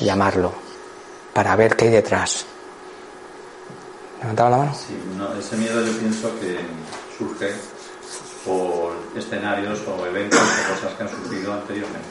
y 0.02 0.04
llamarlo 0.04 0.52
para 1.32 1.56
ver 1.56 1.78
qué 1.78 1.86
hay 1.86 1.92
detrás. 1.92 2.46
¿Levantaba 4.20 4.50
la 4.50 4.58
mano? 4.58 4.76
Sí, 4.76 4.94
ese 5.40 5.56
miedo 5.56 5.86
yo 5.86 5.98
pienso 5.98 6.38
que 6.38 6.60
surge 7.18 7.54
por 8.46 8.98
escenarios 9.16 9.80
o 9.88 10.06
eventos 10.06 10.42
o 10.42 10.74
cosas 10.76 10.98
que 10.98 11.04
han 11.04 11.10
sucedido 11.10 11.54
anteriormente, 11.54 12.10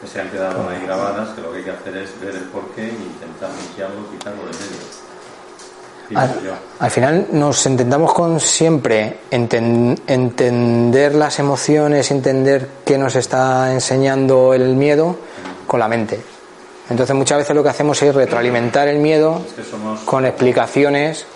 que 0.00 0.06
se 0.08 0.20
han 0.20 0.30
quedado 0.30 0.68
ahí 0.68 0.82
grabadas, 0.82 1.28
que 1.28 1.42
lo 1.42 1.52
que 1.52 1.58
hay 1.58 1.64
que 1.64 1.70
hacer 1.70 1.96
es 1.98 2.20
ver 2.20 2.34
el 2.34 2.44
porqué 2.46 2.88
e 2.88 2.92
intentar 2.92 3.50
limpiarlo, 3.50 4.10
quitarlo 4.10 4.42
de 4.46 4.52
medio. 4.52 5.15
Al, 6.14 6.90
final 6.90 7.26
nos 7.32 7.66
intentamos 7.66 8.12
con 8.12 8.38
siempre 8.38 9.20
entender 9.30 11.14
las 11.14 11.38
emociones, 11.38 12.10
entender 12.10 12.68
qué 12.84 12.96
nos 12.96 13.16
está 13.16 13.72
enseñando 13.72 14.54
el 14.54 14.76
miedo 14.76 15.16
con 15.66 15.80
la 15.80 15.88
mente. 15.88 16.20
Entonces 16.88 17.16
muchas 17.16 17.38
veces 17.38 17.56
lo 17.56 17.62
que 17.62 17.70
hacemos 17.70 18.00
es 18.02 18.14
retroalimentar 18.14 18.86
el 18.86 18.98
miedo 18.98 19.42
con 20.04 20.24
explicaciones 20.24 21.26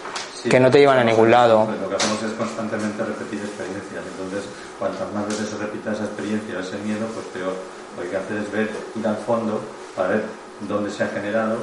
que 0.49 0.61
no 0.61 0.71
te 0.71 0.79
llevan 0.79 0.99
a 0.99 1.05
ningún 1.05 1.31
lado. 1.31 1.67
Lo 1.83 1.89
que 1.89 1.97
hacemos 1.97 2.23
es 2.23 2.33
constantemente 2.33 3.05
repetir 3.05 3.41
experiencias. 3.41 4.05
Entonces, 4.13 4.49
cuantas 4.79 5.13
más 5.13 5.27
veces 5.27 5.51
se 5.51 5.59
repita 5.59 5.93
esa 5.93 6.05
experiencia, 6.05 6.61
ese 6.61 6.79
miedo, 6.79 7.07
pues 7.13 7.27
peor. 7.27 7.55
Lo 7.97 8.03
que 8.03 8.09
hay 8.09 8.11
que 8.11 8.17
hacer 8.17 8.37
es 8.39 8.53
ver, 8.53 8.71
ir 8.95 9.07
al 9.07 9.17
fondo 9.17 9.61
para 9.97 10.09
ver 10.09 10.25
dónde 10.69 10.91
se 10.91 11.03
ha 11.05 11.09
generado 11.09 11.59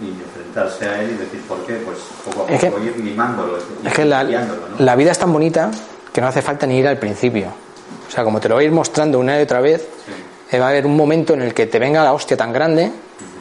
y 0.00 0.08
enfrentarse 0.08 0.88
a 0.88 1.02
él 1.02 1.12
y 1.12 1.14
decir 1.14 1.40
por 1.48 1.64
qué, 1.64 1.74
pues 1.76 1.98
poco 2.24 2.42
a 2.42 2.46
poco 2.46 2.82
ir 2.82 2.96
limándolo. 2.98 3.58
es 3.84 3.92
que 3.92 4.04
la, 4.04 4.24
la, 4.78 4.96
vida 4.96 5.12
es 5.12 5.18
tan 5.18 5.32
bonita 5.32 5.70
que 6.12 6.20
no 6.20 6.26
hace 6.26 6.42
falta 6.42 6.66
ni 6.66 6.78
ir 6.78 6.88
al 6.88 6.98
principio. 6.98 7.48
O 8.06 8.10
sea, 8.10 8.24
como 8.24 8.40
te 8.40 8.48
lo 8.48 8.56
voy 8.56 8.64
a 8.64 8.66
ir 8.66 8.72
mostrando 8.72 9.18
una 9.18 9.38
y 9.38 9.42
otra 9.42 9.60
vez, 9.60 9.88
eh, 10.50 10.58
va 10.58 10.66
a 10.66 10.68
haber 10.70 10.86
un 10.86 10.96
momento 10.96 11.34
en 11.34 11.42
el 11.42 11.54
que 11.54 11.66
te 11.66 11.78
venga 11.78 12.04
la 12.04 12.12
hostia 12.12 12.36
tan 12.36 12.52
grande, 12.52 12.90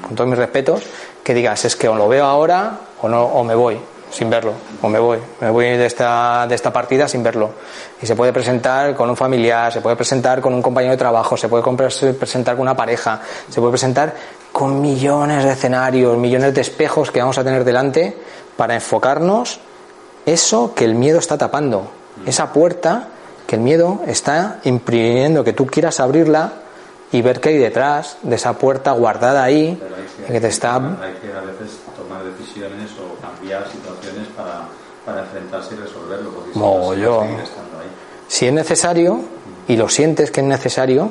con 0.01 0.15
todos 0.15 0.29
mis 0.29 0.39
respetos, 0.39 0.83
que 1.23 1.33
digas, 1.33 1.65
es 1.65 1.75
que 1.75 1.87
o 1.87 1.95
lo 1.95 2.07
veo 2.07 2.25
ahora 2.25 2.79
o, 3.01 3.09
no, 3.09 3.23
o 3.23 3.43
me 3.43 3.55
voy 3.55 3.77
sin 4.11 4.29
verlo, 4.29 4.53
o 4.81 4.87
me 4.87 4.97
voy, 4.97 5.17
me 5.41 5.49
voy 5.49 5.65
de 5.65 5.85
esta, 5.85 6.45
de 6.47 6.55
esta 6.55 6.71
partida 6.71 7.07
sin 7.07 7.21
verlo. 7.21 7.51
Y 8.01 8.05
se 8.05 8.15
puede 8.15 8.31
presentar 8.31 8.95
con 8.95 9.09
un 9.09 9.17
familiar, 9.17 9.73
se 9.73 9.81
puede 9.81 9.95
presentar 9.95 10.39
con 10.39 10.53
un 10.53 10.61
compañero 10.61 10.91
de 10.91 10.97
trabajo, 10.97 11.35
se 11.35 11.49
puede 11.49 11.63
presentar 12.13 12.55
con 12.55 12.61
una 12.61 12.75
pareja, 12.75 13.21
se 13.49 13.59
puede 13.59 13.71
presentar 13.71 14.13
con 14.55 14.79
millones 14.79 15.43
de 15.43 15.51
escenarios, 15.51 16.17
millones 16.17 16.53
de 16.53 16.61
espejos 16.61 17.11
que 17.11 17.19
vamos 17.19 17.37
a 17.37 17.43
tener 17.43 17.65
delante 17.65 18.15
para 18.55 18.73
enfocarnos 18.73 19.59
eso 20.25 20.73
que 20.73 20.85
el 20.85 20.95
miedo 20.95 21.19
está 21.19 21.37
tapando, 21.37 21.91
esa 22.25 22.53
puerta 22.53 23.09
que 23.45 23.57
el 23.57 23.61
miedo 23.61 23.99
está 24.07 24.61
imprimiendo, 24.63 25.43
que 25.43 25.51
tú 25.51 25.65
quieras 25.65 25.99
abrirla 25.99 26.53
y 27.11 27.21
ver 27.21 27.41
qué 27.41 27.49
hay 27.49 27.57
detrás 27.57 28.15
de 28.21 28.37
esa 28.37 28.53
puerta 28.53 28.93
guardada 28.93 29.43
ahí, 29.43 29.77
que, 30.25 30.39
te 30.39 30.47
está... 30.47 30.77
Hay 30.77 31.15
que 31.15 31.33
a 31.33 31.41
veces 31.41 31.77
tomar 31.97 32.23
decisiones 32.23 32.91
o 32.93 33.21
cambiar 33.21 33.67
situaciones 33.69 34.29
para, 34.37 34.69
para 35.05 35.25
enfrentarse 35.25 35.75
y 35.75 35.79
resolverlo, 35.79 36.29
porque 36.31 36.53
si, 38.29 38.37
si 38.37 38.47
es 38.47 38.53
necesario 38.53 39.19
y 39.67 39.75
lo 39.75 39.89
sientes 39.89 40.31
que 40.31 40.39
es 40.39 40.47
necesario, 40.47 41.09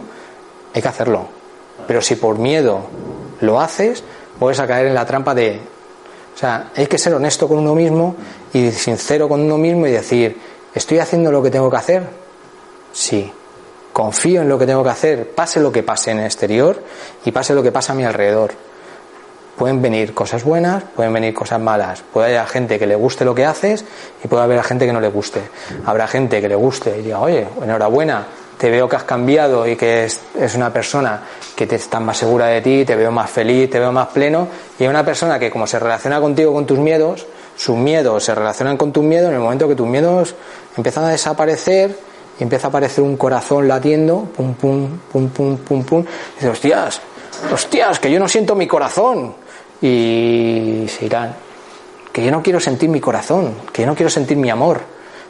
hay 0.73 0.81
que 0.81 0.89
hacerlo. 0.89 1.27
Pero 1.87 2.01
si 2.01 2.15
por 2.15 2.39
miedo 2.39 2.87
lo 3.41 3.61
haces, 3.61 4.03
puedes 4.39 4.61
caer 4.61 4.87
en 4.87 4.95
la 4.95 5.05
trampa 5.05 5.35
de... 5.35 5.61
O 6.35 6.39
sea, 6.39 6.71
hay 6.75 6.87
que 6.87 6.99
ser 6.99 7.15
honesto 7.15 7.47
con 7.47 7.59
uno 7.59 7.75
mismo 7.75 8.17
y 8.53 8.73
sincero 8.73 9.29
con 9.29 9.41
uno 9.41 9.57
mismo 9.57 9.87
y 9.87 9.93
decir, 9.93 10.37
¿estoy 10.75 10.99
haciendo 10.99 11.31
lo 11.31 11.43
que 11.43 11.51
tengo 11.51 11.71
que 11.71 11.77
hacer? 11.77 12.03
Sí. 12.93 13.33
Confío 13.93 14.43
en 14.43 14.49
lo 14.49 14.59
que 14.59 14.67
tengo 14.67 14.83
que 14.83 14.91
hacer, 14.91 15.31
pase 15.31 15.61
lo 15.61 15.71
que 15.71 15.85
pase 15.85 16.11
en 16.11 16.19
el 16.19 16.25
exterior 16.25 16.83
y 17.25 17.31
pase 17.31 17.55
lo 17.55 17.63
que 17.63 17.71
pase 17.71 17.93
a 17.93 17.95
mi 17.95 18.05
alrededor. 18.05 18.51
pueden 19.57 19.81
venir 19.81 20.15
cosas 20.15 20.43
buenas, 20.43 20.83
pueden 20.97 21.13
venir 21.13 21.33
cosas 21.33 21.61
malas. 21.61 22.03
Puede 22.13 22.37
haber 22.37 22.51
gente 22.51 22.79
que 22.79 22.89
le 22.89 22.97
guste 22.97 23.25
lo 23.25 23.37
que 23.37 23.45
haces 23.45 23.85
y 24.25 24.27
puede 24.27 24.43
haber 24.43 24.63
gente 24.65 24.87
que 24.87 24.93
no 24.93 25.01
le 25.01 25.09
guste. 25.09 25.43
Habrá 25.87 26.09
gente 26.09 26.41
que 26.41 26.49
le 26.49 26.57
guste 26.57 26.99
y 26.99 27.03
diga, 27.03 27.21
oye, 27.21 27.47
enhorabuena, 27.63 28.27
te 28.65 28.71
veo 28.71 28.89
que 28.89 28.97
has 28.97 29.05
cambiado 29.05 29.69
y 29.69 29.77
que 29.77 30.05
es, 30.07 30.23
una 30.55 30.73
persona 30.73 31.21
que 31.55 31.67
te 31.67 31.77
está 31.77 32.01
más 32.01 32.17
segura 32.17 32.47
de 32.47 32.63
ti, 32.63 32.87
te 32.87 32.97
veo 32.97 33.11
más 33.11 33.29
feliz, 33.29 33.69
te 33.69 33.79
veo 33.79 33.93
más 33.93 34.09
pleno. 34.09 34.49
Y 34.79 34.85
hay 34.85 34.89
una 34.89 35.05
persona 35.05 35.39
que 35.39 35.51
como 35.51 35.67
se 35.67 35.79
relaciona 35.79 36.19
contigo 36.19 36.51
con 36.55 36.65
tus 36.65 36.79
miedos, 36.79 37.27
sus 37.59 37.77
miedos 37.77 38.25
se 38.25 38.35
relacionan 38.35 38.79
con 38.79 38.91
tus 38.91 39.05
miedos, 39.05 39.29
en 39.29 39.35
el 39.35 39.43
momento 39.43 39.69
que 39.69 39.75
tus 39.75 39.87
miedos 39.87 40.35
empiezan 40.79 41.05
a 41.05 41.11
desaparecer 41.11 41.95
y 42.41 42.43
empieza 42.43 42.69
a 42.69 42.71
aparecer 42.71 43.05
un 43.05 43.19
corazón 43.19 43.69
latiendo, 43.69 44.29
pum, 44.35 44.55
pum, 44.55 44.99
pum, 45.13 45.29
pum, 45.29 45.59
pum, 45.59 45.85
pum, 45.85 46.01
y 46.01 46.35
dices, 46.37 46.51
hostias, 46.51 47.03
hostias, 47.53 48.01
que 48.01 48.11
yo 48.11 48.19
no 48.19 48.29
siento 48.29 48.55
mi 48.55 48.67
corazón. 48.67 49.35
Y 49.83 50.87
se 50.89 51.05
irán, 51.05 51.35
que 52.11 52.25
yo 52.25 52.31
no 52.31 52.43
quiero 52.43 52.61
sentir 52.61 52.89
mi 52.89 52.99
corazón, 52.99 53.57
que 53.71 53.83
yo 53.83 53.87
no 53.89 53.95
quiero 53.95 54.09
sentir 54.09 54.39
mi 54.39 54.49
amor, 54.49 54.81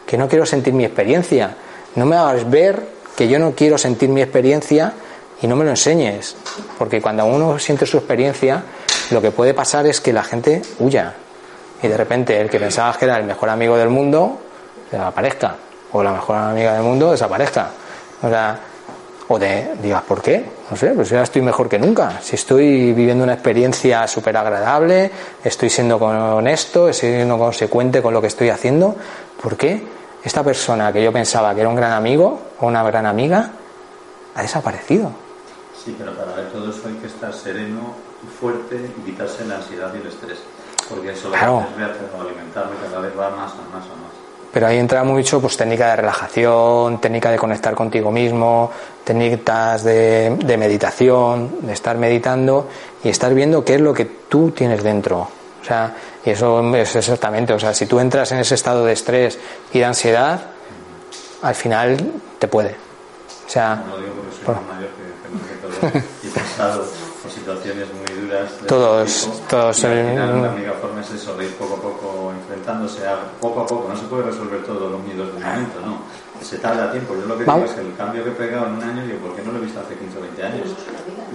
que 0.07 0.17
no 0.17 0.29
quiero 0.29 0.47
sentir 0.47 0.73
mi 0.73 0.85
experiencia. 0.85 1.57
No 1.97 2.07
me 2.07 2.15
hagas 2.15 2.49
ver 2.49 2.94
que 3.17 3.29
yo 3.29 3.39
no 3.39 3.53
quiero 3.53 3.79
sentir 3.79 4.09
mi 4.09 4.23
experiencia 4.23 4.93
y 5.43 5.47
no 5.47 5.57
me 5.57 5.65
lo 5.65 5.71
enseñes. 5.71 6.37
Porque 6.79 7.01
cuando 7.01 7.25
uno 7.27 7.59
siente 7.59 7.87
su 7.87 7.99
experiencia, 7.99 8.63
lo 9.11 9.21
que 9.21 9.31
puede 9.31 9.55
pasar 9.55 9.87
es 9.87 10.01
que 10.01 10.13
la 10.13 10.25
gente 10.25 10.63
huya. 10.79 11.15
Y 11.83 11.89
de 11.89 11.97
repente 11.97 12.41
el 12.41 12.49
que 12.49 12.59
pensaba 12.59 12.97
que 12.99 13.05
era 13.05 13.19
el 13.19 13.25
mejor 13.25 13.51
amigo 13.51 13.77
del 13.77 13.91
mundo 13.91 14.39
desaparezca. 14.91 15.57
O 15.93 16.03
la 16.03 16.13
mejor 16.13 16.37
amiga 16.37 16.75
del 16.75 16.83
mundo 16.83 17.13
desaparezca. 17.13 17.71
O 18.23 18.29
sea, 18.29 18.59
o 19.29 19.39
de 19.39 19.71
digas, 19.83 20.03
¿por 20.03 20.23
qué? 20.23 20.45
No 20.71 20.77
sé, 20.77 20.89
pues 20.89 21.11
ya 21.11 21.23
estoy 21.23 21.43
mejor 21.43 21.69
que 21.69 21.79
nunca. 21.79 22.21
Si 22.23 22.37
estoy 22.37 22.93
viviendo 22.93 23.25
una 23.25 23.35
experiencia 23.35 24.07
súper 24.07 24.37
agradable, 24.37 25.11
estoy 25.43 25.71
siendo 25.71 25.97
honesto, 25.97 26.89
estoy 26.89 27.11
siendo 27.11 27.39
consecuente 27.39 28.03
con 28.03 28.13
lo 28.13 28.21
que 28.21 28.27
estoy 28.29 28.51
haciendo, 28.51 28.97
¿por 29.43 29.57
qué? 29.57 29.83
Esta 30.25 30.43
persona 30.43 30.91
que 30.93 31.05
yo 31.05 31.13
pensaba 31.13 31.55
que 31.55 31.61
era 31.61 31.69
un 31.69 31.77
gran 31.77 31.93
amigo 31.93 32.41
o 32.59 32.67
una 32.67 32.83
gran 32.83 33.05
amiga 33.05 33.51
ha 34.35 34.43
desaparecido. 34.43 35.13
Sí, 35.85 35.95
pero 35.99 36.15
para 36.15 36.33
ver 36.35 36.51
todo 36.51 36.71
eso 36.71 36.89
hay 36.89 36.95
que 36.95 37.09
estar 37.09 37.33
sereno 37.33 37.95
y 38.23 38.41
fuerte 38.41 38.77
y 38.77 39.03
quitarse 39.03 39.45
la 39.45 39.57
ansiedad 39.57 39.93
y 39.95 39.99
el 39.99 40.07
estrés. 40.07 40.39
Porque 40.89 41.13
eso 41.13 41.29
claro. 41.29 41.67
lo 41.77 41.77
que 41.77 42.29
alimentarme 42.29 42.77
cada 42.83 43.01
vez 43.01 43.13
va 43.19 43.31
más 43.31 43.53
a 43.53 43.77
más 43.77 43.85
a 43.85 43.97
más. 43.97 44.13
Pero 44.51 44.67
ahí 44.67 44.79
entra 44.79 45.05
mucho 45.05 45.41
pues 45.41 45.57
técnica 45.57 45.91
de 45.91 45.97
relajación, 45.97 47.01
técnica 47.01 47.31
de 47.31 47.37
conectar 47.37 47.75
contigo 47.75 48.11
mismo, 48.11 48.71
técnicas 49.03 49.85
de, 49.85 50.37
de 50.37 50.57
meditación, 50.57 51.67
de 51.67 51.73
estar 51.73 51.99
meditando 51.99 52.69
y 53.03 53.09
estar 53.09 53.35
viendo 53.35 53.65
qué 53.65 53.75
es 53.75 53.81
lo 53.81 53.93
que 53.93 54.05
tú 54.05 54.53
tienes 54.53 54.83
dentro. 54.83 55.29
O 55.65 55.67
sea, 55.67 55.95
y 56.23 56.29
eso 56.29 56.75
es 56.75 56.95
exactamente, 56.95 57.55
o 57.55 57.59
sea, 57.59 57.73
si 57.73 57.87
tú 57.87 57.99
entras 57.99 58.31
en 58.33 58.39
ese 58.39 58.55
estado 58.55 58.85
de 58.85 58.93
estrés 58.93 59.39
y 59.73 59.79
de 59.79 59.85
ansiedad, 59.87 60.39
al 61.41 61.55
final 61.55 61.97
te 62.39 62.49
puede. 62.49 62.77
O 63.47 63.49
sea, 63.49 63.83
no, 63.89 63.97
digo 63.97 64.13
porque 64.13 64.37
soy 64.37 64.45
por... 64.45 64.61
mayor 64.67 64.91
que, 64.91 65.99
que, 65.99 65.99
y 66.23 66.29
he 66.29 66.31
pasado 66.31 66.85
por 67.23 67.31
situaciones 67.31 67.87
muy 67.95 68.25
duras. 68.25 68.51
todos, 68.69 69.23
tipo, 69.23 69.37
todos. 69.49 69.83
Y 69.83 69.87
al 69.87 70.07
final, 70.07 70.43
la 70.43 70.51
única 70.51 70.73
forma 70.75 71.01
es 71.01 71.11
eso, 71.11 71.35
de 71.35 71.47
ir 71.47 71.55
poco 71.55 71.75
a 71.77 71.81
poco 71.81 72.33
enfrentándose 72.33 73.07
a 73.07 73.17
poco 73.41 73.63
a 73.63 73.67
poco. 73.67 73.89
No 73.89 73.97
se 73.97 74.05
puede 74.05 74.25
resolver 74.25 74.63
todos 74.65 74.93
los 74.93 75.01
miedos 75.01 75.33
del 75.33 75.43
momento, 75.43 75.81
¿no? 75.81 75.99
se 76.45 76.59
tarda 76.59 76.91
tiempo. 76.91 77.15
Yo 77.15 77.27
lo 77.27 77.39
que 77.39 77.45
digo 77.45 77.65
es 77.65 77.73
que 77.73 77.81
el 77.81 77.97
cambio 77.97 78.23
que 78.23 78.31
he 78.31 78.35
pegado 78.35 78.67
en 78.67 78.73
un 78.75 78.83
año, 78.83 79.03
digo, 79.07 79.19
¿por 79.21 79.35
qué 79.35 79.43
no 79.43 79.53
lo 79.53 79.59
he 79.59 79.63
visto 79.63 79.81
hace 79.81 79.95
15 79.95 80.19
o 80.19 80.21
20 80.21 80.43
años? 80.43 80.69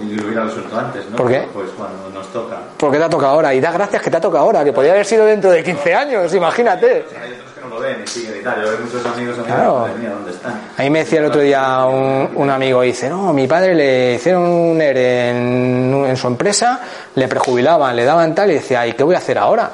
Y 0.00 0.14
lo 0.14 0.26
hubiera 0.26 0.44
resuelto 0.44 0.78
antes, 0.78 1.08
¿no? 1.10 1.16
¿Por 1.16 1.28
qué? 1.28 1.46
Pues 1.52 1.70
cuando 1.76 2.08
nos 2.10 2.26
toca. 2.32 2.58
Porque 2.76 2.98
te 2.98 3.04
ha 3.04 3.08
tocado 3.10 3.32
ahora. 3.32 3.52
Y 3.54 3.60
da 3.60 3.70
gracias 3.70 4.02
que 4.02 4.10
te 4.10 4.16
ha 4.16 4.20
tocado 4.20 4.44
ahora, 4.44 4.64
que 4.64 4.72
podría 4.72 4.92
haber 4.92 5.04
sido 5.04 5.26
dentro 5.26 5.50
de 5.50 5.62
15 5.62 5.94
años, 5.94 6.34
imagínate. 6.34 7.04
hay 7.20 7.32
otros 7.32 7.52
que 7.54 7.60
no 7.60 7.68
lo 7.68 7.80
ven 7.80 8.02
y 8.02 8.06
siguen 8.06 8.40
y 8.40 8.42
tal. 8.42 8.62
Yo 8.62 8.68
veo 8.70 8.78
muchos 8.80 9.06
amigos, 9.06 9.38
amigos, 9.38 9.46
claro. 9.46 9.88
¿dónde 10.14 10.30
están? 10.30 10.60
Ahí 10.76 10.90
me 10.90 11.00
decía 11.00 11.20
el 11.20 11.26
otro 11.26 11.40
día 11.40 11.84
un, 11.84 12.30
un 12.34 12.50
amigo, 12.50 12.82
dice, 12.82 13.08
no, 13.08 13.32
mi 13.32 13.46
padre 13.46 13.74
le 13.74 14.14
hicieron 14.14 14.42
un 14.42 14.80
ERE 14.80 15.30
en, 15.30 16.04
en 16.06 16.16
su 16.16 16.26
empresa, 16.26 16.80
le 17.14 17.28
prejubilaban, 17.28 17.94
le 17.94 18.04
daban 18.04 18.34
tal, 18.34 18.50
y 18.50 18.54
decía, 18.54 18.86
¿y 18.86 18.94
qué 18.94 19.02
voy 19.04 19.14
a 19.14 19.18
hacer 19.18 19.38
ahora? 19.38 19.70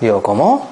Digo, 0.00 0.22
¿cómo? 0.22 0.70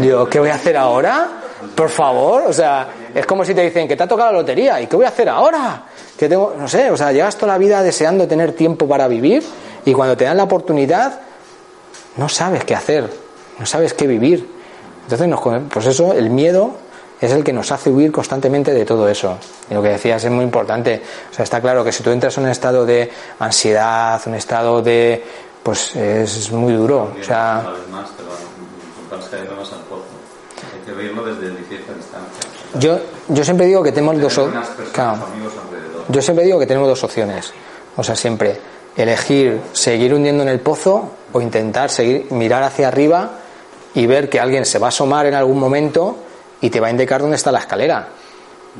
Digo, 0.00 0.26
¿qué 0.28 0.38
voy 0.38 0.50
a 0.50 0.54
hacer 0.54 0.76
ahora? 0.76 1.28
Por 1.74 1.88
favor, 1.90 2.44
o 2.46 2.52
sea, 2.52 2.86
es 3.18 3.26
como 3.26 3.44
si 3.44 3.54
te 3.54 3.62
dicen 3.62 3.88
que 3.88 3.96
te 3.96 4.02
ha 4.02 4.08
tocado 4.08 4.32
la 4.32 4.38
lotería 4.38 4.80
y 4.80 4.86
qué 4.86 4.96
voy 4.96 5.04
a 5.04 5.08
hacer 5.08 5.28
ahora. 5.28 5.84
Que 6.16 6.28
tengo, 6.28 6.54
no 6.58 6.68
sé, 6.68 6.90
o 6.90 6.96
sea, 6.96 7.12
llevas 7.12 7.36
toda 7.36 7.52
la 7.52 7.58
vida 7.58 7.82
deseando 7.82 8.26
tener 8.26 8.52
tiempo 8.52 8.86
para 8.86 9.08
vivir 9.08 9.44
y 9.84 9.92
cuando 9.92 10.16
te 10.16 10.24
dan 10.24 10.36
la 10.36 10.44
oportunidad 10.44 11.20
no 12.16 12.28
sabes 12.28 12.64
qué 12.64 12.74
hacer, 12.74 13.10
no 13.58 13.66
sabes 13.66 13.94
qué 13.94 14.06
vivir. 14.06 14.48
Entonces, 15.08 15.66
pues 15.72 15.86
eso, 15.86 16.12
el 16.12 16.30
miedo 16.30 16.72
es 17.20 17.32
el 17.32 17.42
que 17.42 17.52
nos 17.52 17.72
hace 17.72 17.90
huir 17.90 18.12
constantemente 18.12 18.72
de 18.72 18.84
todo 18.84 19.08
eso. 19.08 19.38
Y 19.70 19.74
lo 19.74 19.82
que 19.82 19.88
decías 19.90 20.22
es 20.22 20.30
muy 20.30 20.44
importante. 20.44 21.02
O 21.30 21.34
sea, 21.34 21.42
está 21.44 21.60
claro 21.60 21.82
que 21.82 21.92
si 21.92 22.02
tú 22.02 22.10
entras 22.10 22.36
en 22.38 22.44
un 22.44 22.50
estado 22.50 22.84
de 22.84 23.10
ansiedad, 23.38 24.20
un 24.26 24.34
estado 24.34 24.82
de. 24.82 25.24
pues 25.62 25.96
es 25.96 26.52
muy 26.52 26.74
duro. 26.74 27.12
O 27.18 27.24
sea 27.24 27.72
desde 31.24 31.50
distancia. 31.94 32.47
Yo, 32.78 32.98
yo 33.28 33.44
siempre 33.44 33.66
digo 33.66 33.82
que 33.82 33.92
tenemos 33.92 34.20
dos 34.20 34.34
Yo 36.08 36.22
siempre 36.22 36.44
digo 36.44 36.58
que 36.58 36.66
tenemos 36.66 36.88
dos 36.88 37.04
opciones. 37.04 37.52
O 37.96 38.02
sea, 38.02 38.14
siempre 38.16 38.58
elegir 38.96 39.60
seguir 39.72 40.14
hundiendo 40.14 40.42
en 40.42 40.48
el 40.48 40.60
pozo 40.60 41.10
o 41.32 41.40
intentar 41.40 41.90
seguir 41.90 42.26
mirar 42.30 42.62
hacia 42.62 42.88
arriba 42.88 43.30
y 43.94 44.06
ver 44.06 44.28
que 44.28 44.40
alguien 44.40 44.64
se 44.64 44.78
va 44.78 44.86
a 44.86 44.88
asomar 44.88 45.26
en 45.26 45.34
algún 45.34 45.58
momento 45.58 46.16
y 46.60 46.70
te 46.70 46.80
va 46.80 46.88
a 46.88 46.90
indicar 46.90 47.20
dónde 47.20 47.36
está 47.36 47.52
la 47.52 47.60
escalera. 47.60 48.08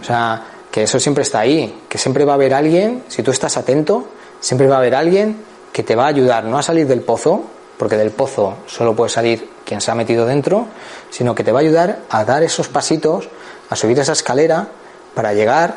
O 0.00 0.04
sea, 0.04 0.44
que 0.70 0.82
eso 0.82 0.98
siempre 1.00 1.22
está 1.22 1.40
ahí, 1.40 1.82
que 1.88 1.98
siempre 1.98 2.24
va 2.24 2.32
a 2.32 2.34
haber 2.34 2.54
alguien, 2.54 3.04
si 3.08 3.22
tú 3.22 3.30
estás 3.30 3.56
atento, 3.56 4.08
siempre 4.40 4.68
va 4.68 4.76
a 4.76 4.78
haber 4.78 4.94
alguien 4.94 5.36
que 5.72 5.82
te 5.82 5.96
va 5.96 6.04
a 6.04 6.08
ayudar 6.08 6.44
no 6.44 6.58
a 6.58 6.62
salir 6.62 6.86
del 6.86 7.00
pozo, 7.00 7.42
porque 7.76 7.96
del 7.96 8.10
pozo 8.10 8.56
solo 8.66 8.94
puede 8.94 9.10
salir 9.10 9.48
quien 9.64 9.80
se 9.80 9.90
ha 9.90 9.94
metido 9.94 10.26
dentro, 10.26 10.66
sino 11.10 11.34
que 11.34 11.44
te 11.44 11.52
va 11.52 11.60
a 11.60 11.62
ayudar 11.62 12.00
a 12.10 12.24
dar 12.24 12.42
esos 12.42 12.68
pasitos, 12.68 13.28
a 13.70 13.76
subir 13.76 13.98
esa 13.98 14.12
escalera 14.12 14.66
para 15.14 15.32
llegar 15.32 15.76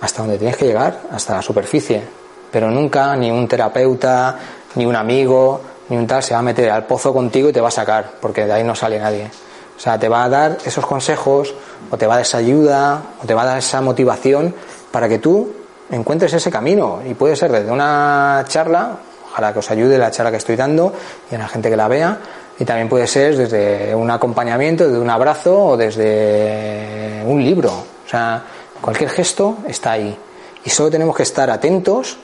hasta 0.00 0.22
donde 0.22 0.38
tienes 0.38 0.56
que 0.56 0.66
llegar, 0.66 1.00
hasta 1.10 1.34
la 1.36 1.42
superficie. 1.42 2.02
Pero 2.50 2.70
nunca 2.70 3.16
ni 3.16 3.30
un 3.30 3.48
terapeuta, 3.48 4.38
ni 4.76 4.86
un 4.86 4.96
amigo, 4.96 5.60
ni 5.88 5.96
un 5.96 6.06
tal 6.06 6.22
se 6.22 6.34
va 6.34 6.40
a 6.40 6.42
meter 6.42 6.70
al 6.70 6.86
pozo 6.86 7.12
contigo 7.12 7.48
y 7.48 7.52
te 7.52 7.60
va 7.60 7.68
a 7.68 7.72
sacar, 7.72 8.12
porque 8.20 8.46
de 8.46 8.52
ahí 8.52 8.64
no 8.64 8.74
sale 8.74 8.98
nadie. 8.98 9.30
O 9.76 9.80
sea, 9.80 9.98
te 9.98 10.08
va 10.08 10.24
a 10.24 10.28
dar 10.28 10.58
esos 10.64 10.84
consejos, 10.84 11.54
o 11.90 11.96
te 11.96 12.06
va 12.06 12.14
a 12.14 12.16
dar 12.16 12.26
esa 12.26 12.38
ayuda, 12.38 13.02
o 13.22 13.26
te 13.26 13.34
va 13.34 13.42
a 13.42 13.46
dar 13.46 13.58
esa 13.58 13.80
motivación 13.80 14.54
para 14.90 15.08
que 15.08 15.18
tú 15.18 15.52
encuentres 15.90 16.32
ese 16.32 16.50
camino. 16.50 17.00
Y 17.08 17.14
puede 17.14 17.36
ser 17.36 17.52
desde 17.52 17.70
una 17.70 18.44
charla, 18.48 18.98
ojalá 19.30 19.52
que 19.52 19.60
os 19.60 19.70
ayude 19.70 19.98
la 19.98 20.10
charla 20.10 20.30
que 20.30 20.38
estoy 20.38 20.56
dando 20.56 20.92
y 21.30 21.34
a 21.34 21.38
la 21.38 21.48
gente 21.48 21.70
que 21.70 21.76
la 21.76 21.88
vea, 21.88 22.18
y 22.60 22.64
también 22.64 22.88
puede 22.88 23.06
ser 23.06 23.36
desde 23.36 23.94
un 23.94 24.10
acompañamiento, 24.10 24.84
desde 24.84 24.98
un 24.98 25.10
abrazo 25.10 25.64
o 25.64 25.76
desde 25.76 27.22
un 27.24 27.42
libro. 27.42 27.70
O 27.70 28.08
sea, 28.08 28.42
cualquier 28.80 29.10
gesto 29.10 29.58
está 29.68 29.92
ahí. 29.92 30.16
Y 30.64 30.70
solo 30.70 30.90
tenemos 30.90 31.16
que 31.16 31.22
estar 31.22 31.50
atentos 31.50 32.18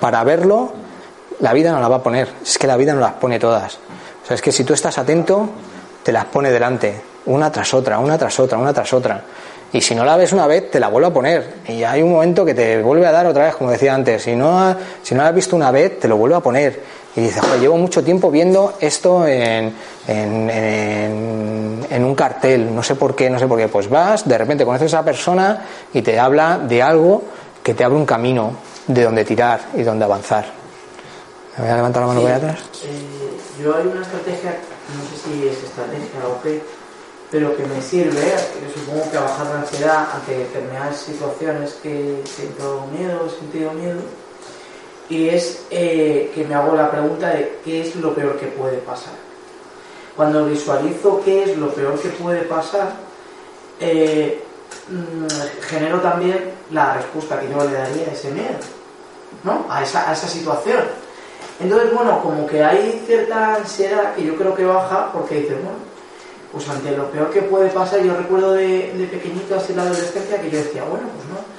para 0.00 0.24
verlo. 0.24 0.72
La 1.38 1.52
vida 1.52 1.70
no 1.70 1.80
la 1.80 1.88
va 1.88 1.96
a 1.96 2.02
poner. 2.02 2.28
Es 2.42 2.58
que 2.58 2.66
la 2.66 2.76
vida 2.76 2.94
no 2.94 3.00
las 3.00 3.12
pone 3.12 3.38
todas. 3.38 3.74
O 4.24 4.26
sea, 4.26 4.34
es 4.34 4.42
que 4.42 4.50
si 4.50 4.64
tú 4.64 4.74
estás 4.74 4.98
atento, 4.98 5.50
te 6.02 6.10
las 6.10 6.24
pone 6.24 6.50
delante. 6.50 7.00
Una 7.26 7.52
tras 7.52 7.74
otra, 7.74 8.00
una 8.00 8.18
tras 8.18 8.40
otra, 8.40 8.58
una 8.58 8.72
tras 8.72 8.92
otra. 8.92 9.22
Y 9.72 9.80
si 9.80 9.94
no 9.94 10.04
la 10.04 10.16
ves 10.16 10.32
una 10.32 10.48
vez, 10.48 10.70
te 10.70 10.80
la 10.80 10.88
vuelve 10.88 11.08
a 11.08 11.12
poner. 11.12 11.54
Y 11.68 11.84
hay 11.84 12.02
un 12.02 12.10
momento 12.10 12.44
que 12.44 12.54
te 12.54 12.82
vuelve 12.82 13.06
a 13.06 13.12
dar 13.12 13.26
otra 13.26 13.44
vez, 13.44 13.54
como 13.54 13.70
decía 13.70 13.94
antes. 13.94 14.22
Si 14.22 14.34
no, 14.34 14.74
si 15.02 15.14
no 15.14 15.22
la 15.22 15.28
has 15.28 15.34
visto 15.34 15.54
una 15.54 15.70
vez, 15.70 16.00
te 16.00 16.08
lo 16.08 16.16
vuelve 16.16 16.36
a 16.36 16.40
poner 16.40 17.05
y 17.16 17.22
dice, 17.22 17.40
joder, 17.40 17.60
llevo 17.60 17.78
mucho 17.78 18.04
tiempo 18.04 18.30
viendo 18.30 18.74
esto 18.78 19.26
en, 19.26 19.74
en, 20.06 22.04
un 22.04 22.14
cartel, 22.14 22.74
no 22.74 22.82
sé 22.82 22.94
por 22.94 23.16
qué, 23.16 23.30
no 23.30 23.38
sé 23.38 23.46
por 23.46 23.58
qué. 23.58 23.68
Pues 23.68 23.88
vas, 23.88 24.28
de 24.28 24.36
repente 24.36 24.66
conoces 24.66 24.92
a 24.92 24.98
esa 24.98 25.04
persona 25.04 25.64
y 25.94 26.02
te 26.02 26.20
habla 26.20 26.58
de 26.58 26.82
algo 26.82 27.22
que 27.62 27.72
te 27.72 27.84
abre 27.84 27.96
un 27.96 28.04
camino 28.04 28.52
de 28.86 29.02
donde 29.02 29.24
tirar 29.24 29.60
y 29.74 29.82
donde 29.82 30.04
avanzar. 30.04 30.44
¿Me 31.56 31.64
voy 31.64 31.72
a 31.72 31.76
levantar 31.76 32.02
la 32.02 32.06
mano 32.08 32.20
sí, 32.20 32.26
atrás? 32.26 32.58
Eh, 32.84 33.62
yo 33.62 33.74
hay 33.74 33.86
una 33.86 34.02
estrategia, 34.02 34.58
no 34.94 35.02
sé 35.08 35.16
si 35.24 35.48
es 35.48 35.64
estrategia 35.64 36.20
o 36.28 36.42
qué, 36.42 36.62
pero 37.30 37.56
que 37.56 37.64
me 37.64 37.80
sirve, 37.80 38.34
supongo 38.74 39.10
que 39.10 39.16
a 39.16 39.22
bajar 39.22 39.46
la 39.46 39.60
ansiedad 39.60 40.06
ante 40.14 40.36
determinadas 40.36 40.98
situaciones 40.98 41.78
que 41.82 42.22
siento 42.26 42.86
miedo, 42.92 43.26
he 43.26 43.40
sentido 43.40 43.72
miedo 43.72 44.00
y 45.08 45.28
es 45.28 45.64
eh, 45.70 46.32
que 46.34 46.44
me 46.44 46.54
hago 46.54 46.74
la 46.74 46.90
pregunta 46.90 47.30
de 47.30 47.58
qué 47.64 47.82
es 47.82 47.96
lo 47.96 48.14
peor 48.14 48.36
que 48.38 48.46
puede 48.46 48.78
pasar. 48.78 49.14
Cuando 50.16 50.46
visualizo 50.46 51.20
qué 51.24 51.44
es 51.44 51.56
lo 51.56 51.70
peor 51.70 51.98
que 52.00 52.08
puede 52.08 52.42
pasar, 52.42 52.94
eh, 53.80 54.42
mm, 54.88 55.62
genero 55.68 56.00
también 56.00 56.52
la 56.70 56.94
respuesta 56.94 57.38
que 57.38 57.48
yo 57.48 57.58
le 57.64 57.72
daría 57.72 58.08
a 58.08 58.12
ese 58.12 58.30
miedo, 58.30 58.58
¿no? 59.44 59.66
a, 59.68 59.82
esa, 59.82 60.10
a 60.10 60.12
esa 60.12 60.26
situación. 60.26 60.82
Entonces, 61.60 61.92
bueno, 61.94 62.20
como 62.22 62.46
que 62.46 62.64
hay 62.64 63.02
cierta 63.06 63.56
ansiedad 63.56 64.14
que 64.14 64.24
yo 64.24 64.36
creo 64.36 64.54
que 64.54 64.64
baja 64.64 65.12
porque 65.12 65.36
dices, 65.36 65.56
bueno, 65.62 65.78
pues 66.52 66.68
ante 66.68 66.96
lo 66.96 67.10
peor 67.10 67.30
que 67.30 67.42
puede 67.42 67.68
pasar, 67.68 68.02
yo 68.02 68.16
recuerdo 68.16 68.54
de, 68.54 68.92
de 68.92 69.06
pequeñito 69.06 69.56
así 69.56 69.72
en 69.72 69.78
la 69.78 69.82
adolescencia 69.84 70.40
que 70.40 70.50
yo 70.50 70.58
decía, 70.58 70.82
bueno, 70.84 71.06
pues 71.14 71.28
no, 71.28 71.55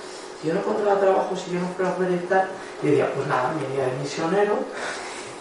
yo 0.48 0.54
no 0.54 0.60
encontraba 0.60 1.00
trabajo, 1.00 1.36
si 1.36 1.52
yo 1.52 1.60
no 1.60 1.68
fuera 1.68 1.92
a 1.92 2.16
y 2.16 2.26
tal, 2.28 2.48
yo 2.82 2.90
decía, 2.90 3.12
pues 3.14 3.28
nada, 3.28 3.54
me 3.54 3.74
iría 3.74 3.86
de 3.86 4.00
misionero. 4.02 4.56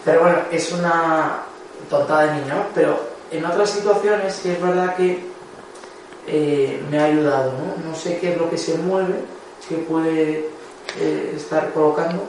Pero 0.03 0.21
bueno, 0.21 0.37
es 0.51 0.71
una 0.71 1.43
tontada 1.89 2.27
de 2.27 2.41
niño, 2.41 2.65
pero 2.73 2.99
en 3.31 3.45
otras 3.45 3.69
situaciones 3.69 4.33
sí 4.33 4.49
es 4.49 4.61
verdad 4.61 4.95
que 4.95 5.25
eh, 6.27 6.81
me 6.89 6.99
ha 6.99 7.05
ayudado, 7.05 7.53
¿no? 7.53 7.89
No 7.89 7.95
sé 7.95 8.17
qué 8.19 8.33
es 8.33 8.37
lo 8.37 8.49
que 8.49 8.57
se 8.57 8.77
mueve, 8.77 9.15
que 9.67 9.75
puede 9.77 10.49
eh, 10.99 11.33
estar 11.35 11.71
colocando. 11.71 12.23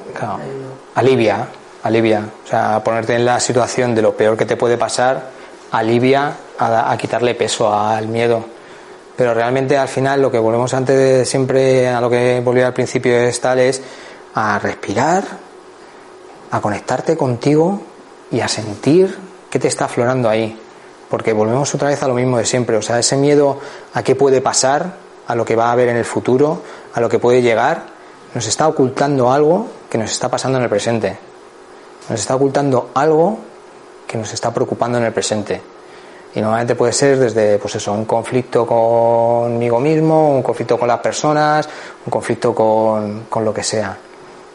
Alivia, 0.95 1.49
alivia. 1.83 2.29
O 2.45 2.49
sea, 2.49 2.83
ponerte 2.83 3.15
en 3.15 3.25
la 3.25 3.41
situación 3.41 3.95
de 3.95 4.03
lo 4.03 4.17
peor 4.17 4.37
que 4.37 4.45
te 4.45 4.57
puede 4.57 4.77
pasar, 4.77 5.31
alivia 5.71 6.37
a, 6.59 6.97
quitarle 6.97 7.35
peso 7.35 7.73
al 7.73 8.09
miedo. 8.09 8.45
Pero 9.19 9.35
realmente 9.35 9.77
al 9.77 9.89
final 9.89 10.23
lo 10.23 10.31
que 10.31 10.39
volvemos 10.39 10.73
antes 10.75 10.97
de 10.97 11.25
siempre 11.25 11.89
a 11.89 12.01
lo 12.01 12.09
que 12.09 12.41
volví 12.41 12.61
al 12.61 12.73
principio 12.73 13.17
es 13.17 13.41
tal 13.41 13.59
es 13.59 13.83
a 14.33 14.61
respirar, 14.61 15.25
a 16.53 16.61
conectarte 16.61 17.17
contigo 17.17 17.83
y 18.31 18.39
a 18.39 18.47
sentir 18.47 19.19
qué 19.51 19.59
te 19.59 19.67
está 19.67 19.87
aflorando 19.87 20.29
ahí. 20.29 20.57
Porque 21.11 21.33
volvemos 21.33 21.75
otra 21.75 21.89
vez 21.89 22.01
a 22.05 22.07
lo 22.07 22.15
mismo 22.15 22.39
de 22.39 22.45
siempre. 22.45 22.77
O 22.77 22.83
sea, 22.83 23.01
ese 23.01 23.17
miedo 23.17 23.59
a 23.93 24.05
qué 24.05 24.15
puede 24.15 24.41
pasar, 24.41 24.93
a 25.27 25.35
lo 25.35 25.45
que 25.45 25.57
va 25.57 25.71
a 25.71 25.73
haber 25.73 25.89
en 25.89 25.97
el 25.97 26.05
futuro, 26.05 26.63
a 26.95 27.01
lo 27.01 27.09
que 27.09 27.19
puede 27.19 27.43
llegar, 27.43 27.87
nos 28.37 28.47
está 28.47 28.69
ocultando 28.69 29.33
algo 29.33 29.67
que 29.91 29.99
nos 29.99 30.13
está 30.13 30.29
pasando 30.29 30.59
en 30.59 30.63
el 30.63 30.71
presente. 30.71 31.19
Nos 32.09 32.21
está 32.21 32.37
ocultando 32.37 32.91
algo 32.95 33.37
que 34.07 34.17
nos 34.17 34.33
está 34.33 34.55
preocupando 34.55 34.99
en 34.99 35.05
el 35.07 35.13
presente. 35.13 35.61
Y 36.39 36.41
normalmente 36.41 36.77
puede 36.77 36.93
ser 36.93 37.19
desde, 37.19 37.59
pues 37.59 37.75
eso, 37.75 37.93
un 37.93 38.05
conflicto 38.05 38.65
conmigo 38.65 39.81
mismo, 39.81 40.37
un 40.37 40.41
conflicto 40.41 40.79
con 40.79 40.87
las 40.87 41.01
personas, 41.01 41.69
un 42.07 42.11
conflicto 42.13 42.55
con, 42.55 43.25
con 43.29 43.45
lo 43.45 43.53
que 43.53 43.65
sea. 43.65 43.99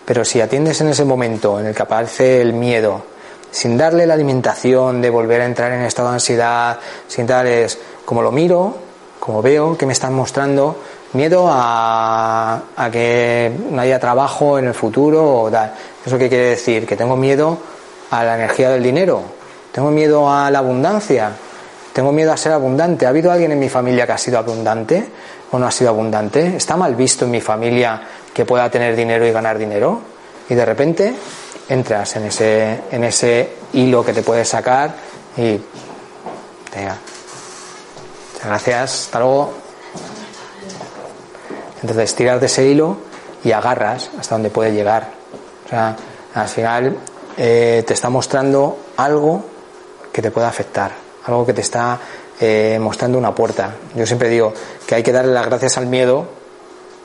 Pero 0.05 0.23
si 0.23 0.39
atiendes 0.39 0.79
en 0.79 0.87
ese 0.87 1.03
momento 1.03 1.59
en 1.59 1.65
el 1.65 1.75
que 1.75 1.81
aparece 1.81 2.39
el 2.39 2.53
miedo, 2.53 3.03
sin 3.51 3.77
darle 3.77 4.07
la 4.07 4.13
alimentación 4.13 5.01
de 5.01 5.09
volver 5.09 5.41
a 5.41 5.45
entrar 5.45 5.73
en 5.73 5.81
estado 5.81 6.07
de 6.07 6.13
ansiedad, 6.13 6.79
sin 7.09 7.27
darles, 7.27 7.77
como 8.05 8.21
lo 8.21 8.31
miro, 8.31 8.77
como 9.19 9.41
veo 9.41 9.77
que 9.77 9.85
me 9.85 9.91
están 9.91 10.13
mostrando, 10.13 10.77
miedo 11.11 11.49
a, 11.51 12.61
a, 12.77 12.91
que 12.91 13.51
no 13.71 13.81
haya 13.81 13.99
trabajo 13.99 14.57
en 14.57 14.67
el 14.67 14.73
futuro 14.73 15.41
o 15.41 15.51
tal. 15.51 15.73
¿Eso 16.05 16.17
qué 16.17 16.29
quiere 16.29 16.51
decir? 16.51 16.87
Que 16.87 16.95
tengo 16.95 17.17
miedo 17.17 17.57
a 18.09 18.23
la 18.23 18.35
energía 18.35 18.69
del 18.69 18.83
dinero, 18.83 19.21
tengo 19.73 19.91
miedo 19.91 20.31
a 20.31 20.49
la 20.49 20.59
abundancia, 20.59 21.33
tengo 21.93 22.11
miedo 22.11 22.33
a 22.33 22.37
ser 22.37 22.51
abundante. 22.51 23.05
¿Ha 23.05 23.09
habido 23.09 23.31
alguien 23.31 23.51
en 23.51 23.59
mi 23.59 23.69
familia 23.69 24.05
que 24.05 24.13
ha 24.13 24.17
sido 24.17 24.39
abundante 24.39 25.07
o 25.51 25.59
no 25.59 25.67
ha 25.67 25.71
sido 25.71 25.91
abundante? 25.91 26.55
¿Está 26.57 26.75
mal 26.75 26.95
visto 26.95 27.25
en 27.25 27.31
mi 27.31 27.41
familia 27.41 28.01
que 28.33 28.45
pueda 28.45 28.69
tener 28.69 28.95
dinero 28.95 29.25
y 29.25 29.31
ganar 29.31 29.57
dinero? 29.57 30.01
Y 30.49 30.55
de 30.55 30.65
repente 30.65 31.15
entras 31.69 32.15
en 32.15 32.25
ese, 32.25 32.81
en 32.91 33.03
ese 33.03 33.49
hilo 33.73 34.03
que 34.03 34.13
te 34.13 34.23
puedes 34.23 34.49
sacar 34.49 34.93
y 35.37 35.59
Muchas 38.33 38.45
gracias, 38.45 39.05
hasta 39.05 39.19
luego. 39.19 39.53
Entonces 41.81 42.15
tiras 42.15 42.39
de 42.39 42.47
ese 42.47 42.65
hilo 42.65 42.97
y 43.43 43.51
agarras 43.51 44.09
hasta 44.17 44.35
donde 44.35 44.49
puede 44.49 44.71
llegar. 44.71 45.09
O 45.65 45.69
sea, 45.69 45.95
al 46.33 46.47
final 46.47 46.97
eh, 47.37 47.83
te 47.85 47.93
está 47.93 48.09
mostrando 48.09 48.79
algo 48.97 49.45
que 50.11 50.21
te 50.21 50.31
pueda 50.31 50.47
afectar, 50.47 50.91
algo 51.25 51.45
que 51.45 51.53
te 51.53 51.61
está 51.61 51.99
eh, 52.39 52.77
mostrando 52.81 53.17
una 53.17 53.33
puerta. 53.33 53.75
Yo 53.95 54.05
siempre 54.05 54.29
digo 54.29 54.53
que 54.85 54.95
hay 54.95 55.03
que 55.03 55.11
darle 55.11 55.33
las 55.33 55.45
gracias 55.45 55.77
al 55.77 55.87
miedo 55.87 56.27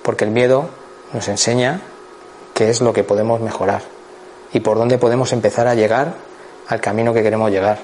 porque 0.03 0.25
el 0.25 0.31
miedo 0.31 0.69
nos 1.12 1.29
enseña 1.29 1.81
qué 2.55 2.71
es 2.71 2.81
lo 2.81 2.93
que 2.93 3.05
podemos 3.05 3.41
mejorar 3.41 3.83
y 4.53 4.61
por 4.61 4.79
dónde 4.79 4.99
podemos 4.99 5.33
empezar 5.33 5.69
a 5.69 5.75
llegar 5.75 6.14
al 6.69 6.81
camino 6.81 7.12
que 7.12 7.23
queremos 7.23 7.51
llegar. 7.51 7.79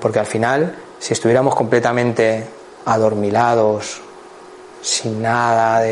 Porque 0.00 0.18
al 0.18 0.26
final, 0.26 0.76
si 0.98 1.12
estuviéramos 1.12 1.54
completamente 1.54 2.44
adormilados, 2.84 4.00
sin 4.80 5.22
nada 5.22 5.82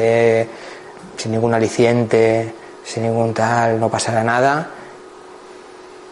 sin 1.17 1.33
ningún 1.33 1.55
aliciente, 1.55 2.53
sin 2.85 3.05
ningún 3.05 3.33
tal, 3.33 3.81
no 3.81 3.91
pasara 3.91 4.23
nada, 4.23 4.69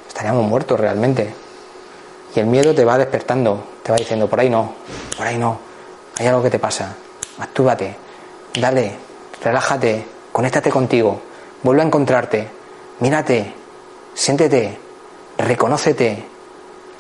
estaríamos 0.09 0.45
muertos 0.47 0.79
realmente. 0.79 1.44
Y 2.35 2.41
el 2.41 2.47
miedo 2.47 2.75
te 2.75 2.85
va 2.85 2.99
despertando, 2.99 3.65
te 3.83 3.93
va 3.93 3.97
diciendo, 3.97 4.29
por 4.29 4.41
ahí 4.41 4.51
no, 4.51 4.73
por 5.17 5.27
ahí 5.27 5.39
no, 5.39 5.59
hay 6.19 6.27
algo 6.27 6.43
que 6.43 6.51
te 6.51 6.59
pasa, 6.59 6.95
actúvate, 7.39 7.97
dale, 8.59 8.93
relájate, 9.43 10.05
conéctate 10.33 10.71
contigo, 10.71 11.21
vuelve 11.63 11.83
a 11.83 11.87
encontrarte, 11.87 12.49
mírate, 13.01 13.53
siéntete, 14.15 14.79
reconócete, 15.39 16.25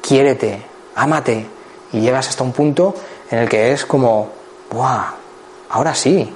quiérete, 0.00 0.62
ámate, 0.94 1.46
y 1.92 2.00
llegas 2.00 2.28
hasta 2.28 2.44
un 2.44 2.52
punto 2.52 2.94
en 3.30 3.38
el 3.38 3.48
que 3.48 3.72
es 3.72 3.84
como, 3.84 4.30
¡buah! 4.70 5.14
Ahora 5.70 5.94
sí, 5.94 6.32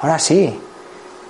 ahora 0.00 0.18
sí. 0.18 0.60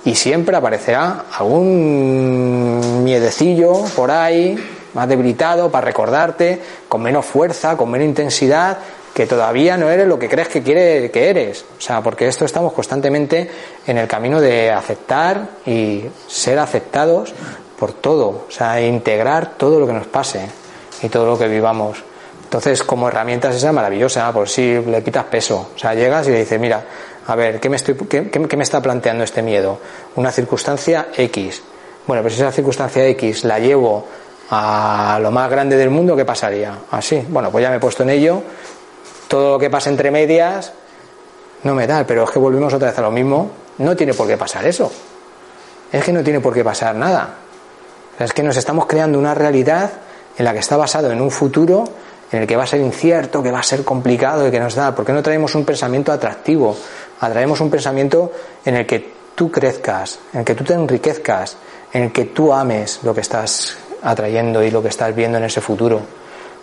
Y 0.05 0.14
siempre 0.14 0.57
aparecerá 0.57 1.26
algún 1.38 3.05
miedecillo 3.05 3.72
por 3.95 4.11
ahí, 4.11 4.59
más 4.95 5.09
debilitado, 5.09 5.70
para 5.70 5.86
recordarte, 5.86 6.61
con 6.88 7.03
menos 7.03 7.26
fuerza, 7.26 7.76
con 7.76 7.90
menos 7.90 8.07
intensidad, 8.07 8.78
que 9.14 9.26
todavía 9.26 9.76
no 9.76 9.90
eres 9.90 10.07
lo 10.07 10.18
que 10.18 10.28
crees 10.28 10.49
que 10.49 10.62
quiere 10.62 11.11
que 11.11 11.28
eres. 11.28 11.64
O 11.78 11.80
sea, 11.80 12.01
porque 12.01 12.28
esto 12.28 12.45
estamos 12.45 12.72
constantemente 12.72 13.51
en 13.86 13.99
el 13.99 14.09
camino 14.09 14.40
de 14.40 14.70
aceptar 14.70 15.49
y 15.66 16.05
ser 16.26 16.59
aceptados 16.59 17.32
por 17.78 17.93
todo. 17.93 18.47
O 18.49 18.51
sea, 18.51 18.80
integrar 18.80 19.55
todo 19.57 19.78
lo 19.78 19.86
que 19.86 19.93
nos 19.93 20.07
pase 20.07 20.47
y 21.03 21.09
todo 21.09 21.26
lo 21.26 21.38
que 21.38 21.49
vivamos. 21.49 22.03
Entonces, 22.45 22.82
como 22.82 23.09
herramienta 23.09 23.49
es 23.49 23.57
esa 23.57 23.72
maravillosa, 23.72 24.30
por 24.32 24.49
si 24.49 24.78
le 24.78 25.03
quitas 25.03 25.24
peso. 25.24 25.70
O 25.74 25.78
sea, 25.78 25.95
llegas 25.95 26.28
y 26.28 26.32
le 26.32 26.40
dices, 26.40 26.61
mira, 26.61 26.84
a 27.26 27.34
ver, 27.34 27.61
¿qué 27.61 27.68
me, 27.68 27.76
estoy, 27.76 27.95
qué, 27.95 28.57
me 28.57 28.62
está 28.62 28.80
planteando 28.82 29.24
este 29.24 29.43
miedo? 29.43 29.78
Una 30.16 30.30
circunstancia 30.30 31.09
X. 31.16 31.62
Bueno, 32.07 32.22
pues 32.22 32.34
esa 32.34 32.53
circunstancia 32.53 33.07
X 33.07 33.45
la 33.45 33.59
llevo 33.59 34.07
a 34.55 35.19
lo 35.19 35.31
más 35.31 35.51
grande 35.51 35.79
del 35.79 35.89
mundo, 35.89 36.15
¿qué 36.15 36.27
pasaría? 36.27 36.81
Así, 36.91 37.25
bueno, 37.27 37.51
pues 37.51 37.63
ya 37.63 37.71
me 37.71 37.77
he 37.77 37.81
puesto 37.81 38.03
en 38.03 38.11
ello. 38.11 38.43
Todo 39.27 39.53
lo 39.53 39.59
que 39.59 39.71
pasa 39.71 39.89
entre 39.89 40.11
medias 40.11 40.75
no 41.63 41.75
me 41.75 41.87
da, 41.87 42.07
pero 42.07 42.25
es 42.25 42.31
que 42.31 42.39
volvemos 42.39 42.75
otra 42.75 42.91
vez 42.91 42.99
a 42.99 43.03
lo 43.03 43.11
mismo. 43.11 43.51
No 43.79 43.97
tiene 43.97 44.13
por 44.13 44.29
qué 44.29 44.37
pasar 44.37 44.67
eso. 44.67 44.93
Es 45.91 46.05
que 46.05 46.13
no 46.13 46.23
tiene 46.23 46.41
por 46.41 46.53
qué 46.53 46.63
pasar 46.63 46.95
nada. 46.95 47.35
Es 48.19 48.35
que 48.35 48.43
nos 48.43 48.55
estamos 48.59 48.85
creando 48.85 49.19
una 49.19 49.33
realidad 49.33 49.91
en 50.37 50.45
la 50.45 50.53
que 50.53 50.59
está 50.59 50.77
basado 50.77 51.11
en 51.11 51.23
un 51.23 51.31
futuro 51.31 51.85
en 52.31 52.43
el 52.43 52.47
que 52.47 52.55
va 52.55 52.65
a 52.65 52.67
ser 52.67 52.81
incierto, 52.81 53.43
que 53.43 53.51
va 53.51 53.61
a 53.61 53.63
ser 53.63 53.85
complicado 53.85 54.47
y 54.47 54.51
que 54.51 54.61
nos 54.61 54.75
da. 54.75 54.95
¿Por 54.95 55.07
qué 55.07 55.15
no 55.15 55.23
traemos 55.23 55.55
un 55.55 55.65
pensamiento 55.65 56.13
atractivo? 56.13 56.77
atraemos 57.21 57.61
un 57.61 57.71
pensamiento 57.71 58.33
en 58.67 58.77
el 58.77 58.87
que 58.87 59.13
tú 59.35 59.51
crezcas, 59.51 60.19
en 60.35 60.41
el 60.41 60.45
que 60.45 60.55
tú 60.55 60.65
te 60.65 60.75
enriquezcas, 60.75 61.57
en 61.93 62.03
el 62.03 62.13
que 62.13 62.27
tú 62.27 62.53
ames 62.53 63.01
lo 63.03 63.15
que 63.15 63.23
estás 63.23 63.79
atrayendo 64.03 64.63
y 64.63 64.71
lo 64.71 64.83
que 64.83 64.89
estás 64.89 65.15
viendo 65.15 65.39
en 65.39 65.45
ese 65.45 65.61
futuro. 65.61 65.97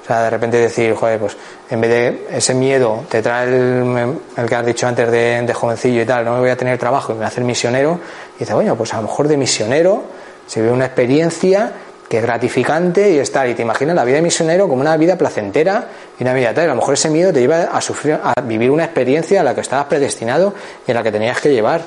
O 0.04 0.06
sea, 0.06 0.24
de 0.24 0.30
repente 0.32 0.58
decir, 0.58 0.96
joder, 0.96 1.20
pues 1.20 1.38
en 1.70 1.82
vez 1.82 1.90
de 1.90 2.38
ese 2.38 2.54
miedo 2.54 3.04
te 3.10 3.22
trae 3.22 3.48
el, 3.48 4.46
que 4.48 4.56
has 4.56 4.66
dicho 4.66 4.88
antes 4.88 5.12
de, 5.12 5.54
jovencillo 5.54 6.02
y 6.02 6.06
tal, 6.06 6.26
no 6.26 6.34
me 6.34 6.40
voy 6.40 6.50
a 6.50 6.58
tener 6.58 6.78
trabajo 6.78 7.12
y 7.12 7.14
me 7.14 7.20
voy 7.20 7.26
a 7.26 7.28
hacer 7.28 7.44
misionero, 7.44 8.00
y 8.36 8.40
dice, 8.40 8.54
bueno, 8.54 8.76
pues 8.76 8.94
a 8.94 8.98
lo 8.98 9.04
mejor 9.04 9.28
de 9.28 9.38
misionero 9.38 10.04
se 10.48 10.62
ve 10.62 10.72
una 10.72 10.86
experiencia 10.86 11.74
que 12.10 12.18
es 12.18 12.24
gratificante 12.24 13.12
y 13.12 13.20
estar, 13.20 13.48
y 13.48 13.54
te 13.54 13.62
imaginas 13.62 13.96
la 13.96 14.04
vida 14.04 14.16
de 14.16 14.24
misionero 14.24 14.68
como 14.68 14.82
una 14.82 14.98
vida 14.98 15.16
placentera 15.16 15.88
y 16.20 16.24
una 16.24 16.34
vida 16.34 16.56
tal. 16.56 16.64
A 16.66 16.68
lo 16.70 16.76
mejor 16.78 16.96
ese 16.96 17.12
miedo 17.12 17.32
te 17.32 17.42
lleva 17.42 17.66
a 17.66 17.80
sufrir, 17.80 18.20
a 18.24 18.42
vivir 18.42 18.72
una 18.72 18.86
experiencia 18.86 19.42
a 19.42 19.44
la 19.44 19.54
que 19.54 19.62
estabas 19.62 19.86
predestinado 19.86 20.56
y 20.88 20.92
a 20.92 20.96
la 20.96 21.04
que 21.04 21.12
tenías 21.12 21.40
que 21.40 21.54
llevar. 21.54 21.82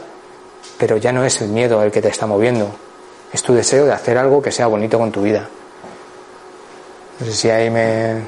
Pero 0.79 0.97
ya 0.97 1.11
no 1.11 1.25
es 1.25 1.41
el 1.41 1.49
miedo 1.49 1.83
el 1.83 1.91
que 1.91 2.01
te 2.01 2.09
está 2.09 2.27
moviendo, 2.27 2.73
es 3.33 3.43
tu 3.43 3.55
deseo 3.55 3.87
de 3.87 3.93
hacer 3.93 4.18
algo 4.18 4.43
que 4.43 4.51
sea 4.51 4.66
bonito 4.66 4.99
con 4.99 5.11
tu 5.11 5.22
vida. 5.22 5.49
No 7.18 7.26
sé 7.26 7.33
si 7.33 7.51
ahí 7.51 7.70
me, 7.70 8.22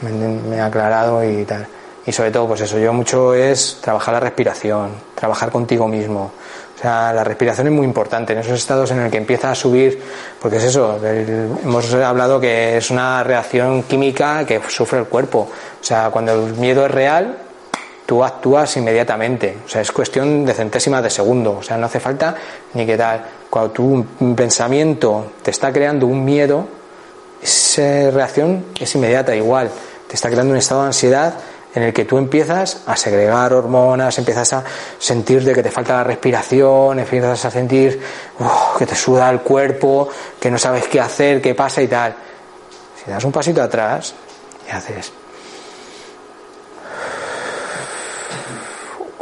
me, 0.00 0.56
he 0.56 0.60
aclarado 0.60 1.24
y 1.24 1.44
tal. 1.44 1.66
Y 2.06 2.12
sobre 2.12 2.30
todo, 2.30 2.48
pues 2.48 2.62
eso, 2.62 2.78
yo 2.78 2.92
mucho 2.92 3.34
es 3.34 3.78
trabajar 3.82 4.14
la 4.14 4.20
respiración, 4.20 4.92
trabajar 5.14 5.50
contigo 5.50 5.86
mismo, 5.86 6.32
o 6.78 6.80
sea, 6.80 7.12
la 7.12 7.24
respiración 7.24 7.66
es 7.66 7.72
muy 7.72 7.84
importante 7.84 8.32
en 8.32 8.38
esos 8.38 8.52
estados 8.52 8.92
en 8.92 9.00
el 9.00 9.10
que 9.10 9.16
empieza 9.16 9.50
a 9.50 9.54
subir, 9.56 10.00
porque 10.40 10.58
es 10.58 10.64
eso, 10.64 11.00
hemos 11.04 11.92
hablado 11.92 12.38
que 12.38 12.76
es 12.76 12.92
una 12.92 13.24
reacción 13.24 13.82
química 13.82 14.46
que 14.46 14.60
sufre 14.68 15.00
el 15.00 15.06
cuerpo. 15.06 15.48
O 15.80 15.84
sea, 15.84 16.10
cuando 16.10 16.34
el 16.34 16.54
miedo 16.54 16.86
es 16.86 16.92
real, 16.92 17.36
tú 18.06 18.22
actúas 18.22 18.76
inmediatamente. 18.76 19.58
O 19.66 19.68
sea, 19.68 19.80
es 19.80 19.90
cuestión 19.90 20.46
de 20.46 20.54
centésimas 20.54 21.02
de 21.02 21.10
segundo. 21.10 21.56
O 21.58 21.62
sea, 21.64 21.76
no 21.76 21.86
hace 21.86 21.98
falta 21.98 22.36
ni 22.74 22.86
que 22.86 22.96
tal. 22.96 23.24
Cuando 23.50 23.70
tu 23.70 24.06
pensamiento 24.36 25.32
te 25.42 25.50
está 25.50 25.72
creando 25.72 26.06
un 26.06 26.24
miedo, 26.24 26.66
esa 27.42 28.10
reacción 28.10 28.66
es 28.78 28.94
inmediata, 28.94 29.34
igual, 29.34 29.70
te 30.06 30.14
está 30.14 30.28
creando 30.28 30.52
un 30.52 30.58
estado 30.58 30.82
de 30.82 30.88
ansiedad 30.88 31.34
en 31.74 31.82
el 31.82 31.92
que 31.92 32.04
tú 32.04 32.18
empiezas 32.18 32.82
a 32.86 32.96
segregar 32.96 33.52
hormonas, 33.52 34.18
empiezas 34.18 34.52
a 34.52 34.64
sentir 34.98 35.44
de 35.44 35.54
que 35.54 35.62
te 35.62 35.70
falta 35.70 35.94
la 35.94 36.04
respiración, 36.04 36.98
empiezas 36.98 37.44
a 37.44 37.50
sentir 37.50 38.00
que 38.78 38.86
te 38.86 38.94
suda 38.94 39.30
el 39.30 39.40
cuerpo, 39.40 40.08
que 40.40 40.50
no 40.50 40.58
sabes 40.58 40.88
qué 40.88 41.00
hacer, 41.00 41.40
qué 41.40 41.54
pasa 41.54 41.82
y 41.82 41.86
tal. 41.86 42.14
Si 43.04 43.10
das 43.10 43.22
un 43.24 43.32
pasito 43.32 43.62
atrás 43.62 44.14
y 44.66 44.70
haces... 44.70 45.12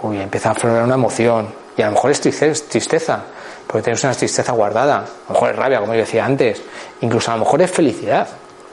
Uy, 0.03 0.20
empieza 0.20 0.51
a 0.51 0.53
aflorar 0.53 0.85
una 0.85 0.95
emoción. 0.95 1.53
Y 1.77 1.83
a 1.83 1.87
lo 1.87 1.93
mejor 1.93 2.12
es 2.12 2.20
tristeza, 2.20 3.24
porque 3.67 3.83
tienes 3.83 4.03
una 4.05 4.14
tristeza 4.14 4.53
guardada. 4.53 4.99
A 4.99 5.29
lo 5.29 5.35
mejor 5.35 5.51
es 5.51 5.57
rabia, 5.57 5.81
como 5.81 5.95
yo 5.95 6.01
decía 6.01 6.25
antes. 6.25 6.62
Incluso 7.01 7.31
a 7.31 7.35
lo 7.35 7.45
mejor 7.45 7.62
es 7.62 7.71
felicidad 7.71 8.29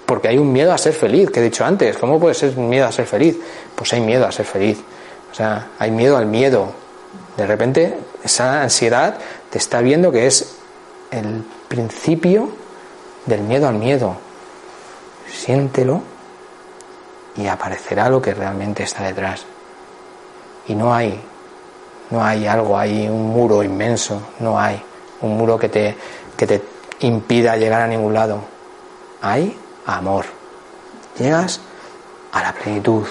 porque 0.06 0.28
hay 0.28 0.38
un 0.38 0.52
miedo 0.52 0.74
a 0.74 0.78
ser 0.78 0.94
feliz, 0.94 1.32
que 1.32 1.40
he 1.40 1.44
dicho 1.44 1.66
antes. 1.66 1.98
¿Cómo 1.98 2.20
puede 2.20 2.36
ser 2.36 2.56
miedo 2.58 2.86
a 2.86 2.92
ser 2.92 3.06
feliz? 3.06 3.38
Pues 3.76 3.94
hay 3.94 4.02
miedo 4.02 4.26
a 4.28 4.32
ser 4.32 4.46
feliz. 4.46 4.80
O 5.32 5.36
sea, 5.36 5.70
hay 5.80 5.92
miedo 5.92 6.18
al 6.18 6.26
miedo. 6.26 6.72
De 7.38 7.48
repente, 7.48 7.98
esa 8.24 8.62
ansiedad 8.62 9.18
te 9.50 9.58
está 9.58 9.82
viendo 9.82 10.12
que 10.12 10.28
es 10.28 10.56
el 11.12 11.44
principio 11.68 12.50
del 13.26 13.42
miedo 13.42 13.68
al 13.68 13.76
miedo. 13.76 14.18
Siéntelo 15.32 16.02
y 17.36 17.48
aparecerá 17.48 18.10
lo 18.10 18.22
que 18.22 18.34
realmente 18.34 18.84
está 18.84 19.04
detrás. 19.04 19.46
Y 20.68 20.76
no 20.76 20.94
hay, 20.94 21.20
no 22.14 22.24
hay 22.24 22.46
algo, 22.46 22.78
hay 22.78 23.08
un 23.08 23.24
muro 23.30 23.64
inmenso, 23.64 24.22
no 24.40 24.60
hay 24.60 24.80
un 25.22 25.36
muro 25.36 25.58
que 25.58 25.68
te, 25.68 25.98
que 26.38 26.46
te 26.46 26.62
impida 27.00 27.58
llegar 27.58 27.82
a 27.82 27.88
ningún 27.88 28.14
lado. 28.14 28.40
Hay 29.20 29.58
amor. 29.88 30.26
Llegas 31.18 31.60
a 32.32 32.44
la 32.44 32.54
plenitud, 32.54 33.08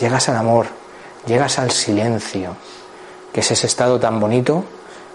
llegas 0.00 0.28
al 0.28 0.36
amor, 0.36 0.66
llegas 1.26 1.60
al 1.60 1.70
silencio, 1.70 2.56
que 3.32 3.38
es 3.38 3.50
ese 3.52 3.68
estado 3.68 4.00
tan 4.00 4.18
bonito 4.18 4.64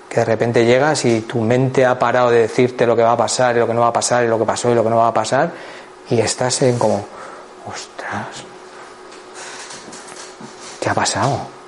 que 0.07 0.22
de 0.22 0.26
repente 0.26 0.65
llegas 0.65 1.03
y 1.03 1.20
tu 1.22 1.41
mente 1.41 1.86
ha 1.86 1.99
parado 1.99 2.30
de 2.30 2.39
decirte 2.39 2.88
lo 2.88 2.95
que 2.95 3.03
va 3.03 3.11
a 3.11 3.17
pasar 3.17 3.57
y 3.57 3.59
lo 3.59 3.67
que 3.67 3.74
no 3.74 3.82
va 3.82 3.88
a 3.88 3.93
pasar 3.93 4.24
y 4.24 4.28
lo 4.30 4.39
que 4.39 4.45
pasó 4.45 4.72
y 4.72 4.76
lo 4.76 4.84
que 4.84 4.89
no 4.89 4.95
va 4.95 5.09
a 5.09 5.13
pasar 5.13 5.51
y 6.09 6.22
estás 6.22 6.61
en 6.61 6.80
como, 6.80 7.05
ostras, 7.67 8.45
¿qué 10.80 10.89
ha 10.89 10.93
pasado? 10.93 11.59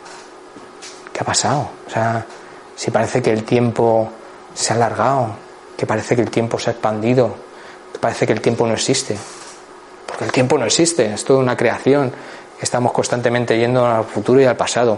¿Qué 1.22 1.24
ha 1.24 1.28
pasado? 1.28 1.70
O 1.86 1.90
sea, 1.92 2.26
si 2.76 2.90
parece 2.90 3.22
que 3.22 3.32
el 3.32 3.44
tiempo 3.44 4.10
se 4.56 4.74
ha 4.74 4.76
alargado, 4.76 5.36
que 5.78 5.86
parece 5.86 6.16
que 6.16 6.24
el 6.24 6.32
tiempo 6.32 6.58
se 6.58 6.72
ha 6.72 6.74
expandido, 6.74 7.36
parece 8.00 8.26
que 8.26 8.34
el 8.34 8.42
tiempo 8.42 8.66
no 8.66 8.74
existe. 8.74 9.16
Porque 10.08 10.26
el 10.26 10.32
tiempo 10.32 10.58
no 10.58 10.66
existe, 10.66 11.14
es 11.14 11.24
toda 11.24 11.38
una 11.38 11.56
creación. 11.56 12.12
Estamos 12.60 12.92
constantemente 12.92 13.56
yendo 13.56 13.86
al 13.86 14.04
futuro 14.06 14.42
y 14.42 14.46
al 14.46 14.58
pasado. 14.58 14.98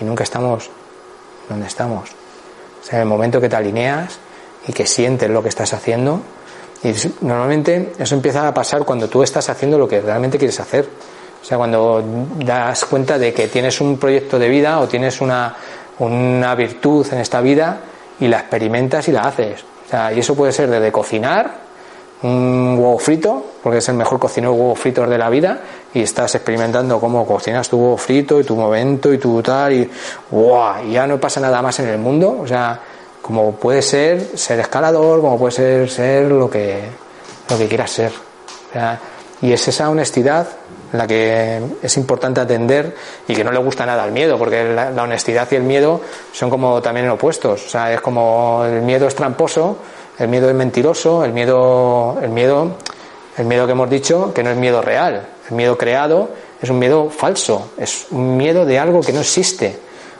Y 0.00 0.04
nunca 0.04 0.24
estamos 0.24 0.68
donde 1.48 1.68
estamos. 1.68 2.10
O 2.10 2.84
sea, 2.84 2.98
en 2.98 3.02
el 3.02 3.08
momento 3.08 3.40
que 3.40 3.48
te 3.48 3.54
alineas 3.54 4.18
y 4.66 4.72
que 4.72 4.84
sientes 4.84 5.30
lo 5.30 5.44
que 5.44 5.48
estás 5.50 5.72
haciendo, 5.74 6.22
y 6.82 6.92
normalmente 7.20 7.92
eso 8.00 8.16
empieza 8.16 8.48
a 8.48 8.52
pasar 8.52 8.84
cuando 8.84 9.08
tú 9.08 9.22
estás 9.22 9.48
haciendo 9.48 9.78
lo 9.78 9.86
que 9.86 10.00
realmente 10.00 10.38
quieres 10.38 10.58
hacer. 10.58 10.88
O 11.42 11.44
sea, 11.44 11.58
cuando 11.58 12.02
das 12.36 12.84
cuenta 12.84 13.18
de 13.18 13.34
que 13.34 13.48
tienes 13.48 13.80
un 13.80 13.98
proyecto 13.98 14.38
de 14.38 14.48
vida 14.48 14.78
o 14.78 14.86
tienes 14.86 15.20
una, 15.20 15.54
una 15.98 16.54
virtud 16.54 17.06
en 17.10 17.18
esta 17.18 17.40
vida 17.40 17.80
y 18.20 18.28
la 18.28 18.38
experimentas 18.38 19.08
y 19.08 19.12
la 19.12 19.22
haces. 19.22 19.64
O 19.86 19.90
sea, 19.90 20.12
y 20.12 20.20
eso 20.20 20.36
puede 20.36 20.52
ser 20.52 20.70
desde 20.70 20.92
cocinar 20.92 21.62
un 22.22 22.76
huevo 22.78 22.98
frito, 22.98 23.44
porque 23.62 23.78
es 23.78 23.88
el 23.88 23.96
mejor 23.96 24.20
cocinero 24.20 24.52
de 24.52 24.60
huevos 24.60 24.78
fritos 24.78 25.08
de 25.08 25.18
la 25.18 25.28
vida, 25.28 25.60
y 25.92 26.02
estás 26.02 26.34
experimentando 26.36 27.00
cómo 27.00 27.26
cocinas 27.26 27.68
tu 27.68 27.78
huevo 27.78 27.96
frito 27.96 28.40
y 28.40 28.44
tu 28.44 28.54
momento 28.54 29.12
y 29.12 29.18
tu 29.18 29.42
tal, 29.42 29.72
y, 29.72 29.90
¡wow! 30.30 30.84
y 30.86 30.92
ya 30.92 31.06
no 31.06 31.18
pasa 31.18 31.40
nada 31.40 31.60
más 31.60 31.80
en 31.80 31.88
el 31.88 31.98
mundo, 31.98 32.38
o 32.40 32.46
sea, 32.46 32.78
como 33.20 33.52
puede 33.56 33.82
ser 33.82 34.36
ser 34.38 34.60
escalador, 34.60 35.20
como 35.20 35.38
puede 35.38 35.52
ser 35.52 35.90
ser 35.90 36.30
lo 36.30 36.48
que, 36.48 36.82
lo 37.48 37.58
que 37.58 37.66
quieras 37.68 37.90
ser. 37.90 38.12
y 39.40 39.52
es 39.52 39.68
esa 39.68 39.90
honestidad 39.90 40.46
la 40.92 41.06
que 41.06 41.60
es 41.82 41.96
importante 41.96 42.40
atender 42.40 42.94
y 43.26 43.34
que 43.34 43.44
no 43.44 43.50
le 43.50 43.58
gusta 43.58 43.86
nada 43.86 44.02
al 44.02 44.12
miedo, 44.12 44.38
porque 44.38 44.64
la, 44.64 44.90
la 44.90 45.02
honestidad 45.02 45.48
y 45.50 45.56
el 45.56 45.62
miedo 45.62 46.00
son 46.32 46.50
como 46.50 46.80
también 46.82 47.08
opuestos, 47.08 47.66
o 47.66 47.68
sea, 47.68 47.92
es 47.92 48.00
como 48.00 48.64
el 48.64 48.82
miedo 48.82 49.06
es 49.06 49.14
tramposo, 49.14 49.78
el 50.18 50.28
miedo 50.28 50.48
es 50.48 50.54
mentiroso, 50.54 51.24
el 51.24 51.32
miedo, 51.32 52.18
el 52.22 52.30
miedo, 52.30 52.76
el 53.36 53.46
miedo 53.46 53.66
que 53.66 53.72
hemos 53.72 53.90
dicho 53.90 54.32
que 54.34 54.42
no 54.42 54.50
es 54.50 54.56
miedo 54.56 54.82
real, 54.82 55.26
el 55.48 55.56
miedo 55.56 55.78
creado 55.78 56.28
es 56.60 56.70
un 56.70 56.78
miedo 56.78 57.10
falso, 57.10 57.70
es 57.78 58.06
un 58.10 58.36
miedo 58.36 58.64
de 58.64 58.78
algo 58.78 59.00
que 59.00 59.12
no 59.12 59.20
existe, 59.20 59.78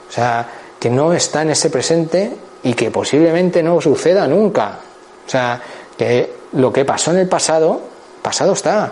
o 0.09 0.11
sea, 0.11 0.47
que 0.79 0.89
no 0.89 1.13
está 1.13 1.43
en 1.43 1.51
ese 1.51 1.69
presente 1.69 2.33
y 2.63 2.73
que 2.73 2.91
posiblemente 2.91 3.63
no 3.63 3.79
suceda 3.79 4.27
nunca. 4.27 4.79
O 5.25 5.29
sea, 5.29 5.61
que 5.97 6.33
lo 6.53 6.73
que 6.73 6.83
pasó 6.83 7.11
en 7.11 7.19
el 7.19 7.29
pasado, 7.29 7.81
pasado 8.21 8.53
está, 8.53 8.91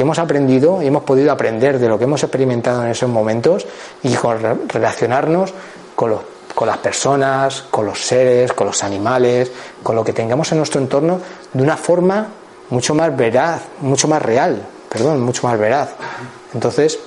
que 0.00 0.04
hemos 0.04 0.18
aprendido 0.18 0.80
y 0.80 0.86
hemos 0.86 1.02
podido 1.02 1.30
aprender 1.30 1.78
de 1.78 1.86
lo 1.86 1.98
que 1.98 2.04
hemos 2.04 2.22
experimentado 2.22 2.82
en 2.82 2.90
esos 2.90 3.10
momentos 3.10 3.66
y 4.02 4.16
relacionarnos 4.66 5.52
con 5.94 6.18
con 6.54 6.66
las 6.66 6.78
personas, 6.78 7.66
con 7.70 7.84
los 7.84 8.00
seres, 8.00 8.54
con 8.54 8.66
los 8.66 8.82
animales, 8.82 9.52
con 9.82 9.94
lo 9.94 10.02
que 10.02 10.14
tengamos 10.14 10.50
en 10.52 10.58
nuestro 10.58 10.80
entorno 10.80 11.20
de 11.52 11.62
una 11.62 11.76
forma 11.76 12.28
mucho 12.70 12.94
más 12.94 13.14
veraz, 13.14 13.60
mucho 13.82 14.08
más 14.08 14.22
real, 14.22 14.66
perdón, 14.88 15.20
mucho 15.20 15.46
más 15.46 15.58
veraz. 15.58 15.90
Entonces, 16.54 16.98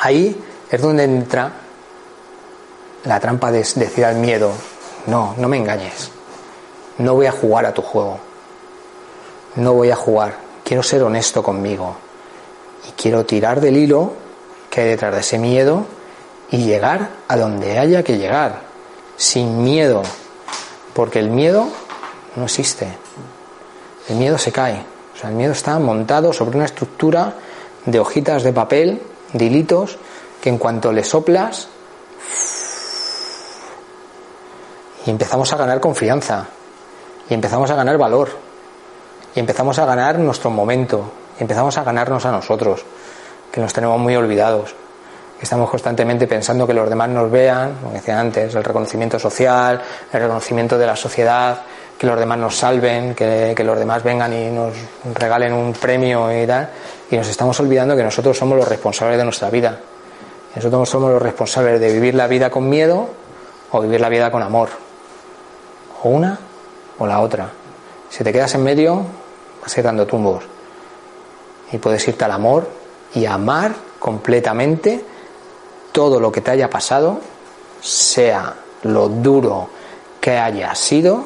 ahí 0.00 0.36
es 0.68 0.82
donde 0.82 1.04
entra 1.04 1.52
la 3.04 3.20
trampa 3.20 3.52
de 3.52 3.58
decir 3.58 4.04
al 4.04 4.16
miedo, 4.16 4.50
no, 5.06 5.36
no 5.38 5.48
me 5.48 5.58
engañes, 5.58 6.10
no 6.98 7.14
voy 7.14 7.26
a 7.26 7.32
jugar 7.32 7.66
a 7.66 7.72
tu 7.72 7.82
juego, 7.82 8.18
no 9.54 9.74
voy 9.74 9.92
a 9.92 9.96
jugar, 9.96 10.49
quiero 10.70 10.84
ser 10.84 11.02
honesto 11.02 11.42
conmigo 11.42 11.96
y 12.88 12.92
quiero 12.92 13.26
tirar 13.26 13.60
del 13.60 13.76
hilo 13.76 14.12
que 14.70 14.82
hay 14.82 14.88
detrás 14.90 15.12
de 15.12 15.20
ese 15.20 15.36
miedo 15.36 15.84
y 16.48 16.58
llegar 16.58 17.10
a 17.26 17.36
donde 17.36 17.76
haya 17.76 18.04
que 18.04 18.18
llegar, 18.18 18.60
sin 19.16 19.64
miedo, 19.64 20.02
porque 20.94 21.18
el 21.18 21.28
miedo 21.28 21.66
no 22.36 22.44
existe. 22.44 22.86
El 24.08 24.14
miedo 24.14 24.38
se 24.38 24.52
cae. 24.52 24.84
O 25.12 25.18
sea, 25.18 25.30
el 25.30 25.34
miedo 25.34 25.50
está 25.50 25.76
montado 25.80 26.32
sobre 26.32 26.56
una 26.56 26.66
estructura 26.66 27.34
de 27.84 27.98
hojitas 27.98 28.44
de 28.44 28.52
papel, 28.52 29.02
de 29.32 29.44
hilitos, 29.44 29.98
que 30.40 30.50
en 30.50 30.58
cuanto 30.58 30.92
le 30.92 31.02
soplas, 31.02 31.66
y 35.04 35.10
empezamos 35.10 35.52
a 35.52 35.56
ganar 35.56 35.80
confianza, 35.80 36.46
y 37.28 37.34
empezamos 37.34 37.68
a 37.72 37.74
ganar 37.74 37.98
valor, 37.98 38.49
y 39.34 39.40
empezamos 39.40 39.78
a 39.78 39.84
ganar 39.84 40.18
nuestro 40.18 40.50
momento, 40.50 41.12
empezamos 41.38 41.76
a 41.78 41.84
ganarnos 41.84 42.24
a 42.26 42.32
nosotros, 42.32 42.84
que 43.50 43.60
nos 43.60 43.72
tenemos 43.72 43.98
muy 43.98 44.16
olvidados 44.16 44.74
estamos 45.40 45.70
constantemente 45.70 46.26
pensando 46.26 46.66
que 46.66 46.74
los 46.74 46.88
demás 46.88 47.08
nos 47.08 47.30
vean, 47.30 47.74
como 47.80 47.92
decía 47.92 48.20
antes, 48.20 48.54
el 48.54 48.62
reconocimiento 48.62 49.18
social, 49.18 49.80
el 50.12 50.20
reconocimiento 50.20 50.76
de 50.76 50.86
la 50.86 50.96
sociedad, 50.96 51.62
que 51.98 52.06
los 52.06 52.18
demás 52.18 52.38
nos 52.38 52.56
salven, 52.56 53.14
que, 53.14 53.54
los 53.64 53.78
demás 53.78 54.02
vengan 54.02 54.32
y 54.32 54.50
nos 54.50 54.74
regalen 55.14 55.52
un 55.52 55.72
premio 55.72 56.30
y 56.42 56.46
tal, 56.46 56.68
y 57.10 57.16
nos 57.16 57.28
estamos 57.28 57.58
olvidando 57.60 57.96
que 57.96 58.02
nosotros 58.02 58.36
somos 58.36 58.56
los 58.58 58.68
responsables 58.68 59.18
de 59.18 59.24
nuestra 59.24 59.50
vida. 59.50 59.78
Nosotros 60.54 60.88
somos 60.88 61.10
los 61.10 61.22
responsables 61.22 61.80
de 61.80 61.92
vivir 61.92 62.14
la 62.14 62.26
vida 62.26 62.50
con 62.50 62.68
miedo 62.68 63.08
o 63.70 63.80
vivir 63.80 64.00
la 64.00 64.08
vida 64.08 64.30
con 64.30 64.42
amor. 64.42 64.70
O 66.02 66.08
una 66.08 66.38
o 66.98 67.06
la 67.06 67.20
otra. 67.20 67.50
Si 68.08 68.24
te 68.24 68.32
quedas 68.32 68.54
en 68.54 68.64
medio, 68.64 69.04
a 69.64 69.78
ir 69.80 69.84
dando 69.84 70.06
tumbos. 70.06 70.44
Y 71.72 71.78
puedes 71.78 72.06
irte 72.08 72.24
al 72.24 72.32
amor 72.32 72.68
y 73.14 73.26
amar 73.26 73.74
completamente 73.98 75.04
todo 75.92 76.20
lo 76.20 76.32
que 76.32 76.40
te 76.40 76.50
haya 76.50 76.70
pasado, 76.70 77.20
sea 77.80 78.54
lo 78.82 79.08
duro 79.08 79.68
que 80.20 80.38
haya 80.38 80.74
sido, 80.74 81.24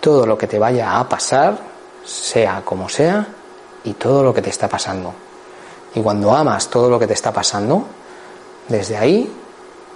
todo 0.00 0.26
lo 0.26 0.36
que 0.38 0.46
te 0.46 0.58
vaya 0.58 0.98
a 0.98 1.08
pasar, 1.08 1.58
sea 2.04 2.62
como 2.64 2.88
sea, 2.88 3.26
y 3.84 3.94
todo 3.94 4.22
lo 4.22 4.34
que 4.34 4.42
te 4.42 4.50
está 4.50 4.68
pasando. 4.68 5.12
Y 5.94 6.00
cuando 6.00 6.34
amas 6.34 6.68
todo 6.68 6.88
lo 6.88 6.98
que 6.98 7.06
te 7.06 7.14
está 7.14 7.32
pasando, 7.32 7.84
desde 8.68 8.96
ahí 8.96 9.32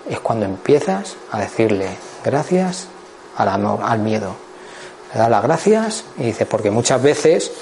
es 0.08 0.20
cuando 0.20 0.44
empiezas 0.44 1.16
a 1.30 1.40
decirle 1.40 1.96
gracias 2.24 2.88
al, 3.36 3.48
amor, 3.48 3.80
al 3.82 4.00
miedo. 4.00 4.43
Le 5.14 5.20
das 5.20 5.30
las 5.30 5.42
gracias 5.42 6.04
y 6.18 6.24
dices, 6.24 6.46
porque 6.46 6.70
muchas 6.70 7.00
veces 7.00 7.52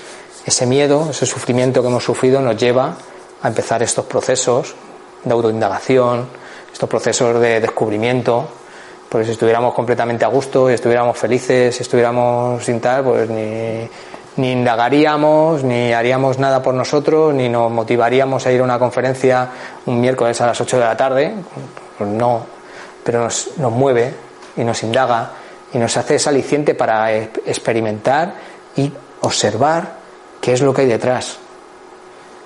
ese 0.47 0.67
miedo, 0.67 1.09
ese 1.11 1.27
sufrimiento 1.27 1.83
que 1.83 1.89
hemos 1.89 2.03
sufrido 2.03 2.41
nos 2.41 2.57
lleva 2.57 2.97
a 3.43 3.49
empezar 3.49 3.83
estos 3.83 4.07
procesos 4.07 4.75
de 5.23 5.33
autoindagación, 5.33 6.29
estos 6.73 6.89
procesos 6.89 7.39
de 7.41 7.61
descubrimiento 7.61 8.49
Porque 9.13 9.27
si 9.27 9.33
estuviéramos 9.33 9.75
completamente 9.75 10.25
a 10.25 10.29
gusto 10.29 10.71
y 10.71 10.73
estuviéramos 10.73 11.19
felices, 11.19 11.77
si 11.77 11.83
estuviéramos 11.83 12.65
sin 12.65 12.81
tal, 12.81 13.05
pues 13.05 13.29
ni, 13.29 13.87
ni 14.37 14.53
indagaríamos, 14.53 15.63
ni 15.63 15.93
haríamos 15.93 16.39
nada 16.39 16.63
por 16.63 16.73
nosotros, 16.73 17.35
ni 17.35 17.51
nos 17.51 17.71
motivaríamos 17.71 18.47
a 18.47 18.53
ir 18.53 18.63
a 18.63 18.65
una 18.65 18.79
conferencia 18.79 19.51
un 19.85 20.01
miércoles 20.01 20.41
a 20.41 20.47
las 20.47 20.59
8 20.59 20.79
de 20.79 20.85
la 20.85 20.97
tarde. 20.97 21.35
Pues 21.99 22.09
no, 22.09 22.47
pero 23.05 23.25
nos, 23.25 23.51
nos 23.59 23.71
mueve 23.71 24.15
y 24.57 24.65
nos 24.65 24.83
indaga 24.83 25.42
y 25.73 25.79
nos 25.79 25.97
hace 25.97 26.17
esa 26.17 26.31
aliciente 26.31 26.75
para 26.75 27.15
experimentar 27.15 28.35
y 28.77 28.93
observar 29.23 29.97
qué 30.41 30.53
es 30.53 30.61
lo 30.61 30.75
que 30.75 30.83
hay 30.83 30.89
detrás. 30.89 31.39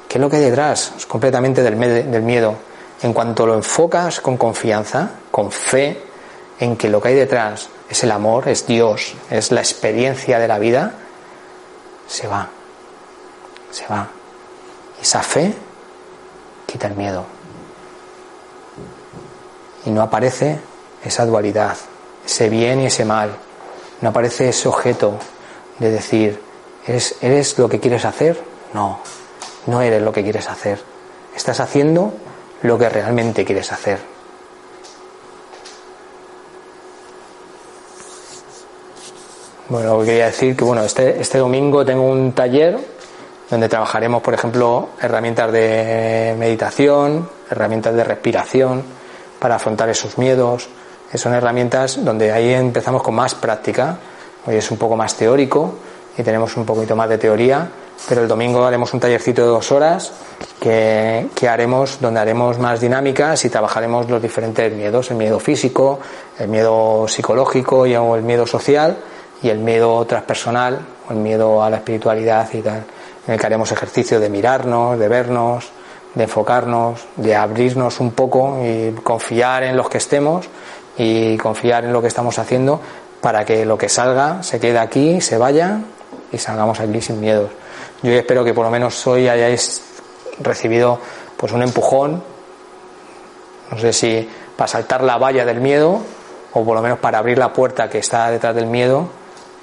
¿Qué 0.08 0.18
es 0.18 0.20
lo 0.20 0.30
que 0.30 0.36
hay 0.36 0.44
detrás? 0.44 0.92
Es 0.96 1.06
completamente 1.06 1.62
del, 1.62 1.78
del 2.10 2.22
miedo. 2.22 2.54
En 3.02 3.12
cuanto 3.12 3.46
lo 3.46 3.54
enfocas 3.54 4.20
con 4.20 4.36
confianza, 4.36 5.10
con 5.30 5.50
fe, 5.50 6.02
en 6.60 6.76
que 6.76 6.88
lo 6.88 7.00
que 7.00 7.08
hay 7.08 7.14
detrás 7.14 7.68
es 7.88 8.02
el 8.04 8.10
amor, 8.10 8.48
es 8.48 8.66
Dios, 8.66 9.14
es 9.30 9.52
la 9.52 9.60
experiencia 9.60 10.38
de 10.38 10.48
la 10.48 10.58
vida, 10.58 10.94
se 12.06 12.26
va. 12.28 12.48
Se 13.70 13.86
va. 13.88 14.08
Esa 15.00 15.22
fe 15.22 15.52
quita 16.66 16.86
el 16.86 16.94
miedo. 16.94 17.24
Y 19.84 19.90
no 19.90 20.02
aparece 20.02 20.58
esa 21.04 21.26
dualidad, 21.26 21.76
ese 22.26 22.48
bien 22.48 22.80
y 22.82 22.86
ese 22.86 23.04
mal. 23.04 23.30
No 24.00 24.10
aparece 24.10 24.50
ese 24.50 24.68
objeto 24.68 25.18
de 25.78 25.90
decir, 25.90 26.40
¿eres, 26.86 27.16
¿eres 27.22 27.58
lo 27.58 27.68
que 27.68 27.80
quieres 27.80 28.04
hacer? 28.04 28.42
No, 28.74 29.00
no 29.66 29.80
eres 29.80 30.02
lo 30.02 30.12
que 30.12 30.22
quieres 30.22 30.48
hacer. 30.48 30.78
Estás 31.34 31.60
haciendo 31.60 32.12
lo 32.62 32.78
que 32.78 32.88
realmente 32.88 33.44
quieres 33.44 33.72
hacer. 33.72 33.98
Bueno, 39.68 39.98
quería 40.04 40.26
decir 40.26 40.56
que 40.56 40.64
bueno, 40.64 40.84
este, 40.84 41.20
este 41.20 41.38
domingo 41.38 41.84
tengo 41.84 42.04
un 42.04 42.32
taller 42.32 42.78
donde 43.50 43.68
trabajaremos, 43.68 44.22
por 44.22 44.34
ejemplo, 44.34 44.90
herramientas 45.00 45.50
de 45.50 46.36
meditación, 46.38 47.28
herramientas 47.50 47.94
de 47.94 48.04
respiración 48.04 48.84
para 49.40 49.56
afrontar 49.56 49.88
esos 49.88 50.18
miedos. 50.18 50.68
Son 51.16 51.34
herramientas 51.34 52.04
donde 52.04 52.32
ahí 52.32 52.52
empezamos 52.52 53.02
con 53.02 53.14
más 53.14 53.34
práctica. 53.34 53.98
Hoy 54.46 54.56
es 54.56 54.70
un 54.70 54.78
poco 54.78 54.96
más 54.96 55.14
teórico 55.14 55.74
y 56.16 56.22
tenemos 56.22 56.56
un 56.56 56.64
poquito 56.64 56.94
más 56.94 57.08
de 57.08 57.18
teoría, 57.18 57.68
pero 58.08 58.22
el 58.22 58.28
domingo 58.28 58.64
haremos 58.64 58.92
un 58.94 59.00
tallercito 59.00 59.42
de 59.42 59.48
dos 59.48 59.72
horas 59.72 60.12
que, 60.60 61.28
que, 61.34 61.48
haremos, 61.48 62.00
donde 62.00 62.20
haremos 62.20 62.58
más 62.58 62.80
dinámicas 62.80 63.44
y 63.44 63.50
trabajaremos 63.50 64.08
los 64.08 64.22
diferentes 64.22 64.72
miedos, 64.72 65.10
el 65.10 65.16
miedo 65.16 65.40
físico, 65.40 66.00
el 66.38 66.48
miedo 66.48 67.06
psicológico 67.08 67.86
y 67.86 67.94
el 67.94 68.22
miedo 68.22 68.46
social 68.46 68.96
y 69.42 69.48
el 69.48 69.58
miedo 69.58 70.04
transpersonal 70.06 70.80
el 71.10 71.16
miedo 71.16 71.62
a 71.62 71.70
la 71.70 71.76
espiritualidad 71.76 72.48
y 72.52 72.60
tal, 72.60 72.84
en 73.26 73.34
el 73.34 73.40
que 73.40 73.46
haremos 73.46 73.70
ejercicio 73.72 74.20
de 74.20 74.28
mirarnos, 74.28 74.98
de 74.98 75.08
vernos, 75.08 75.70
de 76.14 76.24
enfocarnos, 76.24 77.06
de 77.16 77.36
abrirnos 77.36 78.00
un 78.00 78.12
poco 78.12 78.58
y 78.64 78.92
confiar 79.02 79.64
en 79.64 79.76
los 79.76 79.88
que 79.88 79.98
estemos 79.98 80.48
y 80.98 81.36
confiar 81.36 81.84
en 81.84 81.92
lo 81.92 82.00
que 82.00 82.08
estamos 82.08 82.38
haciendo 82.38 82.80
para 83.20 83.44
que 83.44 83.64
lo 83.64 83.76
que 83.76 83.88
salga 83.88 84.42
se 84.42 84.60
quede 84.60 84.78
aquí, 84.78 85.20
se 85.20 85.38
vaya 85.38 85.80
y 86.32 86.38
salgamos 86.38 86.80
aquí 86.80 87.00
sin 87.00 87.20
miedos. 87.20 87.50
Yo 88.02 88.12
espero 88.12 88.44
que 88.44 88.54
por 88.54 88.64
lo 88.64 88.70
menos 88.70 89.06
hoy 89.06 89.28
hayáis 89.28 89.82
recibido 90.40 90.98
pues 91.36 91.52
un 91.52 91.62
empujón, 91.62 92.22
no 93.70 93.78
sé 93.78 93.92
si 93.92 94.28
para 94.56 94.68
saltar 94.68 95.02
la 95.02 95.18
valla 95.18 95.44
del 95.44 95.60
miedo 95.60 96.00
o 96.52 96.64
por 96.64 96.76
lo 96.76 96.82
menos 96.82 96.98
para 96.98 97.18
abrir 97.18 97.38
la 97.38 97.52
puerta 97.52 97.90
que 97.90 97.98
está 97.98 98.30
detrás 98.30 98.54
del 98.54 98.66
miedo 98.66 99.08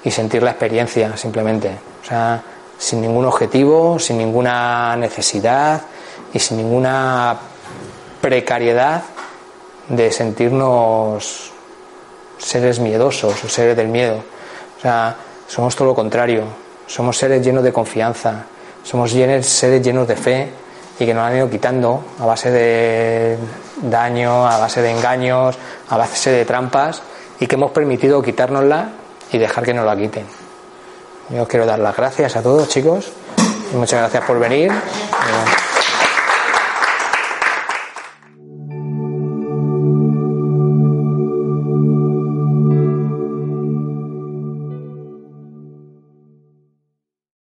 y 0.04 0.10
sentir 0.10 0.42
la 0.42 0.50
experiencia 0.50 1.16
simplemente. 1.16 1.70
O 2.02 2.06
sea, 2.06 2.42
sin 2.78 3.00
ningún 3.00 3.24
objetivo, 3.24 3.98
sin 3.98 4.18
ninguna 4.18 4.94
necesidad 4.96 5.82
y 6.32 6.38
sin 6.38 6.58
ninguna 6.58 7.36
precariedad 8.20 9.02
de 9.88 10.10
sentirnos 10.10 11.52
seres 12.38 12.78
miedosos 12.78 13.44
o 13.44 13.48
seres 13.48 13.76
del 13.76 13.88
miedo. 13.88 14.22
O 14.78 14.80
sea, 14.80 15.16
somos 15.46 15.74
todo 15.76 15.88
lo 15.88 15.94
contrario. 15.94 16.44
Somos 16.86 17.16
seres 17.16 17.44
llenos 17.44 17.64
de 17.64 17.72
confianza. 17.72 18.44
Somos 18.82 19.10
seres 19.10 19.82
llenos 19.82 20.06
de 20.06 20.16
fe 20.16 20.52
y 20.98 21.06
que 21.06 21.14
nos 21.14 21.24
han 21.24 21.36
ido 21.36 21.50
quitando 21.50 22.04
a 22.20 22.26
base 22.26 22.50
de 22.50 23.38
daño, 23.82 24.46
a 24.46 24.58
base 24.58 24.82
de 24.82 24.90
engaños, 24.90 25.56
a 25.88 25.96
base 25.96 26.30
de 26.30 26.44
trampas 26.44 27.02
y 27.40 27.46
que 27.46 27.56
hemos 27.56 27.72
permitido 27.72 28.22
quitárnosla 28.22 28.90
y 29.32 29.38
dejar 29.38 29.64
que 29.64 29.74
nos 29.74 29.86
la 29.86 29.96
quiten. 29.96 30.26
Yo 31.30 31.48
quiero 31.48 31.66
dar 31.66 31.78
las 31.78 31.96
gracias 31.96 32.36
a 32.36 32.42
todos, 32.42 32.68
chicos, 32.68 33.10
muchas 33.72 34.00
gracias 34.00 34.24
por 34.24 34.38
venir. 34.38 34.70